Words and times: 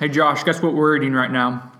Hey, 0.00 0.08
Josh, 0.08 0.44
guess 0.44 0.62
what 0.62 0.72
we're 0.72 0.96
eating 0.96 1.12
right 1.12 1.30
now? 1.30 1.72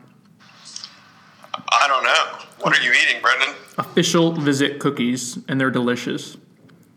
I 1.55 1.89
don't 1.89 2.05
know. 2.05 2.47
What 2.63 2.79
are 2.79 2.83
you 2.83 2.93
eating, 2.93 3.23
Brendan? 3.23 3.55
Official 3.79 4.33
visit 4.33 4.79
cookies, 4.79 5.39
and 5.49 5.59
they're 5.59 5.71
delicious. 5.71 6.37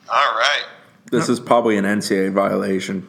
All 0.10 0.36
right. 0.36 0.66
This 1.12 1.30
is 1.30 1.40
probably 1.40 1.78
an 1.78 1.86
NCAA 1.86 2.34
violation. 2.34 3.08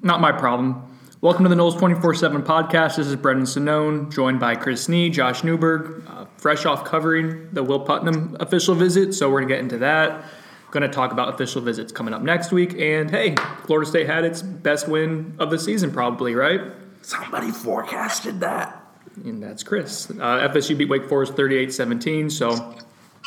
Not 0.00 0.20
my 0.20 0.30
problem. 0.30 0.96
Welcome 1.20 1.42
to 1.44 1.48
the 1.48 1.56
Noles 1.56 1.76
24 1.76 2.14
7 2.14 2.40
podcast. 2.44 2.98
This 2.98 3.08
is 3.08 3.16
Brendan 3.16 3.46
Sonnone, 3.46 4.12
joined 4.12 4.38
by 4.38 4.54
Chris 4.54 4.88
Nee, 4.88 5.10
Josh 5.10 5.42
Newberg, 5.42 6.04
uh, 6.06 6.26
fresh 6.36 6.66
off 6.66 6.84
covering 6.84 7.48
the 7.52 7.64
Will 7.64 7.80
Putnam 7.80 8.36
official 8.38 8.76
visit. 8.76 9.12
So 9.12 9.28
we're 9.28 9.40
going 9.40 9.48
to 9.48 9.54
get 9.56 9.60
into 9.60 9.78
that. 9.78 10.24
Going 10.70 10.82
to 10.82 10.88
talk 10.88 11.12
about 11.12 11.34
official 11.34 11.60
visits 11.62 11.90
coming 11.90 12.14
up 12.14 12.22
next 12.22 12.52
week. 12.52 12.74
And 12.78 13.10
hey, 13.10 13.34
Florida 13.64 13.88
State 13.88 14.06
had 14.06 14.24
its 14.24 14.40
best 14.40 14.88
win 14.88 15.34
of 15.38 15.50
the 15.50 15.58
season, 15.58 15.90
probably, 15.90 16.34
right? 16.34 16.60
Somebody 17.02 17.50
forecasted 17.50 18.40
that. 18.40 18.76
And 19.24 19.42
that's 19.42 19.62
Chris. 19.62 20.10
Uh, 20.10 20.48
FSU 20.48 20.78
beat 20.78 20.88
Wake 20.88 21.08
Forest 21.08 21.34
38 21.34 21.72
17. 21.72 22.30
So 22.30 22.50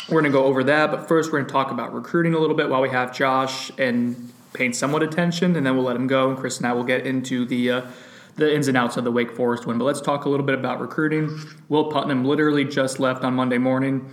we're 0.07 0.21
going 0.21 0.23
to 0.25 0.29
go 0.29 0.45
over 0.45 0.63
that. 0.63 0.91
But 0.91 1.07
first, 1.07 1.31
we're 1.31 1.39
going 1.39 1.47
to 1.47 1.51
talk 1.51 1.71
about 1.71 1.93
recruiting 1.93 2.33
a 2.33 2.39
little 2.39 2.55
bit 2.55 2.69
while 2.69 2.81
we 2.81 2.89
have 2.89 3.13
Josh 3.13 3.71
and 3.77 4.31
paying 4.53 4.73
somewhat 4.73 5.03
attention. 5.03 5.55
And 5.55 5.65
then 5.65 5.75
we'll 5.75 5.85
let 5.85 5.95
him 5.95 6.07
go. 6.07 6.29
And 6.29 6.37
Chris 6.37 6.57
and 6.57 6.67
I 6.67 6.73
will 6.73 6.83
get 6.83 7.05
into 7.05 7.45
the. 7.45 7.71
Uh, 7.71 7.81
the 8.35 8.53
ins 8.53 8.67
and 8.67 8.75
outs 8.75 8.97
of 8.97 9.03
the 9.03 9.11
Wake 9.11 9.31
Forest 9.31 9.67
win, 9.67 9.77
but 9.77 9.85
let's 9.85 10.01
talk 10.01 10.25
a 10.25 10.29
little 10.29 10.45
bit 10.45 10.55
about 10.55 10.81
recruiting. 10.81 11.39
Will 11.69 11.91
Putnam 11.91 12.25
literally 12.25 12.65
just 12.65 12.99
left 12.99 13.23
on 13.23 13.35
Monday 13.35 13.59
morning, 13.59 14.11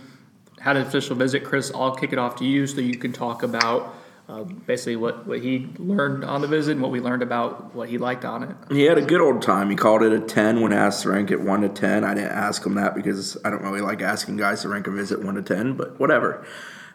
had 0.61 0.77
an 0.77 0.87
official 0.87 1.17
visit. 1.17 1.45
Chris, 1.45 1.73
I'll 1.75 1.95
kick 1.95 2.13
it 2.13 2.19
off 2.19 2.37
to 2.37 2.45
you 2.45 2.67
so 2.67 2.81
you 2.81 2.97
can 2.97 3.13
talk 3.13 3.43
about 3.43 3.95
uh, 4.29 4.45
basically 4.45 4.95
what, 4.95 5.27
what 5.27 5.41
he 5.41 5.69
learned 5.79 6.23
on 6.23 6.41
the 6.41 6.47
visit 6.47 6.73
and 6.73 6.83
what 6.83 6.93
we 6.93 7.01
learned 7.01 7.23
about 7.23 7.75
what 7.75 7.89
he 7.89 7.99
liked 7.99 8.25
on 8.25 8.45
it. 8.45 8.57
He 8.71 8.85
had 8.85 8.97
a 8.97 9.03
good 9.03 9.21
old 9.21 9.43
time. 9.43 9.71
He 9.71 9.77
called 9.77 10.03
it 10.03 10.13
a 10.13 10.21
10 10.21 10.61
when 10.61 10.73
asked 10.73 11.03
to 11.03 11.11
rank 11.11 11.31
it 11.31 11.41
1 11.41 11.63
to 11.63 11.69
10. 11.69 12.05
I 12.05 12.15
didn't 12.15 12.31
ask 12.31 12.65
him 12.65 12.75
that 12.75 12.95
because 12.95 13.37
I 13.45 13.51
don't 13.51 13.63
really 13.63 13.81
like 13.81 14.03
asking 14.03 14.37
guys 14.37 14.63
to 14.63 14.69
rank 14.69 14.87
a 14.87 14.93
visit 14.93 15.25
1 15.25 15.35
to 15.35 15.43
10, 15.43 15.75
but 15.75 15.99
whatever. 15.99 16.47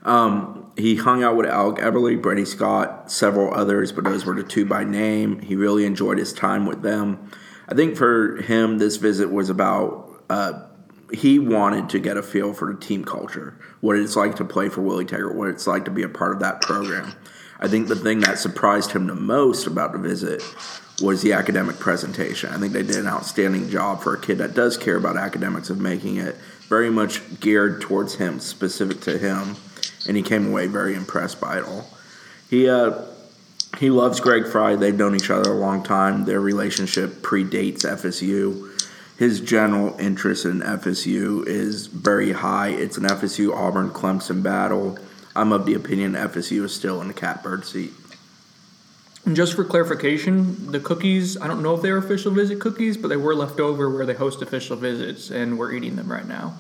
Um, 0.03 0.71
he 0.77 0.95
hung 0.95 1.23
out 1.23 1.35
with 1.35 1.47
Alec 1.47 1.79
Eberle, 1.79 2.21
Brady 2.21 2.45
Scott, 2.45 3.11
several 3.11 3.53
others, 3.53 3.91
but 3.91 4.03
those 4.03 4.23
were 4.25 4.35
the 4.35 4.43
two 4.43 4.65
by 4.65 4.83
name. 4.83 5.39
He 5.39 5.55
really 5.55 5.85
enjoyed 5.85 6.19
his 6.19 6.31
time 6.31 6.65
with 6.67 6.83
them. 6.83 7.31
I 7.67 7.73
think 7.73 7.97
for 7.97 8.37
him, 8.43 8.77
this 8.77 8.97
visit 8.97 9.31
was 9.31 9.49
about 9.49 10.23
uh, 10.29 10.67
he 11.15 11.39
wanted 11.39 11.89
to 11.89 11.99
get 11.99 12.17
a 12.17 12.23
feel 12.23 12.53
for 12.53 12.71
the 12.71 12.79
team 12.79 13.03
culture, 13.03 13.57
what 13.81 13.97
it's 13.97 14.15
like 14.15 14.35
to 14.35 14.45
play 14.45 14.69
for 14.69 14.81
Willie 14.81 15.05
Taggart, 15.05 15.35
what 15.35 15.49
it's 15.49 15.67
like 15.67 15.85
to 15.85 15.91
be 15.91 16.03
a 16.03 16.09
part 16.09 16.33
of 16.33 16.39
that 16.41 16.61
program. 16.61 17.13
I 17.59 17.67
think 17.67 17.87
the 17.87 17.95
thing 17.95 18.19
that 18.19 18.37
surprised 18.37 18.91
him 18.91 19.07
the 19.07 19.15
most 19.15 19.65
about 19.65 19.93
the 19.93 19.97
visit 19.97 20.43
was 21.01 21.21
the 21.21 21.33
academic 21.33 21.79
presentation. 21.79 22.51
I 22.51 22.57
think 22.57 22.73
they 22.73 22.83
did 22.83 22.97
an 22.97 23.07
outstanding 23.07 23.69
job 23.69 24.01
for 24.01 24.13
a 24.13 24.19
kid 24.19 24.37
that 24.37 24.53
does 24.53 24.77
care 24.77 24.97
about 24.97 25.17
academics 25.17 25.69
of 25.69 25.79
making 25.79 26.17
it 26.17 26.35
very 26.67 26.89
much 26.89 27.39
geared 27.39 27.81
towards 27.81 28.15
him, 28.15 28.39
specific 28.39 29.01
to 29.01 29.17
him 29.17 29.55
and 30.07 30.15
he 30.15 30.23
came 30.23 30.47
away 30.47 30.67
very 30.67 30.95
impressed 30.95 31.41
by 31.41 31.57
it 31.57 31.63
all. 31.63 31.87
He 32.49 32.69
uh, 32.69 33.01
he 33.79 33.89
loves 33.89 34.19
Greg 34.19 34.47
Frey. 34.47 34.75
They've 34.75 34.95
known 34.95 35.15
each 35.15 35.29
other 35.29 35.51
a 35.51 35.55
long 35.55 35.83
time. 35.83 36.25
Their 36.25 36.39
relationship 36.39 37.15
predates 37.15 37.83
FSU. 37.83 38.74
His 39.17 39.39
general 39.39 39.95
interest 39.97 40.45
in 40.45 40.59
FSU 40.59 41.47
is 41.47 41.87
very 41.87 42.33
high. 42.33 42.69
It's 42.69 42.97
an 42.97 43.05
FSU 43.05 43.55
Auburn 43.55 43.91
Clemson 43.91 44.43
battle. 44.43 44.99
I'm 45.35 45.53
of 45.53 45.65
the 45.65 45.73
opinion 45.73 46.13
FSU 46.13 46.63
is 46.65 46.73
still 46.73 47.01
in 47.01 47.07
the 47.07 47.13
catbird 47.13 47.65
seat. 47.65 47.93
And 49.25 49.35
just 49.35 49.55
for 49.55 49.63
clarification, 49.63 50.71
the 50.71 50.79
cookies, 50.79 51.39
I 51.39 51.47
don't 51.47 51.63
know 51.63 51.73
if 51.75 51.81
they're 51.81 51.97
official 51.97 52.31
visit 52.31 52.59
cookies, 52.59 52.95
but 52.95 53.07
they 53.07 53.17
were 53.17 53.33
left 53.33 53.59
over 53.59 53.89
where 53.89 54.05
they 54.05 54.13
host 54.13 54.41
official 54.41 54.75
visits, 54.75 55.31
and 55.31 55.57
we're 55.57 55.71
eating 55.71 55.95
them 55.95 56.11
right 56.11 56.27
now. 56.27 56.53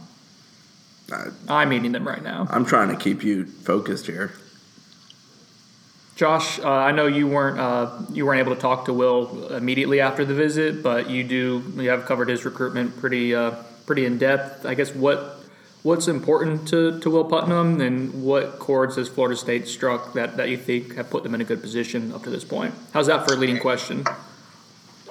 I, 1.47 1.61
am 1.61 1.73
eating 1.73 1.91
them 1.91 2.07
right 2.07 2.23
now. 2.23 2.47
I'm 2.49 2.65
trying 2.65 2.89
to 2.89 2.95
keep 2.95 3.23
you 3.23 3.45
focused 3.45 4.07
here. 4.07 4.33
Josh, 6.15 6.59
uh, 6.59 6.69
I 6.69 6.91
know 6.93 7.07
you 7.07 7.27
weren't 7.27 7.59
uh, 7.59 7.99
you 8.11 8.25
weren't 8.25 8.39
able 8.39 8.55
to 8.55 8.61
talk 8.61 8.85
to 8.85 8.93
Will 8.93 9.47
immediately 9.53 9.99
after 9.99 10.23
the 10.23 10.33
visit, 10.33 10.81
but 10.81 11.09
you 11.09 11.23
do 11.23 11.61
you 11.75 11.89
have 11.89 12.05
covered 12.05 12.29
his 12.29 12.45
recruitment 12.45 12.97
pretty 12.97 13.35
uh, 13.35 13.51
pretty 13.85 14.05
in 14.05 14.17
depth. 14.17 14.65
I 14.65 14.75
guess 14.75 14.95
what 14.95 15.45
what's 15.85 16.07
important 16.07 16.67
to, 16.69 16.99
to 16.99 17.09
Will 17.11 17.25
Putnam 17.25 17.79
and 17.79 18.23
what 18.23 18.57
chords 18.57 18.95
has 18.95 19.07
Florida 19.07 19.37
State 19.37 19.67
struck 19.67 20.13
that, 20.13 20.35
that 20.35 20.49
you 20.49 20.57
think 20.57 20.95
have 20.95 21.11
put 21.11 21.21
them 21.21 21.35
in 21.35 21.41
a 21.41 21.43
good 21.43 21.61
position 21.61 22.11
up 22.11 22.23
to 22.23 22.31
this 22.31 22.43
point? 22.43 22.73
How's 22.91 23.05
that 23.05 23.27
for 23.27 23.35
a 23.35 23.37
leading 23.37 23.59
question? 23.59 24.03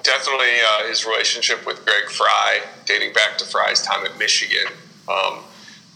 Definitely 0.02 0.56
uh, 0.68 0.88
his 0.88 1.06
relationship 1.06 1.64
with 1.64 1.84
Greg 1.86 2.10
Frey, 2.10 2.62
dating 2.86 3.12
back 3.12 3.38
to 3.38 3.44
Frey's 3.44 3.82
time 3.82 4.04
at 4.04 4.18
Michigan. 4.18 4.66
Um, 5.08 5.44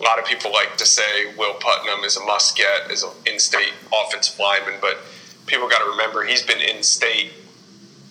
a 0.01 0.03
lot 0.03 0.19
of 0.19 0.25
people 0.25 0.53
like 0.53 0.77
to 0.77 0.87
say 0.87 1.35
Will 1.37 1.55
Putnam 1.55 2.05
is 2.05 2.17
a 2.17 2.25
must 2.25 2.57
get 2.57 2.91
as 2.91 3.03
an 3.03 3.11
in 3.27 3.39
state 3.39 3.73
offensive 3.93 4.39
lineman, 4.39 4.75
but 4.81 4.99
people 5.47 5.69
got 5.69 5.79
to 5.79 5.91
remember 5.91 6.25
he's 6.25 6.43
been 6.43 6.61
in 6.61 6.83
state 6.83 7.33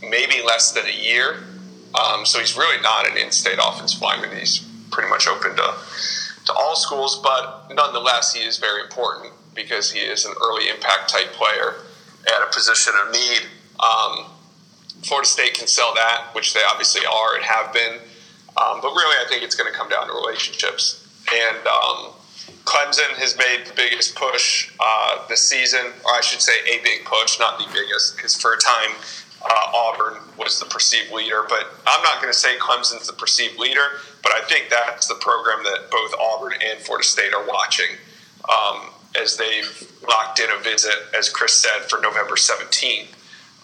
maybe 0.01 0.41
less 0.45 0.71
than 0.71 0.85
a 0.85 0.91
year. 0.91 1.43
Um, 1.95 2.25
so 2.25 2.39
he's 2.39 2.57
really 2.57 2.81
not 2.81 3.09
an 3.09 3.17
in 3.17 3.31
state 3.31 3.59
offensive 3.61 4.01
lineman. 4.01 4.37
He's 4.37 4.59
pretty 4.91 5.09
much 5.09 5.27
open 5.27 5.55
to, 5.55 5.73
to 6.45 6.53
all 6.53 6.75
schools, 6.75 7.19
but 7.23 7.71
nonetheless, 7.73 8.33
he 8.33 8.43
is 8.43 8.57
very 8.57 8.81
important 8.81 9.33
because 9.55 9.91
he 9.91 9.99
is 9.99 10.25
an 10.25 10.33
early 10.43 10.69
impact 10.69 11.09
type 11.09 11.31
player 11.31 11.75
at 12.27 12.43
a 12.43 12.53
position 12.53 12.93
of 13.01 13.11
need. 13.11 13.47
Um, 13.79 14.25
Florida 15.03 15.27
State 15.27 15.53
can 15.53 15.67
sell 15.67 15.93
that, 15.95 16.29
which 16.33 16.53
they 16.53 16.61
obviously 16.69 17.01
are 17.05 17.35
and 17.35 17.45
have 17.45 17.71
been. 17.71 17.93
Um, 18.57 18.81
but 18.81 18.89
really, 18.89 19.15
I 19.23 19.29
think 19.29 19.43
it's 19.43 19.55
going 19.55 19.71
to 19.71 19.77
come 19.77 19.87
down 19.89 20.07
to 20.07 20.13
relationships 20.13 21.06
and 21.33 21.67
um, 21.67 22.13
Clemson 22.65 23.09
has 23.17 23.37
made 23.37 23.65
the 23.65 23.73
biggest 23.73 24.15
push 24.15 24.71
uh, 24.79 25.27
this 25.27 25.41
season, 25.41 25.85
or 26.05 26.11
I 26.11 26.21
should 26.21 26.41
say, 26.41 26.53
a 26.67 26.83
big 26.83 27.05
push, 27.05 27.39
not 27.39 27.57
the 27.57 27.65
biggest, 27.71 28.15
because 28.15 28.35
for 28.35 28.53
a 28.53 28.57
time 28.57 28.95
uh, 29.43 29.71
Auburn 29.73 30.21
was 30.37 30.59
the 30.59 30.65
perceived 30.65 31.11
leader. 31.11 31.45
But 31.47 31.67
I'm 31.85 32.03
not 32.03 32.21
going 32.21 32.31
to 32.31 32.37
say 32.37 32.57
Clemson's 32.57 33.07
the 33.07 33.13
perceived 33.13 33.57
leader, 33.57 34.01
but 34.23 34.33
I 34.33 34.41
think 34.47 34.69
that's 34.69 35.07
the 35.07 35.15
program 35.15 35.63
that 35.63 35.89
both 35.91 36.13
Auburn 36.19 36.53
and 36.53 36.79
Florida 36.79 37.07
State 37.07 37.33
are 37.33 37.45
watching 37.47 37.95
um, 38.49 38.89
as 39.19 39.37
they've 39.37 39.91
locked 40.07 40.39
in 40.39 40.49
a 40.51 40.61
visit, 40.61 40.95
as 41.17 41.29
Chris 41.29 41.53
said, 41.53 41.89
for 41.89 41.99
November 42.01 42.35
17th. 42.35 43.13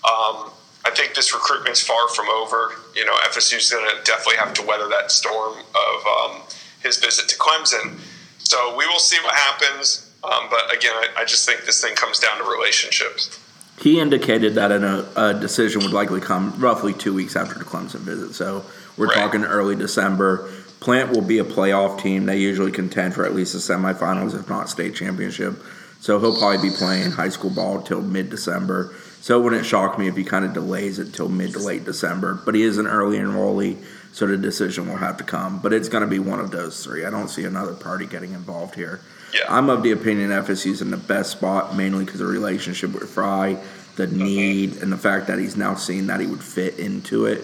Um, 0.04 0.52
I 0.86 0.92
think 0.94 1.16
this 1.16 1.34
recruitment's 1.34 1.82
far 1.82 2.10
from 2.10 2.28
over. 2.30 2.74
You 2.96 3.06
know, 3.06 3.16
FSU's 3.30 3.72
going 3.72 3.88
to 3.90 4.04
definitely 4.04 4.38
have 4.38 4.54
to 4.56 4.66
weather 4.66 4.88
that 4.90 5.12
storm 5.12 5.54
of 5.58 6.08
um, 6.08 6.42
his 6.84 6.98
visit 6.98 7.28
to 7.30 7.38
Clemson. 7.38 8.00
So 8.40 8.76
we 8.78 8.86
will 8.86 9.00
see 9.00 9.18
what 9.24 9.34
happens. 9.34 10.12
Um, 10.24 10.48
but 10.50 10.74
again, 10.76 10.94
I, 10.94 11.08
I, 11.20 11.26
just 11.26 11.48
think 11.48 11.66
this 11.66 11.82
thing 11.82 11.96
comes 11.96 12.20
down 12.20 12.38
to 12.38 12.44
relationships. 12.44 13.40
He 13.82 14.00
indicated 14.00 14.56
that 14.56 14.72
a, 14.72 15.30
a, 15.30 15.34
decision 15.34 15.82
would 15.84 15.92
likely 15.92 16.22
come 16.22 16.54
roughly 16.60 16.94
two 16.94 17.14
weeks 17.14 17.36
after 17.36 17.58
the 17.58 17.66
Clemson 17.66 18.00
visit. 18.02 18.34
So 18.34 18.64
we're 18.98 19.08
right. 19.08 19.18
talking 19.18 19.44
early 19.44 19.76
December. 19.76 20.50
Plant 20.80 21.12
will 21.12 21.24
be 21.24 21.40
a 21.40 21.44
playoff 21.44 22.00
team. 22.00 22.26
They 22.26 22.38
usually 22.38 22.72
contend 22.72 23.14
for 23.14 23.26
at 23.26 23.34
least 23.34 23.54
the 23.54 23.60
semifinals, 23.60 24.40
if 24.40 24.48
not 24.48 24.70
state 24.70 24.96
championship. 24.96 25.56
So 26.00 26.20
he'll 26.20 26.38
probably 26.38 26.70
be 26.70 26.76
playing 26.76 27.12
high 27.12 27.30
school 27.30 27.50
ball 27.50 27.82
till 27.82 28.02
mid 28.02 28.30
December. 28.30 28.94
So 29.22 29.40
it 29.40 29.44
wouldn't 29.44 29.66
shock 29.66 29.98
me 29.98 30.08
if 30.08 30.18
he 30.18 30.24
kind 30.24 30.44
of 30.44 30.54
delays 30.54 31.00
it 31.00 31.14
till 31.14 31.30
mid 31.30 31.54
to 31.54 31.60
late 31.60 31.86
December. 31.86 32.42
But 32.46 32.56
he 32.56 32.62
is 32.62 32.78
an 32.78 32.88
early 32.88 33.18
enrollee 33.18 33.78
so 34.14 34.28
the 34.28 34.38
decision 34.38 34.88
will 34.88 34.98
have 34.98 35.18
to 35.18 35.24
come. 35.24 35.60
But 35.60 35.74
it's 35.74 35.90
going 35.90 36.04
to 36.04 36.10
be 36.10 36.20
one 36.20 36.40
of 36.40 36.52
those 36.52 36.84
three. 36.84 37.04
I 37.04 37.10
don't 37.10 37.28
see 37.28 37.44
another 37.44 37.74
party 37.74 38.06
getting 38.06 38.34
involved 38.34 38.76
here. 38.76 39.02
Yeah. 39.34 39.42
I'm 39.50 39.70
of 39.70 39.82
the 39.82 39.92
opinion 39.92 40.30
FSU's 40.30 40.82
in 40.82 40.92
the 40.92 40.98
best 40.98 41.32
spot, 41.32 41.76
mainly 41.76 42.06
because 42.06 42.22
of 42.22 42.28
the 42.28 42.34
relationship 42.34 42.94
with 42.94 43.10
Frey, 43.10 43.58
the 43.96 44.06
mm-hmm. 44.06 44.24
need, 44.24 44.78
and 44.78 44.94
the 44.94 44.98
fact 44.98 45.28
that 45.28 45.40
he's 45.40 45.58
now 45.58 45.74
seen 45.74 46.08
that 46.08 46.20
he 46.20 46.28
would 46.28 46.44
fit 46.44 46.78
into 46.78 47.26
it. 47.26 47.44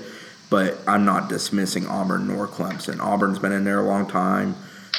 But 0.51 0.77
I'm 0.87 1.05
not 1.05 1.27
dismissing 1.27 1.87
Auburn 1.87 2.27
nor 2.27 2.47
Clemson. 2.47 2.99
Auburn's 2.99 3.39
been 3.39 3.51
in 3.51 3.63
there 3.63 3.79
a 3.79 3.87
long 3.87 4.07
time. 4.07 4.55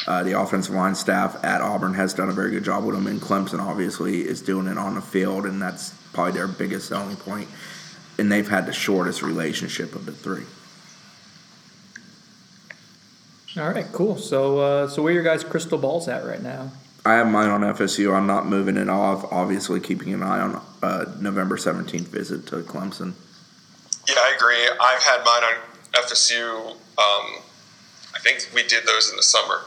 Uh, 0.06 0.24
the 0.24 0.40
offensive 0.40 0.74
line 0.74 0.96
staff 0.96 1.36
at 1.44 1.60
Auburn 1.60 1.94
has 1.94 2.14
done 2.14 2.28
a 2.28 2.32
very 2.32 2.50
good 2.50 2.64
job 2.64 2.84
with 2.84 2.96
them, 2.96 3.06
and 3.06 3.20
Clemson 3.20 3.60
obviously 3.60 4.26
is 4.26 4.42
doing 4.42 4.66
it 4.66 4.78
on 4.78 4.96
the 4.96 5.00
field, 5.00 5.46
and 5.46 5.62
that's 5.62 5.90
probably 6.12 6.32
their 6.32 6.48
biggest 6.48 6.88
selling 6.88 7.16
point. 7.16 7.48
And 8.18 8.30
they've 8.30 8.48
had 8.48 8.66
the 8.66 8.72
shortest 8.72 9.22
relationship 9.22 9.94
of 9.94 10.06
the 10.06 10.12
three. 10.12 10.44
All 13.56 13.68
right, 13.68 13.86
cool. 13.92 14.16
So, 14.16 14.58
uh, 14.58 14.88
so 14.88 15.02
where 15.02 15.12
your 15.12 15.24
guys' 15.24 15.42
crystal 15.42 15.78
balls 15.78 16.06
at 16.06 16.24
right 16.24 16.42
now? 16.42 16.70
I 17.04 17.14
have 17.14 17.26
mine 17.26 17.48
on 17.48 17.62
FSU. 17.62 18.14
I'm 18.14 18.26
not 18.26 18.46
moving 18.46 18.76
it 18.76 18.88
off. 18.88 19.24
Obviously, 19.32 19.80
keeping 19.80 20.14
an 20.14 20.22
eye 20.22 20.40
on 20.40 20.62
uh, 20.82 21.06
November 21.18 21.56
17th 21.56 22.08
visit 22.08 22.46
to 22.48 22.56
Clemson. 22.56 23.14
Yeah, 24.06 24.14
I 24.18 24.34
agree. 24.36 24.68
I've 24.80 25.02
had 25.02 25.24
mine 25.24 25.42
on 25.42 26.04
FSU. 26.04 26.70
Um, 26.70 27.42
I 28.14 28.18
think 28.22 28.48
we 28.54 28.62
did 28.62 28.86
those 28.86 29.10
in 29.10 29.16
the 29.16 29.22
summer. 29.22 29.62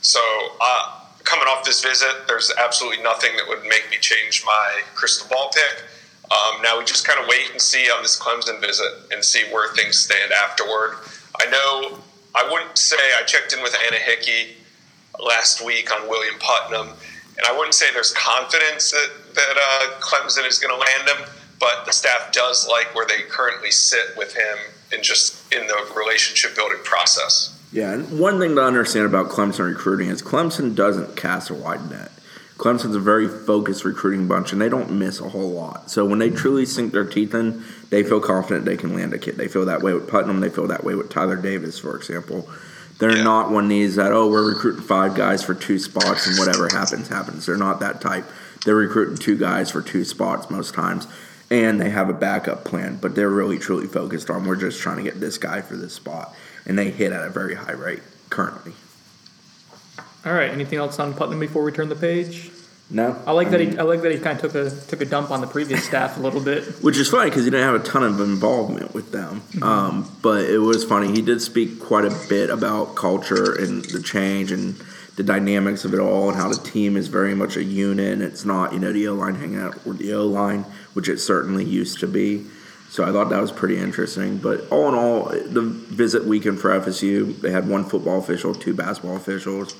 So, 0.00 0.20
uh, 0.60 1.00
coming 1.24 1.46
off 1.48 1.64
this 1.64 1.82
visit, 1.82 2.26
there's 2.28 2.52
absolutely 2.56 3.02
nothing 3.02 3.36
that 3.36 3.46
would 3.48 3.62
make 3.64 3.90
me 3.90 3.98
change 4.00 4.44
my 4.46 4.82
crystal 4.94 5.28
ball 5.28 5.50
pick. 5.52 5.84
Um, 6.30 6.62
now 6.62 6.78
we 6.78 6.84
just 6.84 7.06
kind 7.06 7.20
of 7.20 7.26
wait 7.28 7.50
and 7.50 7.60
see 7.60 7.90
on 7.90 8.02
this 8.02 8.18
Clemson 8.18 8.60
visit 8.60 8.90
and 9.12 9.24
see 9.24 9.44
where 9.52 9.72
things 9.74 9.98
stand 9.98 10.32
afterward. 10.32 10.96
I 11.40 11.50
know 11.50 11.98
I 12.36 12.46
wouldn't 12.52 12.76
say 12.76 12.96
I 13.18 13.24
checked 13.24 13.54
in 13.54 13.62
with 13.62 13.74
Anna 13.86 13.96
Hickey 13.96 14.56
last 15.18 15.64
week 15.64 15.90
on 15.90 16.06
William 16.06 16.34
Putnam, 16.38 16.88
and 16.88 17.46
I 17.46 17.56
wouldn't 17.56 17.74
say 17.74 17.86
there's 17.94 18.12
confidence 18.12 18.90
that 18.90 19.10
that 19.34 19.56
uh, 19.56 20.00
Clemson 20.00 20.46
is 20.46 20.58
going 20.58 20.74
to 20.74 20.78
land 20.78 21.08
him, 21.08 21.28
but 21.58 21.86
the 21.86 21.92
staff 21.92 22.32
does 22.32 22.68
like 22.68 22.94
where 22.94 23.06
they 23.06 23.22
currently 23.22 23.70
sit 23.70 24.16
with 24.18 24.34
him 24.34 24.58
and 24.92 25.02
just 25.02 25.50
in 25.52 25.66
the 25.66 25.92
relationship 25.96 26.54
building 26.54 26.78
process. 26.84 27.58
Yeah, 27.72 27.92
and 27.92 28.20
one 28.20 28.38
thing 28.38 28.54
to 28.54 28.62
understand 28.62 29.06
about 29.06 29.28
Clemson 29.28 29.66
recruiting 29.66 30.08
is 30.08 30.22
Clemson 30.22 30.74
doesn't 30.74 31.16
cast 31.16 31.48
a 31.50 31.54
wide 31.54 31.90
net. 31.90 32.12
Clemson's 32.56 32.96
a 32.96 33.00
very 33.00 33.28
focused 33.28 33.84
recruiting 33.84 34.28
bunch, 34.28 34.52
and 34.52 34.60
they 34.60 34.68
don't 34.68 34.90
miss 34.90 35.20
a 35.20 35.28
whole 35.28 35.50
lot. 35.50 35.90
So 35.90 36.06
when 36.06 36.18
they 36.18 36.30
truly 36.30 36.64
sink 36.64 36.92
their 36.92 37.04
teeth 37.04 37.34
in, 37.34 37.62
they 37.90 38.02
feel 38.02 38.20
confident 38.20 38.64
they 38.64 38.76
can 38.76 38.94
land 38.94 39.12
a 39.14 39.18
kid. 39.18 39.36
They 39.36 39.48
feel 39.48 39.64
that 39.66 39.82
way 39.82 39.92
with 39.92 40.08
Putnam. 40.08 40.40
They 40.40 40.48
feel 40.50 40.66
that 40.68 40.84
way 40.84 40.94
with 40.94 41.08
Tyler 41.10 41.36
Davis, 41.36 41.78
for 41.78 41.96
example. 41.96 42.48
They're 42.98 43.16
Yeah. 43.16 43.22
not 43.24 43.50
one 43.50 43.64
of 43.64 43.70
these 43.70 43.96
that 43.96 44.12
oh 44.12 44.28
we're 44.28 44.48
recruiting 44.48 44.82
five 44.82 45.14
guys 45.14 45.42
for 45.42 45.54
two 45.54 45.78
spots 45.78 46.26
and 46.26 46.38
whatever 46.38 46.68
happens 46.72 47.08
happens. 47.08 47.46
They're 47.46 47.56
not 47.56 47.80
that 47.80 48.00
type. 48.00 48.24
They're 48.64 48.74
recruiting 48.74 49.16
two 49.16 49.36
guys 49.36 49.70
for 49.70 49.82
two 49.82 50.04
spots 50.04 50.50
most 50.50 50.74
times, 50.74 51.06
and 51.50 51.80
they 51.80 51.90
have 51.90 52.08
a 52.08 52.14
backup 52.14 52.64
plan. 52.64 52.98
But 53.00 53.14
they're 53.14 53.28
really 53.30 53.58
truly 53.58 53.86
focused 53.86 54.30
on 54.30 54.44
we're 54.46 54.56
just 54.56 54.80
trying 54.80 54.96
to 54.96 55.02
get 55.02 55.20
this 55.20 55.38
guy 55.38 55.60
for 55.60 55.76
this 55.76 55.92
spot, 55.92 56.34
and 56.66 56.78
they 56.78 56.90
hit 56.90 57.12
at 57.12 57.22
a 57.24 57.30
very 57.30 57.54
high 57.54 57.72
rate 57.72 58.02
currently. 58.30 58.72
All 60.24 60.32
right. 60.32 60.50
Anything 60.50 60.78
else 60.78 60.98
on 60.98 61.14
Putnam 61.14 61.38
before 61.38 61.62
we 61.62 61.70
turn 61.70 61.88
the 61.88 61.94
page? 61.94 62.50
No, 62.88 63.20
I 63.26 63.32
like 63.32 63.50
that 63.50 63.58
mean- 63.58 63.72
he. 63.72 63.78
I 63.78 63.82
like 63.82 64.02
that 64.02 64.12
he 64.12 64.18
kind 64.18 64.38
of 64.40 64.52
took 64.52 64.54
a 64.54 64.70
took 64.70 65.00
a 65.00 65.04
dump 65.04 65.30
on 65.32 65.40
the 65.40 65.46
previous 65.48 65.84
staff 65.84 66.16
a 66.16 66.20
little 66.20 66.40
bit. 66.40 66.64
Which 66.82 66.96
is 66.98 67.08
funny 67.08 67.30
because 67.30 67.44
he 67.44 67.50
didn't 67.50 67.66
have 67.66 67.80
a 67.80 67.84
ton 67.84 68.04
of 68.04 68.20
involvement 68.20 68.94
with 68.94 69.10
them. 69.10 69.42
Um, 69.60 70.08
but 70.22 70.44
it 70.44 70.58
was 70.58 70.84
funny. 70.84 71.08
He 71.08 71.20
did 71.20 71.42
speak 71.42 71.80
quite 71.80 72.04
a 72.04 72.16
bit 72.28 72.48
about 72.48 72.94
culture 72.94 73.52
and 73.54 73.84
the 73.86 74.00
change 74.00 74.52
and 74.52 74.76
the 75.16 75.24
dynamics 75.24 75.84
of 75.84 75.94
it 75.94 75.98
all 75.98 76.28
and 76.28 76.36
how 76.38 76.48
the 76.48 76.62
team 76.62 76.96
is 76.96 77.08
very 77.08 77.34
much 77.34 77.56
a 77.56 77.64
unit. 77.64 78.12
And 78.12 78.22
it's 78.22 78.44
not, 78.44 78.72
you 78.72 78.78
know, 78.78 78.92
the 78.92 79.08
O 79.08 79.14
line 79.14 79.34
hanging 79.34 79.58
out 79.58 79.84
with 79.84 79.98
the 79.98 80.12
O 80.14 80.24
line, 80.26 80.64
which 80.94 81.08
it 81.08 81.18
certainly 81.18 81.64
used 81.64 81.98
to 82.00 82.06
be. 82.06 82.46
So 82.88 83.04
I 83.04 83.12
thought 83.12 83.28
that 83.30 83.40
was 83.40 83.52
pretty 83.52 83.78
interesting. 83.78 84.38
But 84.38 84.70
all 84.70 84.88
in 84.88 84.94
all, 84.94 85.24
the 85.28 85.62
visit 85.62 86.24
weekend 86.24 86.60
for 86.60 86.70
FSU, 86.70 87.40
they 87.40 87.50
had 87.50 87.68
one 87.68 87.84
football 87.84 88.18
official, 88.18 88.54
two 88.54 88.74
basketball 88.74 89.16
officials. 89.16 89.74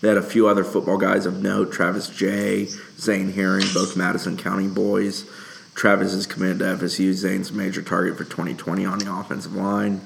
They 0.00 0.08
had 0.08 0.16
a 0.16 0.22
few 0.22 0.48
other 0.48 0.64
football 0.64 0.96
guys 0.96 1.26
of 1.26 1.42
note 1.42 1.72
Travis 1.72 2.08
Jay, 2.08 2.66
Zane 2.98 3.32
Herring, 3.32 3.66
both 3.74 3.96
Madison 3.96 4.36
County 4.36 4.68
boys. 4.68 5.28
Travis 5.74 6.12
is 6.12 6.26
committed 6.26 6.58
to 6.58 6.64
FSU. 6.64 7.12
Zane's 7.12 7.50
a 7.50 7.54
major 7.54 7.82
target 7.82 8.16
for 8.16 8.24
2020 8.24 8.84
on 8.84 8.98
the 8.98 9.12
offensive 9.12 9.54
line. 9.54 10.00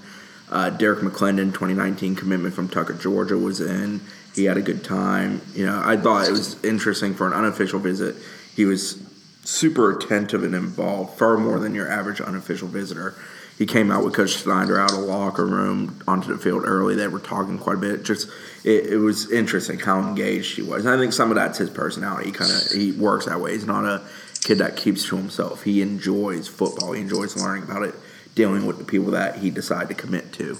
Uh, 0.50 0.70
Derek 0.70 1.00
McLendon, 1.00 1.46
2019 1.52 2.14
commitment 2.14 2.54
from 2.54 2.68
Tucker, 2.68 2.94
Georgia, 2.94 3.36
was 3.36 3.60
in. 3.60 4.00
He 4.34 4.44
had 4.44 4.56
a 4.56 4.62
good 4.62 4.84
time. 4.84 5.40
You 5.54 5.66
know, 5.66 5.80
I 5.84 5.96
thought 5.96 6.28
it 6.28 6.32
was 6.32 6.62
interesting 6.64 7.14
for 7.14 7.26
an 7.26 7.32
unofficial 7.32 7.78
visit. 7.78 8.16
He 8.54 8.64
was 8.64 8.94
super 9.44 9.96
attentive 9.96 10.42
and 10.42 10.54
involved, 10.54 11.18
far 11.18 11.36
more 11.36 11.58
than 11.58 11.74
your 11.74 11.90
average 11.90 12.20
unofficial 12.20 12.68
visitor. 12.68 13.14
He 13.56 13.66
came 13.66 13.92
out 13.92 14.04
with 14.04 14.14
Coach 14.14 14.32
Snyder 14.32 14.80
out 14.80 14.90
of 14.90 14.98
the 14.98 15.04
locker 15.04 15.46
room 15.46 16.02
onto 16.08 16.32
the 16.32 16.38
field 16.38 16.64
early. 16.64 16.96
They 16.96 17.06
were 17.06 17.20
talking 17.20 17.56
quite 17.58 17.76
a 17.76 17.80
bit. 17.80 18.02
Just 18.02 18.28
it, 18.64 18.86
it 18.86 18.96
was 18.96 19.30
interesting 19.30 19.78
how 19.78 20.00
engaged 20.00 20.56
he 20.56 20.62
was. 20.62 20.84
And 20.84 20.92
I 20.92 20.98
think 20.98 21.12
some 21.12 21.30
of 21.30 21.36
that's 21.36 21.58
his 21.58 21.70
personality. 21.70 22.26
He 22.26 22.32
kind 22.32 22.50
of 22.50 22.72
he 22.72 22.90
works 22.92 23.26
that 23.26 23.40
way. 23.40 23.52
He's 23.52 23.66
not 23.66 23.84
a 23.84 24.02
kid 24.42 24.58
that 24.58 24.76
keeps 24.76 25.06
to 25.06 25.16
himself. 25.16 25.62
He 25.62 25.82
enjoys 25.82 26.48
football. 26.48 26.92
He 26.92 27.02
enjoys 27.02 27.36
learning 27.36 27.64
about 27.64 27.82
it, 27.82 27.94
dealing 28.34 28.66
with 28.66 28.78
the 28.78 28.84
people 28.84 29.12
that 29.12 29.36
he 29.36 29.50
decided 29.50 29.88
to 29.88 29.94
commit 29.94 30.32
to. 30.34 30.58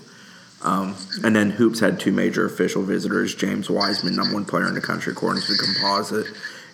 Um, 0.62 0.96
and 1.22 1.34
then 1.34 1.50
Hoops 1.50 1.80
had 1.80 1.98
two 1.98 2.12
major 2.12 2.46
official 2.46 2.82
visitors: 2.82 3.34
James 3.34 3.69
Wiseman, 3.69 4.14
number 4.14 4.34
one 4.34 4.44
player 4.44 4.69
in 4.69 4.75
the 4.75 4.80
country 4.80 5.12
according 5.12 5.42
to 5.42 5.52
the 5.52 5.58
composite, 5.58 6.26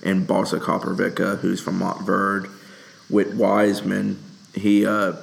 and 0.03 0.27
Balsa 0.27 0.59
Koprivica, 0.59 1.39
who's 1.39 1.61
from 1.61 1.79
Montverde. 1.79 2.51
With 3.09 3.35
Wiseman, 3.35 4.23
he 4.55 4.87
uh, 4.87 5.15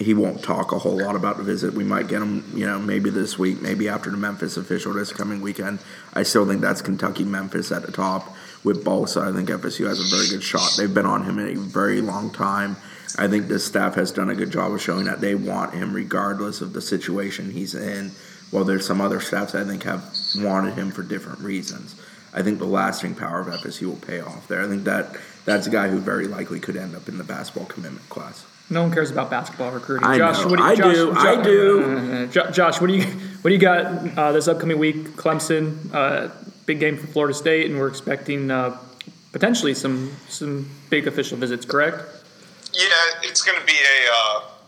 he 0.00 0.14
won't 0.14 0.42
talk 0.42 0.72
a 0.72 0.78
whole 0.78 0.98
lot 0.98 1.14
about 1.14 1.36
the 1.36 1.42
visit. 1.42 1.74
We 1.74 1.84
might 1.84 2.08
get 2.08 2.22
him, 2.22 2.50
you 2.54 2.66
know, 2.66 2.78
maybe 2.78 3.10
this 3.10 3.38
week, 3.38 3.60
maybe 3.60 3.88
after 3.88 4.10
the 4.10 4.16
Memphis 4.16 4.56
official 4.56 4.94
this 4.94 5.12
coming 5.12 5.42
weekend. 5.42 5.78
I 6.14 6.22
still 6.22 6.46
think 6.46 6.62
that's 6.62 6.80
Kentucky 6.80 7.24
Memphis 7.24 7.70
at 7.70 7.82
the 7.82 7.92
top. 7.92 8.34
With 8.64 8.84
Balsa, 8.84 9.20
I 9.20 9.32
think 9.32 9.48
FSU 9.48 9.86
has 9.86 10.00
a 10.00 10.16
very 10.16 10.28
good 10.28 10.42
shot. 10.42 10.74
They've 10.76 10.92
been 10.92 11.06
on 11.06 11.24
him 11.24 11.38
in 11.38 11.56
a 11.56 11.60
very 11.60 12.00
long 12.00 12.30
time. 12.30 12.76
I 13.18 13.28
think 13.28 13.48
the 13.48 13.58
staff 13.58 13.94
has 13.94 14.10
done 14.10 14.30
a 14.30 14.34
good 14.34 14.50
job 14.50 14.72
of 14.72 14.80
showing 14.80 15.04
that 15.04 15.20
they 15.20 15.34
want 15.34 15.74
him 15.74 15.92
regardless 15.92 16.60
of 16.60 16.72
the 16.72 16.80
situation 16.80 17.50
he's 17.50 17.74
in. 17.74 18.12
While 18.50 18.64
there's 18.64 18.86
some 18.86 19.00
other 19.00 19.20
staffs 19.20 19.54
I 19.54 19.64
think 19.64 19.82
have 19.84 20.04
wanted 20.36 20.74
him 20.74 20.90
for 20.90 21.02
different 21.02 21.40
reasons. 21.40 21.94
I 22.32 22.42
think 22.42 22.58
the 22.58 22.66
lasting 22.66 23.14
power 23.14 23.40
of 23.40 23.46
FSU 23.48 23.86
will 23.86 23.96
pay 23.96 24.20
off 24.20 24.46
there. 24.48 24.62
I 24.62 24.68
think 24.68 24.84
that 24.84 25.16
that's 25.44 25.66
a 25.66 25.70
guy 25.70 25.88
who 25.88 25.98
very 25.98 26.26
likely 26.28 26.60
could 26.60 26.76
end 26.76 26.94
up 26.94 27.08
in 27.08 27.18
the 27.18 27.24
basketball 27.24 27.66
commitment 27.66 28.08
class. 28.08 28.46
No 28.72 28.82
one 28.82 28.92
cares 28.92 29.10
about 29.10 29.30
basketball 29.30 29.72
recruiting. 29.72 30.06
I 30.06 30.16
Josh, 30.16 30.38
know. 30.44 30.48
what 30.48 30.56
do 30.58 30.62
you, 30.62 30.68
I 30.70 30.74
Josh, 30.76 30.94
do. 30.94 31.12
Jo- 31.12 31.18
I 31.18 31.42
do. 31.42 32.40
uh, 32.46 32.52
Josh, 32.52 32.80
what 32.80 32.86
do 32.86 32.94
you 32.94 33.02
what 33.04 33.48
do 33.48 33.52
you 33.54 33.58
got 33.58 34.16
uh, 34.18 34.32
this 34.32 34.46
upcoming 34.46 34.78
week? 34.78 34.96
Clemson, 35.16 35.92
uh, 35.92 36.28
big 36.66 36.78
game 36.78 36.96
for 36.96 37.08
Florida 37.08 37.34
State, 37.34 37.68
and 37.68 37.80
we're 37.80 37.88
expecting 37.88 38.48
uh, 38.50 38.78
potentially 39.32 39.74
some 39.74 40.12
some 40.28 40.70
big 40.88 41.08
official 41.08 41.36
visits. 41.36 41.64
Correct? 41.66 41.96
Yeah, 42.72 42.84
it's 43.22 43.42
going 43.42 43.58
to 43.58 43.66
be 43.66 43.72
a. 43.72 44.59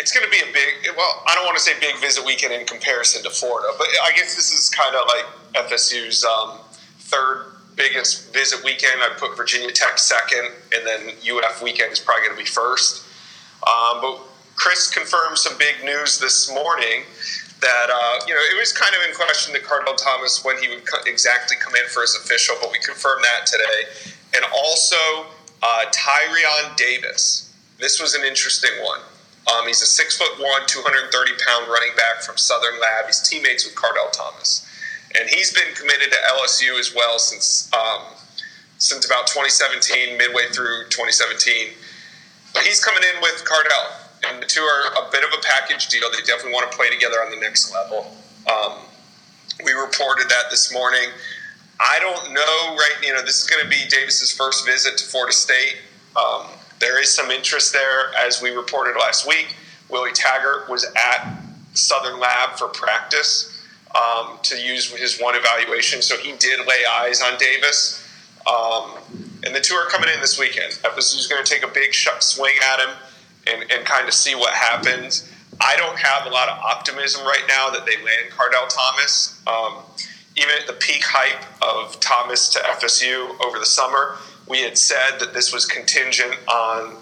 It's 0.00 0.12
going 0.12 0.24
to 0.24 0.32
be 0.32 0.40
a 0.40 0.50
big. 0.50 0.96
Well, 0.96 1.22
I 1.28 1.34
don't 1.34 1.44
want 1.44 1.58
to 1.58 1.62
say 1.62 1.72
big 1.78 1.94
visit 2.00 2.24
weekend 2.24 2.54
in 2.54 2.64
comparison 2.64 3.22
to 3.22 3.28
Florida, 3.28 3.68
but 3.76 3.86
I 4.02 4.12
guess 4.16 4.34
this 4.34 4.50
is 4.50 4.70
kind 4.70 4.96
of 4.96 5.04
like 5.04 5.68
FSU's 5.68 6.24
um, 6.24 6.56
third 7.00 7.52
biggest 7.76 8.32
visit 8.32 8.64
weekend. 8.64 9.02
I'd 9.02 9.18
put 9.18 9.36
Virginia 9.36 9.70
Tech 9.70 9.98
second, 9.98 10.52
and 10.72 10.86
then 10.86 11.12
UF 11.20 11.62
weekend 11.62 11.92
is 11.92 12.00
probably 12.00 12.24
going 12.24 12.36
to 12.38 12.42
be 12.42 12.48
first. 12.48 13.04
Um, 13.68 14.00
but 14.00 14.20
Chris 14.56 14.88
confirmed 14.88 15.36
some 15.36 15.58
big 15.58 15.84
news 15.84 16.18
this 16.18 16.48
morning 16.48 17.04
that 17.60 17.88
uh, 17.92 18.24
you 18.26 18.32
know 18.32 18.40
it 18.40 18.58
was 18.58 18.72
kind 18.72 18.94
of 18.96 19.06
in 19.06 19.14
question 19.14 19.52
to 19.52 19.60
Kardell 19.60 19.96
Thomas 19.96 20.42
when 20.42 20.56
he 20.62 20.68
would 20.70 20.86
co- 20.86 21.04
exactly 21.04 21.58
come 21.60 21.74
in 21.74 21.86
for 21.90 22.00
his 22.00 22.16
official, 22.16 22.56
but 22.62 22.72
we 22.72 22.78
confirmed 22.78 23.22
that 23.22 23.44
today, 23.44 24.16
and 24.34 24.46
also 24.56 25.28
uh, 25.62 25.84
Tyrion 25.92 26.74
Davis. 26.76 27.54
This 27.78 28.00
was 28.00 28.14
an 28.14 28.24
interesting 28.24 28.72
one. 28.82 29.00
Um, 29.48 29.66
he's 29.66 29.82
a 29.82 29.86
six 29.86 30.16
foot 30.16 30.38
one, 30.38 30.62
230 30.66 31.32
pound 31.46 31.68
running 31.68 31.96
back 31.96 32.22
from 32.22 32.36
Southern 32.36 32.78
Lab. 32.80 33.06
He's 33.06 33.20
teammates 33.20 33.64
with 33.64 33.74
Kardell 33.74 34.10
Thomas, 34.12 34.66
and 35.18 35.28
he's 35.28 35.52
been 35.52 35.74
committed 35.74 36.12
to 36.12 36.18
LSU 36.36 36.78
as 36.78 36.94
well 36.94 37.18
since 37.18 37.70
um, 37.72 38.02
since 38.78 39.04
about 39.06 39.26
2017, 39.26 40.16
midway 40.16 40.48
through 40.52 40.88
2017. 40.88 41.72
But 42.54 42.64
he's 42.64 42.82
coming 42.84 43.02
in 43.14 43.20
with 43.22 43.44
Kardell, 43.44 44.00
and 44.28 44.42
the 44.42 44.46
two 44.46 44.62
are 44.62 45.06
a 45.06 45.10
bit 45.10 45.24
of 45.24 45.30
a 45.36 45.42
package 45.42 45.88
deal. 45.88 46.08
They 46.10 46.24
definitely 46.24 46.52
want 46.52 46.70
to 46.70 46.76
play 46.76 46.90
together 46.90 47.16
on 47.24 47.30
the 47.30 47.40
next 47.40 47.72
level. 47.72 48.16
Um, 48.48 48.78
we 49.64 49.72
reported 49.72 50.28
that 50.28 50.50
this 50.50 50.72
morning. 50.72 51.10
I 51.80 51.98
don't 52.00 52.32
know, 52.32 52.76
right? 52.76 52.96
You 53.02 53.14
know, 53.14 53.22
this 53.22 53.40
is 53.42 53.46
going 53.48 53.62
to 53.62 53.68
be 53.68 53.88
Davis's 53.88 54.32
first 54.32 54.66
visit 54.66 54.98
to 54.98 55.04
Florida 55.04 55.32
State. 55.32 55.76
Um, 56.16 56.46
there 56.80 57.00
is 57.00 57.14
some 57.14 57.30
interest 57.30 57.72
there, 57.72 58.10
as 58.18 58.42
we 58.42 58.50
reported 58.50 58.98
last 58.98 59.26
week. 59.26 59.54
Willie 59.88 60.12
Taggart 60.12 60.68
was 60.68 60.84
at 60.96 61.36
Southern 61.74 62.18
Lab 62.18 62.56
for 62.56 62.68
practice 62.68 63.64
um, 63.94 64.38
to 64.42 64.56
use 64.56 64.90
his 64.90 65.20
one 65.20 65.34
evaluation, 65.36 66.00
so 66.02 66.16
he 66.16 66.32
did 66.38 66.60
lay 66.66 66.82
eyes 67.00 67.22
on 67.22 67.38
Davis. 67.38 68.06
Um, 68.50 68.92
and 69.44 69.54
the 69.54 69.60
two 69.60 69.74
are 69.74 69.88
coming 69.88 70.08
in 70.12 70.20
this 70.20 70.38
weekend. 70.38 70.72
FSU's 70.72 71.26
going 71.26 71.44
to 71.44 71.50
take 71.50 71.62
a 71.62 71.72
big 71.72 71.94
swing 71.94 72.54
at 72.72 72.80
him 72.80 72.96
and, 73.46 73.70
and 73.70 73.84
kind 73.84 74.08
of 74.08 74.14
see 74.14 74.34
what 74.34 74.54
happens. 74.54 75.30
I 75.60 75.76
don't 75.76 75.98
have 75.98 76.26
a 76.26 76.30
lot 76.30 76.48
of 76.48 76.58
optimism 76.58 77.24
right 77.26 77.44
now 77.46 77.68
that 77.70 77.84
they 77.84 77.96
land 77.96 78.30
Kardell 78.30 78.66
Thomas. 78.68 79.42
Um, 79.46 79.82
even 80.36 80.54
at 80.58 80.66
the 80.66 80.72
peak 80.74 81.02
hype 81.04 81.44
of 81.60 81.98
Thomas 82.00 82.48
to 82.50 82.60
FSU 82.60 83.38
over 83.44 83.58
the 83.58 83.66
summer, 83.66 84.16
we 84.50 84.60
had 84.62 84.76
said 84.76 85.20
that 85.20 85.32
this 85.32 85.54
was 85.54 85.64
contingent 85.64 86.34
on 86.48 86.96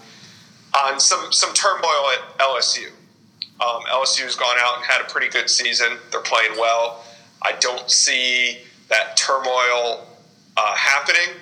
on 0.84 1.00
some 1.00 1.32
some 1.32 1.52
turmoil 1.54 2.10
at 2.12 2.38
LSU. 2.38 2.88
Um, 3.60 3.82
LSU 3.90 4.22
has 4.22 4.36
gone 4.36 4.56
out 4.60 4.76
and 4.76 4.84
had 4.84 5.00
a 5.00 5.04
pretty 5.04 5.28
good 5.28 5.50
season. 5.50 5.96
They're 6.12 6.20
playing 6.20 6.52
well. 6.58 7.04
I 7.42 7.54
don't 7.58 7.90
see 7.90 8.58
that 8.88 9.16
turmoil 9.16 10.06
uh, 10.56 10.74
happening. 10.76 11.34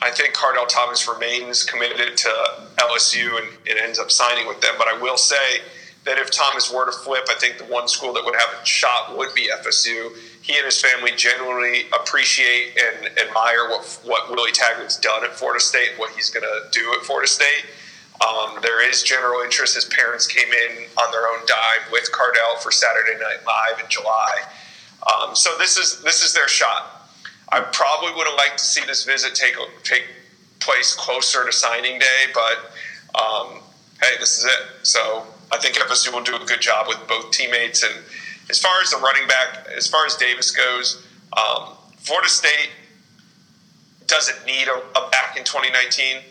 I 0.00 0.10
think 0.10 0.34
Kardell 0.34 0.66
Thomas 0.66 1.06
remains 1.06 1.64
committed 1.64 2.16
to 2.16 2.28
LSU 2.76 3.38
and, 3.38 3.48
and 3.68 3.78
ends 3.78 3.98
up 3.98 4.10
signing 4.10 4.48
with 4.48 4.60
them. 4.60 4.74
But 4.78 4.88
I 4.88 5.00
will 5.00 5.16
say 5.16 5.60
that 6.08 6.18
if 6.18 6.30
Thomas 6.30 6.72
were 6.72 6.86
to 6.86 6.92
flip, 6.92 7.24
I 7.28 7.34
think 7.34 7.58
the 7.58 7.64
one 7.64 7.86
school 7.86 8.14
that 8.14 8.24
would 8.24 8.34
have 8.34 8.62
a 8.62 8.64
shot 8.64 9.16
would 9.16 9.34
be 9.34 9.50
FSU. 9.60 10.10
He 10.40 10.56
and 10.56 10.64
his 10.64 10.80
family 10.80 11.12
genuinely 11.14 11.82
appreciate 11.92 12.78
and 12.80 13.06
admire 13.18 13.68
what 13.68 13.84
what 14.04 14.30
Willie 14.30 14.52
Taggart's 14.52 14.98
done 14.98 15.22
at 15.22 15.34
Florida 15.34 15.60
State, 15.60 15.90
and 15.90 15.98
what 15.98 16.10
he's 16.12 16.30
going 16.30 16.44
to 16.44 16.70
do 16.72 16.94
at 16.98 17.04
Florida 17.04 17.28
State. 17.28 17.66
Um, 18.26 18.58
there 18.62 18.88
is 18.88 19.02
general 19.02 19.42
interest. 19.42 19.74
His 19.74 19.84
parents 19.84 20.26
came 20.26 20.48
in 20.48 20.86
on 20.96 21.12
their 21.12 21.28
own 21.28 21.44
dime 21.46 21.92
with 21.92 22.10
Kardell 22.10 22.58
for 22.60 22.72
Saturday 22.72 23.20
Night 23.20 23.44
Live 23.46 23.78
in 23.78 23.88
July. 23.90 24.42
Um, 25.06 25.36
so 25.36 25.50
this 25.58 25.76
is 25.76 26.02
this 26.02 26.24
is 26.24 26.32
their 26.32 26.48
shot. 26.48 27.10
I 27.52 27.60
probably 27.60 28.14
would 28.16 28.26
have 28.26 28.36
liked 28.36 28.58
to 28.58 28.64
see 28.64 28.84
this 28.86 29.04
visit 29.04 29.34
take 29.34 29.56
take 29.84 30.04
place 30.60 30.94
closer 30.94 31.44
to 31.44 31.52
signing 31.52 31.98
day, 31.98 32.32
but 32.32 32.72
um, 33.20 33.60
hey, 34.00 34.16
this 34.18 34.38
is 34.38 34.46
it. 34.46 34.86
So 34.86 35.26
I 35.50 35.58
think 35.58 35.76
FSU 35.76 36.12
will 36.12 36.22
do 36.22 36.36
a 36.36 36.44
good 36.44 36.60
job 36.60 36.86
with 36.88 36.98
both 37.08 37.30
teammates. 37.30 37.82
And 37.82 37.94
as 38.50 38.58
far 38.58 38.80
as 38.82 38.90
the 38.90 38.98
running 38.98 39.26
back, 39.26 39.66
as 39.76 39.86
far 39.86 40.06
as 40.06 40.16
Davis 40.16 40.50
goes, 40.50 41.04
um, 41.36 41.74
Florida 41.98 42.28
State 42.28 42.70
doesn't 44.06 44.44
need 44.46 44.68
a, 44.68 44.78
a 44.98 45.10
back 45.10 45.36
in 45.36 45.44
2019, 45.44 46.22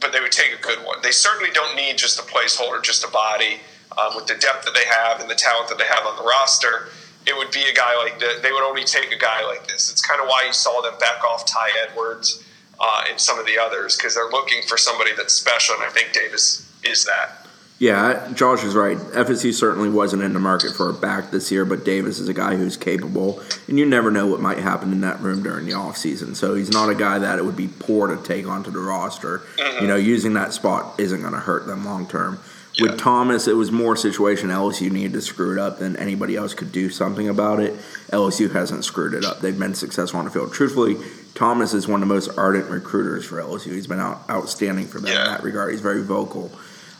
but 0.00 0.12
they 0.12 0.20
would 0.20 0.32
take 0.32 0.52
a 0.52 0.62
good 0.62 0.84
one. 0.84 0.98
They 1.02 1.12
certainly 1.12 1.52
don't 1.52 1.76
need 1.76 1.96
just 1.98 2.18
a 2.18 2.22
placeholder, 2.22 2.82
just 2.82 3.04
a 3.04 3.08
body. 3.10 3.60
Um, 3.96 4.14
with 4.14 4.26
the 4.26 4.34
depth 4.34 4.66
that 4.66 4.74
they 4.74 4.84
have 4.84 5.20
and 5.20 5.30
the 5.30 5.34
talent 5.34 5.70
that 5.70 5.78
they 5.78 5.86
have 5.86 6.04
on 6.04 6.16
the 6.16 6.22
roster, 6.22 6.88
it 7.26 7.34
would 7.34 7.50
be 7.50 7.62
a 7.62 7.72
guy 7.72 7.96
like 7.96 8.18
that. 8.20 8.40
They 8.42 8.52
would 8.52 8.62
only 8.62 8.84
take 8.84 9.10
a 9.10 9.16
guy 9.16 9.42
like 9.46 9.66
this. 9.66 9.90
It's 9.90 10.02
kind 10.02 10.20
of 10.20 10.28
why 10.28 10.44
you 10.46 10.52
saw 10.52 10.82
them 10.82 10.98
back 11.00 11.24
off 11.24 11.46
Ty 11.46 11.70
Edwards 11.88 12.44
uh, 12.78 13.04
and 13.08 13.18
some 13.18 13.38
of 13.38 13.46
the 13.46 13.58
others 13.58 13.96
because 13.96 14.14
they're 14.14 14.28
looking 14.28 14.62
for 14.62 14.76
somebody 14.76 15.12
that's 15.16 15.32
special, 15.32 15.76
and 15.76 15.84
I 15.84 15.88
think 15.88 16.12
Davis 16.12 16.70
is 16.84 17.04
that. 17.06 17.45
Yeah, 17.78 18.32
Josh 18.32 18.64
is 18.64 18.74
right. 18.74 18.96
FSU 18.96 19.52
certainly 19.52 19.90
wasn't 19.90 20.22
in 20.22 20.32
the 20.32 20.40
market 20.40 20.72
for 20.72 20.88
a 20.88 20.94
back 20.94 21.30
this 21.30 21.52
year, 21.52 21.66
but 21.66 21.84
Davis 21.84 22.18
is 22.18 22.28
a 22.28 22.32
guy 22.32 22.56
who's 22.56 22.74
capable, 22.76 23.42
and 23.68 23.78
you 23.78 23.84
never 23.84 24.10
know 24.10 24.26
what 24.26 24.40
might 24.40 24.58
happen 24.58 24.92
in 24.92 25.02
that 25.02 25.20
room 25.20 25.42
during 25.42 25.66
the 25.66 25.72
offseason. 25.72 26.34
So 26.34 26.54
he's 26.54 26.70
not 26.70 26.88
a 26.88 26.94
guy 26.94 27.18
that 27.18 27.38
it 27.38 27.44
would 27.44 27.56
be 27.56 27.68
poor 27.68 28.06
to 28.06 28.22
take 28.22 28.46
onto 28.46 28.70
the 28.70 28.78
roster. 28.78 29.40
Mm-hmm. 29.58 29.82
You 29.82 29.88
know, 29.88 29.96
using 29.96 30.32
that 30.34 30.54
spot 30.54 30.98
isn't 30.98 31.20
going 31.20 31.34
to 31.34 31.40
hurt 31.40 31.66
them 31.66 31.84
long 31.84 32.06
term. 32.06 32.38
Yeah. 32.76 32.90
With 32.90 32.98
Thomas, 32.98 33.46
it 33.46 33.54
was 33.54 33.70
more 33.70 33.94
situation 33.94 34.48
LSU 34.48 34.90
needed 34.90 35.12
to 35.14 35.22
screw 35.22 35.52
it 35.52 35.58
up 35.58 35.78
than 35.78 35.96
anybody 35.96 36.36
else 36.36 36.54
could 36.54 36.72
do 36.72 36.88
something 36.88 37.28
about 37.28 37.60
it. 37.60 37.74
LSU 38.10 38.52
hasn't 38.52 38.84
screwed 38.84 39.12
it 39.12 39.24
up. 39.24 39.40
They've 39.40 39.58
been 39.58 39.74
successful 39.74 40.18
on 40.18 40.24
the 40.24 40.30
field. 40.30 40.52
Truthfully, 40.52 40.96
Thomas 41.34 41.74
is 41.74 41.86
one 41.86 42.02
of 42.02 42.08
the 42.08 42.14
most 42.14 42.30
ardent 42.38 42.70
recruiters 42.70 43.24
for 43.26 43.36
LSU. 43.36 43.72
He's 43.72 43.86
been 43.86 44.00
out, 44.00 44.28
outstanding 44.28 44.86
for 44.86 44.98
them 44.98 45.10
yeah. 45.10 45.24
in 45.24 45.30
that 45.32 45.42
regard. 45.42 45.72
He's 45.72 45.80
very 45.80 46.02
vocal. 46.02 46.50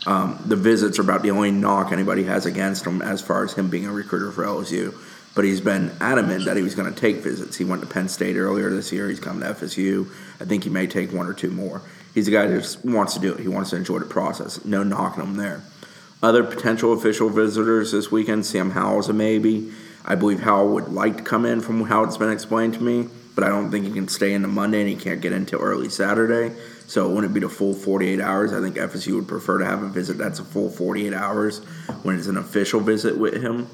Um, 0.07 0.41
the 0.45 0.55
visits 0.55 0.99
are 0.99 1.01
about 1.01 1.21
the 1.21 1.31
only 1.31 1.51
knock 1.51 1.91
anybody 1.91 2.23
has 2.23 2.45
against 2.45 2.85
him 2.85 3.01
as 3.01 3.21
far 3.21 3.43
as 3.43 3.53
him 3.53 3.69
being 3.69 3.85
a 3.85 3.91
recruiter 3.91 4.31
for 4.31 4.45
LSU. 4.45 4.95
But 5.35 5.43
he's 5.43 5.59
been 5.59 5.91
adamant 5.99 6.45
that 6.45 6.55
he 6.55 6.63
was 6.63 6.75
going 6.75 6.91
to 6.91 6.97
take 6.97 7.17
visits. 7.17 7.57
He 7.57 7.65
went 7.65 7.81
to 7.81 7.87
Penn 7.87 8.07
State 8.07 8.37
earlier 8.37 8.69
this 8.69 8.93
year. 8.93 9.09
He's 9.09 9.19
come 9.19 9.41
to 9.41 9.47
FSU. 9.47 10.09
I 10.39 10.45
think 10.45 10.63
he 10.63 10.69
may 10.69 10.87
take 10.87 11.11
one 11.11 11.27
or 11.27 11.33
two 11.33 11.51
more. 11.51 11.81
He's 12.13 12.29
a 12.29 12.31
guy 12.31 12.47
that 12.47 12.57
just 12.57 12.85
wants 12.85 13.15
to 13.15 13.19
do 13.19 13.33
it. 13.33 13.41
He 13.41 13.49
wants 13.49 13.71
to 13.71 13.75
enjoy 13.75 13.99
the 13.99 14.05
process. 14.05 14.63
No 14.63 14.81
knocking 14.81 15.23
him 15.23 15.35
there. 15.35 15.61
Other 16.23 16.43
potential 16.43 16.93
official 16.93 17.29
visitors 17.29 17.91
this 17.91 18.09
weekend, 18.09 18.45
Sam 18.45 18.71
Howell's 18.71 19.09
a 19.09 19.13
maybe. 19.13 19.73
I 20.05 20.15
believe 20.15 20.39
Howell 20.39 20.69
would 20.69 20.87
like 20.87 21.17
to 21.17 21.23
come 21.23 21.45
in 21.45 21.59
from 21.59 21.83
how 21.83 22.05
it's 22.05 22.17
been 22.17 22.31
explained 22.31 22.75
to 22.75 22.81
me, 22.81 23.09
but 23.35 23.43
I 23.43 23.49
don't 23.49 23.69
think 23.69 23.85
he 23.85 23.91
can 23.91 24.07
stay 24.07 24.33
into 24.33 24.47
Monday 24.47 24.79
and 24.79 24.89
he 24.89 24.95
can't 24.95 25.19
get 25.19 25.33
in 25.33 25.39
until 25.39 25.59
early 25.59 25.89
Saturday. 25.89 26.55
So 26.87 27.09
it 27.09 27.13
wouldn't 27.13 27.33
be 27.33 27.41
the 27.41 27.49
full 27.49 27.73
48 27.73 28.21
hours. 28.21 28.53
I 28.53 28.61
think 28.61 28.77
FSU 28.77 29.15
would 29.15 29.27
prefer 29.27 29.57
to 29.59 29.65
have 29.65 29.83
a 29.83 29.89
visit 29.89 30.17
that's 30.17 30.39
a 30.39 30.43
full 30.45 30.69
48 30.69 31.13
hours 31.13 31.59
when 32.03 32.17
it's 32.17 32.27
an 32.27 32.37
official 32.37 32.79
visit 32.79 33.17
with 33.17 33.41
him. 33.41 33.67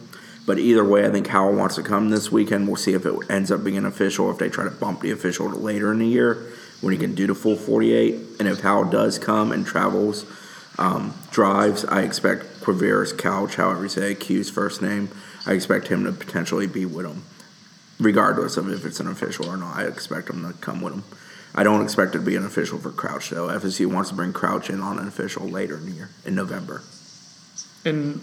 But 0.46 0.60
either 0.60 0.84
way, 0.84 1.06
I 1.06 1.12
think 1.12 1.28
Howell 1.28 1.54
wants 1.54 1.76
to 1.76 1.84
come 1.84 2.10
this 2.10 2.32
weekend. 2.32 2.68
We'll 2.68 2.76
see 2.76 2.94
if 2.94 3.06
it 3.06 3.16
ends 3.30 3.52
up 3.52 3.64
being 3.64 3.78
an 3.78 3.86
official, 3.86 4.30
if 4.32 4.40
they 4.40 4.50
try 4.50 4.66
to 4.66 4.72
bump 4.72 5.02
the 5.02 5.12
official 5.12 5.50
to 5.50 5.56
later 5.56 5.92
in 5.92 6.00
the 6.00 6.08
year 6.08 6.52
when 6.82 6.92
he 6.92 7.00
can 7.00 7.16
do 7.16 7.28
the 7.28 7.36
full 7.36 7.56
48. 7.56 8.16
And 8.40 8.48
if 8.48 8.60
Howell 8.60 8.90
does 8.90 9.20
come 9.20 9.52
and 9.52 9.66
travels, 9.66 10.26
um, 10.78 11.14
drives, 11.32 11.86
I 11.86 12.02
expect 12.02 12.62
Quavaris 12.62 13.18
Crouch, 13.18 13.56
however 13.56 13.84
you 13.84 13.90
say 13.90 14.16
Q's 14.16 14.50
first 14.50 14.82
name, 14.82 15.10
I 15.46 15.54
expect 15.54 15.88
him 15.88 16.04
to 16.06 16.12
potentially 16.12 16.68
be 16.68 16.86
with 16.86 17.06
him. 17.06 17.24
Regardless 18.00 18.58
of 18.58 18.70
if 18.70 18.86
it's 18.86 19.00
an 19.00 19.08
official 19.08 19.48
or 19.48 19.56
not, 19.56 19.78
I 19.78 19.86
expect 19.86 20.30
him 20.30 20.46
to 20.46 20.58
come 20.60 20.82
with 20.82 20.94
him. 20.94 21.04
I 21.56 21.64
don't 21.64 21.82
expect 21.82 22.16
it 22.16 22.20
to 22.20 22.24
be 22.24 22.36
an 22.36 22.46
official 22.46 22.80
for 22.80 22.92
Crouch 22.92 23.30
though. 23.30 23.48
FSU 23.48 23.92
wants 23.92 24.10
to 24.10 24.16
bring 24.16 24.34
Crouch 24.34 24.70
in 24.70 24.82
on 24.82 25.00
an 25.00 25.08
official 25.08 25.48
later 25.48 25.78
in 25.78 25.86
the 25.86 25.92
year 25.92 26.10
in 26.26 26.36
November. 26.36 26.82
And 27.86 28.22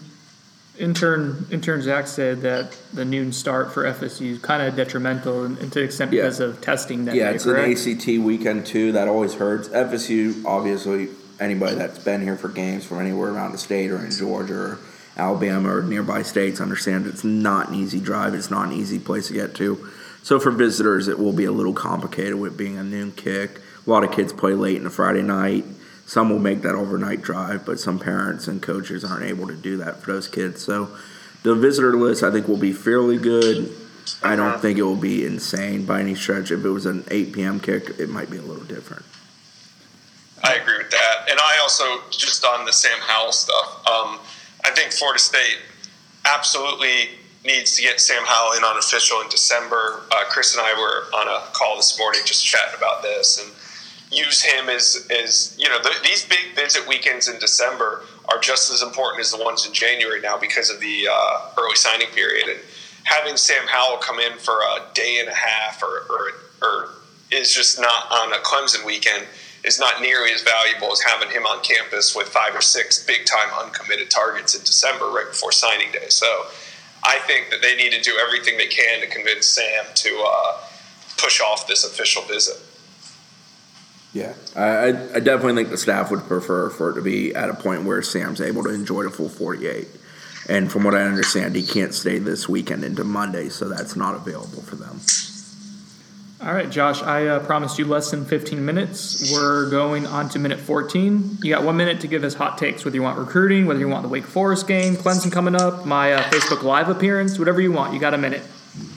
intern 0.79 1.47
intern 1.51 1.83
Zach 1.83 2.07
said 2.07 2.41
that 2.41 2.77
the 2.93 3.05
noon 3.05 3.33
start 3.33 3.73
for 3.73 3.85
FSU 3.85 4.33
is 4.33 4.39
kind 4.41 4.63
of 4.63 4.75
detrimental, 4.75 5.45
and, 5.45 5.59
to 5.59 5.67
the 5.69 5.83
extent 5.83 6.13
yeah. 6.13 6.23
because 6.23 6.41
of 6.41 6.61
testing. 6.61 7.05
That 7.05 7.15
yeah, 7.15 7.29
day, 7.29 7.37
it's 7.37 7.45
correct? 7.45 7.87
an 7.87 7.93
ACT 7.93 8.07
weekend 8.25 8.67
too. 8.67 8.93
That 8.93 9.07
always 9.07 9.35
hurts. 9.35 9.69
FSU 9.69 10.45
obviously 10.45 11.09
anybody 11.39 11.77
that's 11.77 11.99
been 11.99 12.23
here 12.23 12.37
for 12.37 12.49
games 12.49 12.85
from 12.85 13.01
anywhere 13.01 13.31
around 13.31 13.53
the 13.53 13.59
state 13.59 13.91
or 13.91 14.05
in 14.05 14.11
Georgia 14.11 14.55
or 14.55 14.79
Alabama 15.17 15.77
or 15.77 15.83
nearby 15.83 16.23
states 16.23 16.61
understand 16.61 17.07
it's 17.07 17.25
not 17.25 17.69
an 17.69 17.75
easy 17.75 18.01
drive. 18.01 18.35
It's 18.35 18.51
not 18.51 18.69
an 18.69 18.73
easy 18.73 18.99
place 18.99 19.29
to 19.29 19.35
get 19.35 19.55
to. 19.57 19.89
So 20.23 20.39
for 20.39 20.50
visitors, 20.50 21.09
it 21.09 21.19
will 21.19 21.33
be 21.33 21.45
a 21.45 21.53
little 21.53 21.73
complicated 21.73 22.35
with 22.35 22.57
being 22.57 22.79
a 22.79 22.85
noon 22.85 23.12
kick. 23.12 23.61
A 23.87 23.91
lot 23.91 24.05
of 24.05 24.12
kids 24.12 24.33
play 24.33 24.53
late 24.53 24.77
in 24.77 24.85
the 24.85 24.91
Friday 24.91 25.23
night. 25.23 25.65
Some 26.07 26.29
will 26.29 26.39
make 26.39 26.62
that 26.62 26.75
overnight 26.75 27.23
drive, 27.23 27.65
but 27.65 27.79
some 27.79 27.99
parents 27.99 28.49
and 28.49 28.61
coaches 28.61 29.05
aren't 29.05 29.25
able 29.25 29.47
to 29.47 29.55
do 29.55 29.77
that 29.79 30.03
for 30.03 30.12
those 30.12 30.29
kids. 30.29 30.62
So 30.62 30.91
the 31.43 31.55
visitor 31.55 31.97
list, 31.97 32.23
I 32.23 32.31
think, 32.31 32.49
will 32.49 32.57
be 32.57 32.73
fairly 32.73 33.17
good. 33.17 33.73
I 34.23 34.37
don't 34.37 34.61
think 34.61 34.79
it 34.79 34.83
will 34.83 34.97
be 34.97 35.25
insane 35.25 35.87
by 35.87 36.00
any 36.00 36.15
stretch. 36.15 36.50
If 36.50 36.65
it 36.65 36.69
was 36.69 36.85
an 36.85 37.05
8 37.11 37.33
p.m. 37.33 37.61
kick, 37.61 37.99
it 37.99 38.09
might 38.09 38.29
be 38.29 38.39
a 38.39 38.43
little 38.43 38.65
different. 38.65 39.05
I 40.43 40.55
agree 40.55 40.79
with 40.79 40.91
that. 40.91 41.29
And 41.31 41.39
I 41.39 41.59
also, 41.62 41.85
just 42.11 42.45
on 42.45 42.65
the 42.65 42.73
Sam 42.73 42.99
Howell 43.00 43.33
stuff, 43.33 43.87
um, 43.87 44.19
I 44.65 44.71
think 44.75 44.93
Florida 44.93 45.21
State 45.21 45.59
absolutely 46.25 47.11
needs 47.44 47.76
to 47.76 47.82
get 47.82 48.00
Sam 48.00 48.23
Howell 48.25 48.59
in 48.59 48.64
on 48.64 48.78
official 48.78 49.20
in 49.20 49.28
December. 49.28 50.02
Uh, 50.11 50.25
Chris 50.28 50.54
and 50.56 50.64
I 50.64 50.75
were 50.75 51.16
on 51.16 51.28
a 51.28 51.47
call 51.52 51.76
this 51.76 51.99
morning 51.99 52.20
just 52.25 52.44
chatting 52.44 52.76
about 52.76 53.02
this 53.02 53.42
and 53.42 53.50
use 54.12 54.42
him 54.42 54.68
as, 54.68 55.06
as 55.11 55.56
you 55.59 55.68
know, 55.68 55.80
the, 55.82 55.90
these 56.04 56.26
big 56.26 56.54
visit 56.54 56.87
weekends 56.87 57.28
in 57.28 57.38
December 57.38 58.02
are 58.28 58.38
just 58.40 58.70
as 58.73 58.82
important 58.82 59.20
as 59.20 59.30
the 59.30 59.42
ones 59.42 59.66
in 59.66 59.73
January 59.73 60.20
now 60.20 60.37
because 60.37 60.70
of 60.70 60.80
the 60.80 61.09
uh, 61.11 61.50
early 61.59 61.76
signing 61.76 62.09
period. 62.09 62.49
And 62.49 62.61
having 63.04 63.37
Sam 63.37 63.66
Howell 63.66 63.99
come 63.99 64.18
in 64.18 64.37
for 64.38 64.61
a 64.61 64.87
day 64.92 65.18
and 65.20 65.28
a 65.28 65.35
half 65.35 65.82
or, 65.82 66.06
or, 66.11 66.32
or 66.62 66.88
is 67.30 67.54
just 67.54 67.80
not 67.80 68.11
on 68.11 68.32
a 68.32 68.38
Clemson 68.38 68.85
weekend– 68.85 69.26
is 69.64 69.78
not 69.78 70.00
nearly 70.00 70.32
as 70.32 70.42
valuable 70.42 70.92
as 70.92 71.00
having 71.00 71.30
him 71.30 71.44
on 71.44 71.62
campus 71.62 72.14
with 72.14 72.28
five 72.28 72.54
or 72.54 72.62
six 72.62 73.04
big 73.04 73.26
time 73.26 73.49
uncommitted 73.62 74.11
targets 74.11 74.54
in 74.54 74.62
December 74.62 75.06
right 75.06 75.28
before 75.28 75.52
signing 75.52 75.90
day. 75.92 76.09
So 76.09 76.47
I 77.02 77.19
think 77.26 77.50
that 77.50 77.62
they 77.62 77.76
need 77.76 77.92
to 77.92 78.00
do 78.00 78.12
everything 78.21 78.59
they 78.59 78.66
can 78.66 79.00
to 79.00 79.07
convince 79.07 79.47
Sam 79.47 79.85
to 79.95 80.25
uh, 80.26 80.59
push 81.16 81.40
off 81.40 81.66
this 81.66 81.85
official 81.85 82.23
visit. 82.23 82.57
Yeah, 84.12 84.35
I, 84.57 84.88
I 84.88 85.21
definitely 85.21 85.54
think 85.54 85.71
the 85.71 85.78
staff 85.78 86.11
would 86.11 86.26
prefer 86.26 86.69
for 86.69 86.90
it 86.90 86.95
to 86.95 87.02
be 87.02 87.35
at 87.35 87.49
a 87.49 87.54
point 87.54 87.85
where 87.85 88.02
Sam's 88.02 88.40
able 88.40 88.64
to 88.64 88.71
enjoy 88.71 89.04
the 89.04 89.11
full 89.11 89.28
48. 89.28 89.87
And 90.49 90.71
from 90.71 90.83
what 90.83 90.97
I 90.97 91.02
understand, 91.02 91.54
he 91.54 91.62
can't 91.62 91.95
stay 91.95 92.19
this 92.19 92.49
weekend 92.49 92.83
into 92.83 93.04
Monday, 93.04 93.50
so 93.50 93.69
that's 93.69 93.95
not 93.95 94.16
available 94.16 94.62
for 94.62 94.75
them. 94.75 95.00
All 96.42 96.54
right, 96.54 96.70
Josh, 96.70 97.02
I 97.02 97.26
uh, 97.26 97.40
promised 97.44 97.78
you 97.78 97.85
less 97.85 98.11
than 98.11 98.25
15 98.25 98.64
minutes. 98.64 99.30
We're 99.30 99.68
going 99.68 100.06
on 100.06 100.30
to 100.30 100.38
minute 100.38 100.59
14. 100.59 101.37
You 101.42 101.54
got 101.54 101.64
one 101.64 101.76
minute 101.76 102.00
to 102.00 102.06
give 102.06 102.25
us 102.25 102.32
hot 102.32 102.56
takes, 102.56 102.82
whether 102.82 102.97
you 102.97 103.02
want 103.02 103.18
recruiting, 103.18 103.66
whether 103.66 103.78
you 103.78 103.88
want 103.88 104.04
the 104.04 104.09
Wake 104.09 104.25
Forest 104.25 104.66
game, 104.66 104.94
Clemson 104.94 105.30
coming 105.30 105.54
up, 105.54 105.85
my 105.85 106.14
uh, 106.14 106.23
Facebook 106.30 106.62
Live 106.62 106.88
appearance, 106.88 107.38
whatever 107.38 107.61
you 107.61 107.73
want. 107.73 107.92
You 107.92 108.00
got 108.00 108.14
a 108.14 108.18
minute. 108.18 108.40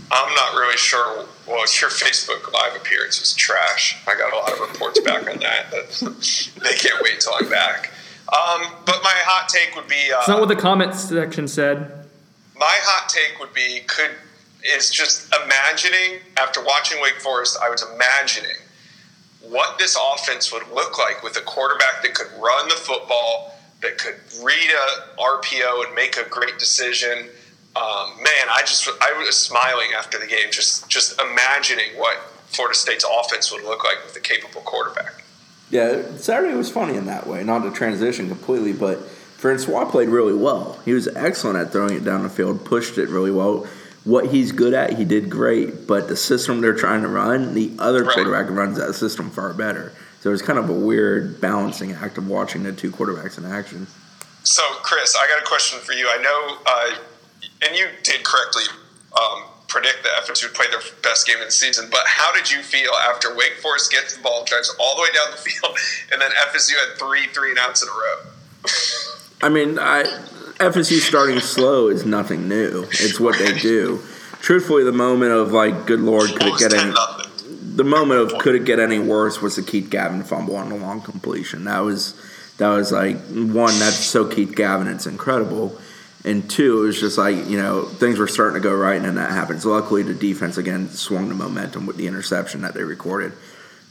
I'm 0.10 0.34
not 0.36 0.54
really 0.54 0.78
sure. 0.78 1.26
Well, 1.46 1.58
your 1.58 1.90
Facebook 1.90 2.50
Live 2.54 2.78
appearance 2.78 3.20
was 3.20 3.34
trash. 3.34 4.02
I 4.08 4.16
got 4.16 4.32
a 4.32 4.38
lot 4.38 4.54
of 4.54 4.60
reports 4.62 5.02
back 5.02 5.30
on 5.30 5.40
that. 5.40 5.66
But 5.70 5.90
they 6.64 6.76
can't 6.76 7.04
wait 7.04 7.16
until 7.16 7.34
I'm 7.42 7.50
back. 7.50 7.92
Um, 8.30 8.72
but 8.86 9.04
my 9.04 9.16
hot 9.26 9.50
take 9.50 9.76
would 9.76 9.90
be. 9.90 10.14
Uh, 10.14 10.20
it's 10.20 10.30
not 10.30 10.40
what 10.40 10.48
the 10.48 10.56
comments 10.56 11.10
section 11.10 11.50
said. 11.50 12.08
My 12.58 12.78
hot 12.84 13.10
take 13.10 13.38
would 13.42 13.54
be 13.54 13.82
could 13.86 14.12
is 14.64 14.90
just 14.90 15.34
imagining 15.44 16.20
after 16.38 16.64
watching 16.64 17.02
Wake 17.02 17.20
Forest, 17.20 17.58
I 17.62 17.70
was 17.70 17.84
imagining 17.94 18.56
what 19.42 19.78
this 19.78 19.98
offense 20.14 20.52
would 20.52 20.68
look 20.74 20.98
like 20.98 21.22
with 21.22 21.38
a 21.38 21.42
quarterback 21.42 22.02
that 22.02 22.14
could 22.14 22.32
run 22.42 22.68
the 22.70 22.76
football, 22.76 23.60
that 23.82 23.98
could 23.98 24.16
read 24.42 24.70
a 24.70 25.20
RPO 25.20 25.86
and 25.86 25.96
make 25.96 26.18
a 26.18 26.28
great 26.30 26.58
decision. 26.58 27.30
Um, 27.76 28.16
man, 28.18 28.48
I 28.50 28.62
just 28.62 28.88
I 28.88 29.14
was 29.18 29.36
smiling 29.36 29.88
after 29.98 30.18
the 30.18 30.28
game, 30.28 30.52
just 30.52 30.90
just 30.90 31.20
imagining 31.20 31.98
what 31.98 32.18
Florida 32.48 32.76
State's 32.76 33.06
offense 33.20 33.52
would 33.52 33.64
look 33.64 33.84
like 33.84 33.98
with 34.06 34.16
a 34.16 34.20
capable 34.20 34.62
quarterback. 34.62 35.24
Yeah, 35.70 36.04
Saturday 36.18 36.56
was 36.56 36.70
funny 36.70 36.96
in 36.96 37.08
that 37.08 37.26
way. 37.26 37.44
Not 37.44 37.64
to 37.64 37.72
transition 37.72 38.28
completely, 38.30 38.74
but 38.74 39.00
Francois 39.44 39.86
played 39.86 40.08
really 40.08 40.36
well. 40.36 40.80
He 40.86 40.94
was 40.94 41.08
excellent 41.16 41.58
at 41.58 41.72
throwing 41.72 41.96
it 41.96 42.06
down 42.06 42.24
the 42.24 42.30
field, 42.30 42.64
pushed 42.64 42.98
it 42.98 43.10
really 43.10 43.32
well. 43.32 43.68
What 44.04 44.28
he's 44.28 44.52
good 44.52 44.74
at, 44.74 44.94
he 44.94 45.06
did 45.06 45.30
great. 45.30 45.88
But 45.88 46.08
the 46.08 46.16
system 46.18 46.62
they're 46.62 46.74
trying 46.76 47.02
to 47.04 47.08
run, 47.08 47.54
the 47.54 47.72
other 47.80 48.04
Right. 48.04 48.14
quarterback 48.14 48.50
runs 48.50 48.78
that 48.78 48.94
system 48.94 49.30
far 49.32 49.54
better. 49.54 49.94
So 50.22 50.32
it's 50.32 50.42
kind 50.42 50.60
of 50.60 50.70
a 50.70 50.74
weird 50.74 51.40
balancing 51.42 51.92
act 51.94 52.18
of 52.18 52.28
watching 52.28 52.64
the 52.64 52.72
two 52.72 52.92
quarterbacks 52.92 53.38
in 53.38 53.46
action. 53.46 53.88
So, 54.44 54.62
Chris, 54.82 55.16
I 55.16 55.28
got 55.28 55.42
a 55.42 55.46
question 55.46 55.80
for 55.80 55.94
you. 55.94 56.08
I 56.10 56.18
know, 56.22 56.58
uh, 56.66 56.96
and 57.66 57.76
you 57.78 57.88
did 58.04 58.24
correctly 58.24 58.64
um, 59.14 59.44
predict 59.68 60.04
that 60.04 60.24
FSU 60.26 60.44
would 60.48 60.54
play 60.54 60.66
their 60.70 60.82
best 61.02 61.26
game 61.28 61.38
of 61.40 61.46
the 61.46 61.52
season, 61.52 61.88
but 61.90 62.02
how 62.06 62.34
did 62.34 62.52
you 62.52 62.62
feel 62.62 62.92
after 63.10 63.34
Wake 63.36 63.58
Forest 63.62 63.92
gets 63.92 64.16
the 64.16 64.22
ball, 64.22 64.44
drives 64.46 64.74
all 64.80 64.96
the 64.96 65.02
way 65.02 65.08
down 65.14 65.32
the 65.32 65.38
field, 65.50 65.78
and 66.12 66.22
then 66.22 66.32
FSU 66.52 66.74
had 66.76 66.98
three 67.00 67.28
three 67.34 67.52
and 67.52 67.60
outs 67.60 67.82
in 67.84 67.90
a 67.90 67.92
row? 67.92 68.18
I 69.42 69.50
mean, 69.50 69.78
I, 69.80 70.04
FSU 70.60 71.00
starting 71.00 71.40
slow 71.40 71.88
is 71.88 72.06
nothing 72.06 72.48
new. 72.48 72.84
It's 72.92 73.20
what 73.20 73.38
they 73.40 73.58
do. 73.58 74.02
Truthfully, 74.40 74.84
the 74.84 74.92
moment 74.92 75.32
of 75.32 75.52
like, 75.52 75.86
good 75.86 76.00
lord, 76.00 76.30
could 76.30 76.48
it 76.48 76.60
get 76.60 76.74
any? 76.74 76.94
The 77.76 77.84
moment 77.84 78.20
of 78.20 78.40
could 78.40 78.56
it 78.56 78.66
get 78.66 78.80
any 78.80 79.00
worse 79.00 79.42
was 79.42 79.56
the 79.56 79.64
Keith 79.64 79.90
Gavin 79.90 80.24
fumble 80.24 80.56
on 80.56 80.70
the 80.70 80.76
long 80.76 81.02
completion. 81.02 81.64
That 81.64 81.80
was 81.80 82.14
that 82.58 82.70
was 82.70 82.92
like 82.92 83.18
one 83.30 83.78
that's 83.80 83.96
so 83.96 84.28
Keith 84.28 84.56
Gavin, 84.56 84.88
it's 84.88 85.08
incredible. 85.08 85.80
And 86.26 86.50
two, 86.50 86.84
it 86.84 86.86
was 86.86 87.00
just 87.00 87.18
like 87.18 87.48
you 87.48 87.58
know 87.58 87.84
things 87.84 88.20
were 88.20 88.28
starting 88.28 88.62
to 88.62 88.68
go 88.68 88.76
right, 88.76 88.96
and 88.96 89.06
then 89.06 89.16
that 89.16 89.32
happens. 89.32 89.66
Luckily, 89.66 90.04
the 90.04 90.14
defense 90.14 90.58
again 90.58 90.90
swung 90.90 91.30
the 91.30 91.36
momentum 91.36 91.86
with 91.86 91.98
the 91.98 92.08
interception 92.08 92.62
that 92.62 92.74
they 92.74 92.84
recorded. 92.84 93.34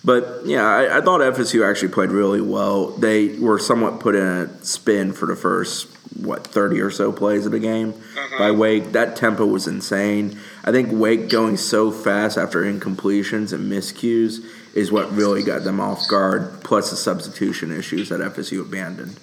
But 0.05 0.43
yeah, 0.45 0.67
I, 0.67 0.99
I 0.99 1.01
thought 1.01 1.21
FSU 1.21 1.69
actually 1.69 1.93
played 1.93 2.11
really 2.11 2.41
well. 2.41 2.89
They 2.89 3.39
were 3.39 3.59
somewhat 3.59 4.01
put 4.01 4.15
in 4.17 4.27
a 4.27 4.65
spin 4.65 5.13
for 5.13 5.27
the 5.27 5.37
first 5.37 5.89
what 6.17 6.47
thirty 6.47 6.81
or 6.81 6.91
so 6.91 7.13
plays 7.13 7.47
of 7.47 7.53
the 7.53 7.59
game 7.61 7.91
uh-huh. 7.91 8.39
by 8.39 8.51
Wake. 8.51 8.93
That 8.93 9.17
tempo 9.17 9.47
was 9.47 9.67
insane. 9.67 10.39
I 10.65 10.73
think 10.73 10.89
Wake 10.93 11.29
going 11.29 11.57
so 11.57 11.91
fast 11.91 12.37
after 12.37 12.63
incompletions 12.63 13.53
and 13.53 13.71
miscues 13.71 14.45
is 14.75 14.91
what 14.91 15.13
really 15.13 15.43
got 15.43 15.65
them 15.65 15.81
off 15.81 16.09
guard. 16.09 16.63
Plus 16.65 16.91
the 16.91 16.97
substitution 16.97 17.71
issues 17.71 18.09
that 18.09 18.21
FSU 18.21 18.61
abandoned. 18.61 19.19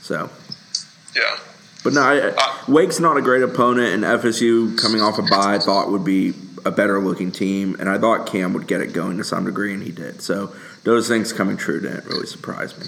So, 0.00 0.30
Yeah. 1.14 1.38
but 1.84 1.92
no, 1.92 2.00
I, 2.00 2.18
uh, 2.30 2.54
Wake's 2.68 3.00
not 3.00 3.16
a 3.16 3.22
great 3.22 3.42
opponent, 3.42 3.94
and 3.94 4.04
FSU 4.04 4.76
coming 4.78 5.00
off 5.00 5.18
a 5.18 5.22
bye 5.22 5.54
I 5.54 5.58
thought 5.58 5.90
would 5.90 6.04
be 6.04 6.34
a 6.64 6.70
better 6.70 7.00
looking 7.00 7.32
team, 7.32 7.76
and 7.78 7.88
I 7.88 7.98
thought 7.98 8.26
Cam 8.26 8.52
would 8.54 8.66
get 8.66 8.80
it 8.80 8.92
going 8.92 9.16
to 9.18 9.24
some 9.24 9.44
degree, 9.44 9.72
and 9.72 9.82
he 9.82 9.90
did. 9.90 10.22
So 10.22 10.54
those 10.84 11.08
things 11.08 11.32
coming 11.32 11.56
true 11.56 11.80
didn't 11.80 12.06
really 12.06 12.26
surprise 12.26 12.78
me. 12.78 12.86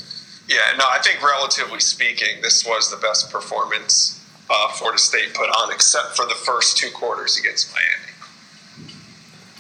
Yeah, 0.49 0.77
no, 0.79 0.85
I 0.91 0.99
think 1.03 1.23
relatively 1.23 1.81
speaking, 1.81 2.43
this 2.43 2.67
was 2.67 2.91
the 2.91 2.97
best 2.99 3.31
performance 3.31 4.21
uh, 4.51 4.69
Florida 4.73 4.99
State 4.99 5.33
put 5.35 5.49
on, 5.49 5.73
except 5.73 6.17
for 6.17 6.27
the 6.27 6.35
first 6.35 6.77
two 6.77 6.91
quarters 6.91 7.39
against 7.39 7.73
Miami. 7.73 8.11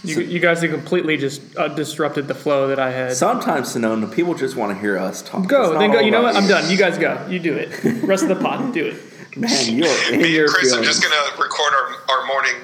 You, 0.04 0.20
you 0.20 0.38
guys 0.38 0.60
have 0.60 0.70
completely 0.70 1.16
just 1.16 1.40
uh, 1.56 1.68
disrupted 1.68 2.28
the 2.28 2.34
flow 2.34 2.68
that 2.68 2.78
I 2.78 2.90
had. 2.90 3.14
Sometimes, 3.14 3.74
Sonnone, 3.74 4.12
people 4.14 4.34
just 4.34 4.54
want 4.54 4.70
to 4.74 4.78
hear 4.78 4.98
us 4.98 5.22
talk. 5.22 5.46
Go, 5.48 5.78
then 5.78 5.90
go. 5.92 6.00
You 6.00 6.10
know 6.10 6.20
about 6.20 6.34
what? 6.34 6.42
I'm 6.42 6.48
done. 6.48 6.70
You 6.70 6.76
guys 6.76 6.98
go. 6.98 7.26
You 7.26 7.38
do 7.38 7.54
it. 7.54 8.02
Rest 8.02 8.24
of 8.24 8.28
the 8.28 8.36
pod, 8.36 8.74
do 8.74 8.84
it. 8.84 9.36
Man, 9.38 9.74
you're 9.74 10.12
in 10.12 10.20
Me 10.20 10.28
your 10.34 10.44
and 10.44 10.52
Chris 10.52 10.72
are 10.72 10.76
feelings. 10.76 10.86
just 10.86 11.02
going 11.02 11.14
to 11.14 11.42
record 11.42 11.72
our, 11.72 12.18
our 12.18 12.26
morning 12.26 12.54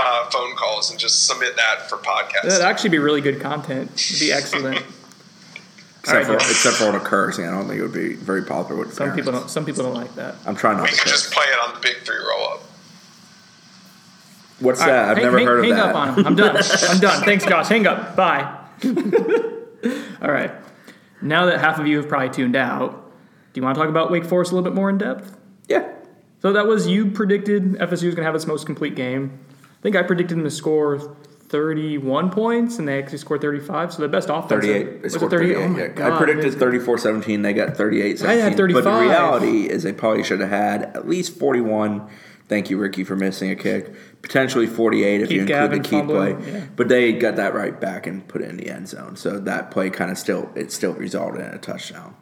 uh, 0.00 0.30
phone 0.30 0.56
calls 0.56 0.90
and 0.90 0.98
just 0.98 1.26
submit 1.26 1.56
that 1.56 1.88
for 1.88 1.96
podcast. 1.98 2.42
That'd 2.44 2.62
actually 2.62 2.90
be 2.90 2.98
really 2.98 3.20
good 3.20 3.40
content. 3.40 3.90
It'd 3.94 4.20
be 4.20 4.32
excellent. 4.32 4.76
except, 6.00 6.18
All 6.18 6.24
for, 6.24 6.32
right, 6.36 6.50
except 6.50 6.76
for 6.76 6.84
all 6.86 6.92
the 6.92 6.98
cursing. 7.00 7.46
I 7.46 7.50
don't 7.50 7.68
think 7.68 7.78
it 7.78 7.82
would 7.82 7.92
be 7.92 8.14
very 8.14 8.44
popular 8.44 8.80
with 8.80 8.94
Some 8.94 9.08
parents. 9.08 9.16
people 9.26 9.38
don't. 9.40 9.50
Some 9.50 9.64
people 9.66 9.84
don't 9.84 9.94
like 9.94 10.14
that. 10.16 10.34
I'm 10.46 10.56
trying 10.56 10.76
not 10.78 10.84
we 10.84 10.90
to 10.90 10.96
can 10.96 11.04
curse. 11.04 11.22
just 11.22 11.32
play 11.32 11.44
it 11.44 11.68
on 11.68 11.74
the 11.74 11.80
big 11.80 11.96
three 12.04 12.16
roll 12.16 12.48
up. 12.54 12.60
What's 14.60 14.80
All 14.80 14.86
that? 14.88 14.92
right, 15.02 15.10
I've 15.10 15.16
hang- 15.16 15.24
never 15.24 15.38
hang- 15.38 15.46
heard 15.46 15.58
of 15.60 15.64
hang 15.64 15.74
that. 15.74 15.80
Hang 15.86 15.90
up 15.90 15.96
on 15.96 16.18
him. 16.18 16.26
I'm 16.26 16.36
done. 16.36 16.56
I'm 16.88 16.98
done. 17.00 17.22
Thanks, 17.24 17.44
Josh. 17.46 17.68
Hang 17.68 17.86
up. 17.86 18.14
Bye. 18.16 18.58
All 20.22 20.30
right. 20.30 20.52
Now 21.22 21.46
that 21.46 21.60
half 21.60 21.78
of 21.78 21.86
you 21.86 21.96
have 21.98 22.08
probably 22.08 22.30
tuned 22.30 22.56
out, 22.56 22.92
do 23.52 23.60
you 23.60 23.64
want 23.64 23.74
to 23.74 23.80
talk 23.80 23.88
about 23.88 24.10
Wake 24.10 24.24
Forest 24.24 24.52
a 24.52 24.54
little 24.54 24.68
bit 24.70 24.74
more 24.74 24.90
in 24.90 24.98
depth? 24.98 25.36
Yeah. 25.68 25.88
So 26.42 26.52
that 26.54 26.66
was 26.66 26.86
you 26.86 27.10
predicted 27.10 27.74
FSU 27.74 27.90
was 27.90 28.00
going 28.00 28.16
to 28.16 28.22
have 28.24 28.34
its 28.34 28.46
most 28.46 28.64
complete 28.66 28.94
game. 28.94 29.38
I 29.80 29.82
think 29.82 29.96
I 29.96 30.02
predicted 30.02 30.36
them 30.36 30.44
to 30.44 30.50
score 30.50 31.16
31 31.48 32.30
points, 32.30 32.78
and 32.78 32.86
they 32.86 32.98
actually 33.02 33.18
scored 33.18 33.40
35. 33.40 33.94
So 33.94 34.02
the 34.02 34.08
best 34.08 34.28
offense. 34.28 34.50
38. 34.50 34.84
They 34.84 35.00
Was 35.02 35.14
it 35.14 35.18
scored 35.18 35.30
38? 35.32 35.54
38. 35.54 35.64
Oh 35.64 35.76
yeah. 35.78 35.88
God, 35.88 36.12
I 36.12 36.16
predicted 36.18 36.50
man. 36.52 36.60
34 36.60 36.98
17. 36.98 37.42
They 37.42 37.52
got 37.52 37.76
38 37.76 38.18
17. 38.18 38.40
I 38.40 38.48
had 38.48 38.56
35. 38.56 38.84
But 38.84 38.90
the 38.94 39.00
reality 39.00 39.68
is 39.68 39.82
they 39.82 39.92
probably 39.92 40.22
should 40.22 40.40
have 40.40 40.50
had 40.50 40.82
at 40.96 41.08
least 41.08 41.38
41. 41.38 42.08
Thank 42.48 42.68
you, 42.68 42.78
Ricky, 42.78 43.04
for 43.04 43.14
missing 43.16 43.50
a 43.50 43.56
kick. 43.56 43.94
Potentially 44.22 44.66
48 44.66 45.20
if 45.22 45.28
Keith 45.28 45.36
you 45.36 45.40
include 45.42 45.70
the 45.84 45.88
key 45.88 46.02
play. 46.02 46.36
yeah. 46.52 46.66
But 46.76 46.88
they 46.88 47.12
got 47.12 47.36
that 47.36 47.54
right 47.54 47.80
back 47.80 48.06
and 48.06 48.26
put 48.26 48.42
it 48.42 48.48
in 48.48 48.56
the 48.56 48.68
end 48.70 48.88
zone. 48.88 49.16
So 49.16 49.38
that 49.40 49.70
play 49.70 49.88
kind 49.90 50.10
of 50.10 50.18
still, 50.18 50.50
it 50.56 50.72
still 50.72 50.92
resulted 50.94 51.42
in 51.42 51.52
a 51.52 51.58
touchdown. 51.58 52.16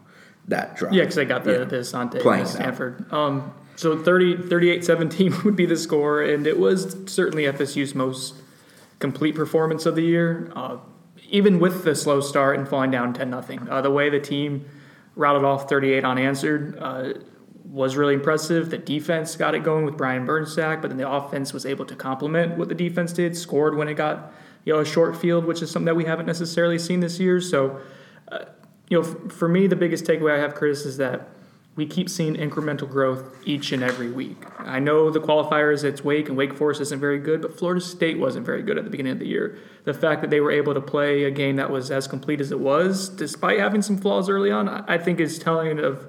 That 0.46 0.76
drive. 0.76 0.92
Yeah, 0.94 1.02
because 1.02 1.16
they 1.16 1.24
got 1.24 1.44
the, 1.44 1.52
Yeah. 1.52 1.64
the 1.64 1.76
Asante 1.76 2.20
Playing. 2.20 2.46
Stanford. 2.46 3.10
Um, 3.12 3.52
so 3.78 3.96
30, 3.96 4.38
38-17 4.38 5.44
would 5.44 5.54
be 5.54 5.64
the 5.64 5.76
score, 5.76 6.20
and 6.20 6.48
it 6.48 6.58
was 6.58 6.96
certainly 7.06 7.44
FSU's 7.44 7.94
most 7.94 8.34
complete 8.98 9.36
performance 9.36 9.86
of 9.86 9.94
the 9.94 10.02
year. 10.02 10.50
Uh, 10.56 10.78
even 11.30 11.60
with 11.60 11.84
the 11.84 11.94
slow 11.94 12.20
start 12.20 12.58
and 12.58 12.68
falling 12.68 12.90
down 12.90 13.14
10 13.14 13.30
nothing, 13.30 13.68
uh, 13.68 13.80
the 13.80 13.90
way 13.90 14.10
the 14.10 14.18
team 14.18 14.64
routed 15.14 15.44
off 15.44 15.68
38 15.68 16.04
unanswered 16.04 16.76
uh, 16.80 17.12
was 17.64 17.96
really 17.96 18.14
impressive. 18.14 18.70
The 18.70 18.78
defense 18.78 19.36
got 19.36 19.54
it 19.54 19.62
going 19.62 19.84
with 19.84 19.96
Brian 19.96 20.26
Burns 20.26 20.52
sack, 20.52 20.82
but 20.82 20.88
then 20.88 20.98
the 20.98 21.08
offense 21.08 21.52
was 21.52 21.64
able 21.64 21.84
to 21.86 21.94
complement 21.94 22.58
what 22.58 22.68
the 22.68 22.74
defense 22.74 23.12
did, 23.12 23.36
scored 23.36 23.76
when 23.76 23.86
it 23.86 23.94
got 23.94 24.32
you 24.64 24.72
know 24.72 24.80
a 24.80 24.84
short 24.84 25.16
field, 25.16 25.44
which 25.44 25.62
is 25.62 25.70
something 25.70 25.86
that 25.86 25.96
we 25.96 26.04
haven't 26.04 26.26
necessarily 26.26 26.80
seen 26.80 26.98
this 26.98 27.20
year. 27.20 27.40
So 27.40 27.80
you 28.88 29.00
know, 29.00 29.08
f- 29.08 29.32
for 29.32 29.48
me, 29.48 29.66
the 29.66 29.76
biggest 29.76 30.04
takeaway 30.04 30.36
I 30.36 30.40
have, 30.40 30.54
Chris, 30.54 30.84
is 30.84 30.96
that 30.96 31.28
we 31.78 31.86
keep 31.86 32.10
seeing 32.10 32.34
incremental 32.34 32.90
growth 32.90 33.36
each 33.46 33.70
and 33.70 33.84
every 33.84 34.10
week. 34.10 34.36
I 34.58 34.80
know 34.80 35.10
the 35.10 35.20
qualifiers, 35.20 35.84
it's 35.84 36.02
Wake 36.02 36.28
and 36.28 36.36
Wake 36.36 36.54
Forest 36.54 36.80
isn't 36.80 36.98
very 36.98 37.20
good, 37.20 37.40
but 37.40 37.56
Florida 37.56 37.80
State 37.80 38.18
wasn't 38.18 38.44
very 38.44 38.62
good 38.62 38.76
at 38.78 38.82
the 38.82 38.90
beginning 38.90 39.12
of 39.12 39.20
the 39.20 39.28
year. 39.28 39.56
The 39.84 39.94
fact 39.94 40.20
that 40.22 40.30
they 40.30 40.40
were 40.40 40.50
able 40.50 40.74
to 40.74 40.80
play 40.80 41.22
a 41.22 41.30
game 41.30 41.54
that 41.54 41.70
was 41.70 41.92
as 41.92 42.08
complete 42.08 42.40
as 42.40 42.50
it 42.50 42.58
was, 42.58 43.08
despite 43.08 43.60
having 43.60 43.80
some 43.80 43.96
flaws 43.96 44.28
early 44.28 44.50
on, 44.50 44.68
I 44.68 44.98
think 44.98 45.20
is 45.20 45.38
telling 45.38 45.78
of 45.78 46.04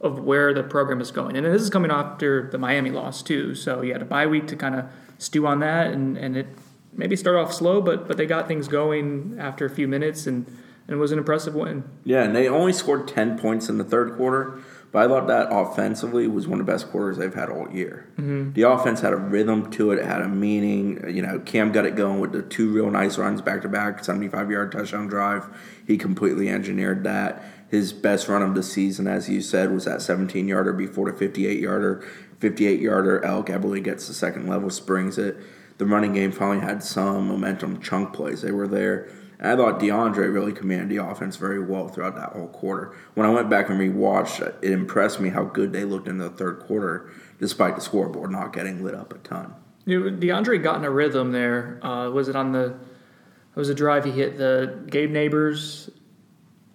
of 0.00 0.20
where 0.20 0.54
the 0.54 0.62
program 0.62 1.02
is 1.02 1.10
going. 1.10 1.36
And 1.36 1.44
this 1.44 1.60
is 1.60 1.68
coming 1.68 1.90
after 1.90 2.48
the 2.50 2.56
Miami 2.56 2.88
loss 2.88 3.22
too. 3.22 3.54
So 3.54 3.82
you 3.82 3.92
had 3.92 4.00
a 4.00 4.06
bye 4.06 4.26
week 4.26 4.46
to 4.46 4.56
kind 4.56 4.74
of 4.74 4.86
stew 5.18 5.46
on 5.46 5.60
that, 5.60 5.88
and, 5.88 6.16
and 6.16 6.38
it 6.38 6.46
maybe 6.94 7.14
start 7.14 7.36
off 7.36 7.52
slow, 7.52 7.82
but 7.82 8.08
but 8.08 8.16
they 8.16 8.24
got 8.24 8.48
things 8.48 8.68
going 8.68 9.36
after 9.38 9.66
a 9.66 9.70
few 9.70 9.86
minutes, 9.86 10.26
and, 10.26 10.46
and 10.46 10.96
it 10.96 10.96
was 10.96 11.12
an 11.12 11.18
impressive 11.18 11.54
win. 11.54 11.84
Yeah, 12.04 12.22
and 12.22 12.34
they 12.34 12.48
only 12.48 12.72
scored 12.72 13.06
10 13.06 13.38
points 13.38 13.68
in 13.68 13.76
the 13.76 13.84
third 13.84 14.16
quarter, 14.16 14.60
but 14.92 15.04
I 15.04 15.08
thought 15.08 15.28
that 15.28 15.48
offensively 15.52 16.26
was 16.26 16.48
one 16.48 16.60
of 16.60 16.66
the 16.66 16.72
best 16.72 16.90
quarters 16.90 17.16
they've 17.16 17.32
had 17.32 17.48
all 17.48 17.70
year. 17.70 18.08
Mm-hmm. 18.18 18.52
The 18.54 18.62
offense 18.62 19.00
had 19.00 19.12
a 19.12 19.16
rhythm 19.16 19.70
to 19.72 19.92
it, 19.92 19.98
it 19.98 20.04
had 20.04 20.20
a 20.20 20.28
meaning. 20.28 21.04
You 21.08 21.22
know, 21.22 21.38
Cam 21.40 21.70
got 21.70 21.86
it 21.86 21.94
going 21.94 22.18
with 22.18 22.32
the 22.32 22.42
two 22.42 22.72
real 22.72 22.90
nice 22.90 23.16
runs 23.16 23.40
back 23.40 23.62
to 23.62 23.68
back, 23.68 24.04
75 24.04 24.50
yard 24.50 24.72
touchdown 24.72 25.06
drive. 25.06 25.46
He 25.86 25.96
completely 25.96 26.48
engineered 26.48 27.04
that. 27.04 27.42
His 27.68 27.92
best 27.92 28.26
run 28.28 28.42
of 28.42 28.56
the 28.56 28.64
season, 28.64 29.06
as 29.06 29.28
you 29.28 29.40
said, 29.40 29.70
was 29.70 29.84
that 29.84 30.02
17 30.02 30.48
yarder 30.48 30.72
before 30.72 31.10
the 31.10 31.16
58 31.16 31.60
yarder. 31.60 32.04
58 32.40 32.80
yarder, 32.80 33.24
Alec 33.24 33.46
Eberle 33.46 33.84
gets 33.84 34.08
the 34.08 34.14
second 34.14 34.48
level, 34.48 34.70
springs 34.70 35.18
it. 35.18 35.36
The 35.78 35.86
running 35.86 36.14
game 36.14 36.32
finally 36.32 36.60
had 36.60 36.82
some 36.82 37.28
momentum, 37.28 37.80
chunk 37.80 38.12
plays. 38.12 38.42
They 38.42 38.50
were 38.50 38.66
there. 38.66 39.08
And 39.40 39.50
I 39.50 39.56
thought 39.56 39.80
DeAndre 39.80 40.32
really 40.32 40.52
commanded 40.52 40.90
the 40.90 41.02
offense 41.02 41.36
very 41.36 41.58
well 41.64 41.88
throughout 41.88 42.14
that 42.16 42.34
whole 42.34 42.48
quarter. 42.48 42.94
When 43.14 43.26
I 43.26 43.30
went 43.30 43.48
back 43.48 43.70
and 43.70 43.80
rewatched, 43.80 44.40
it 44.62 44.70
impressed 44.70 45.18
me 45.18 45.30
how 45.30 45.44
good 45.44 45.72
they 45.72 45.84
looked 45.84 46.06
in 46.08 46.18
the 46.18 46.28
third 46.28 46.60
quarter, 46.60 47.10
despite 47.38 47.74
the 47.74 47.80
scoreboard 47.80 48.30
not 48.30 48.52
getting 48.52 48.84
lit 48.84 48.94
up 48.94 49.14
a 49.14 49.18
ton. 49.18 49.54
DeAndre 49.86 50.62
got 50.62 50.76
in 50.76 50.84
a 50.84 50.90
rhythm 50.90 51.32
there. 51.32 51.80
Uh, 51.84 52.10
was 52.10 52.28
it 52.28 52.36
on 52.36 52.52
the? 52.52 52.66
It 52.66 53.56
was 53.56 53.70
a 53.70 53.74
drive 53.74 54.04
he 54.04 54.10
hit 54.12 54.36
the 54.36 54.78
Gabe 54.88 55.10
Nabers. 55.10 55.90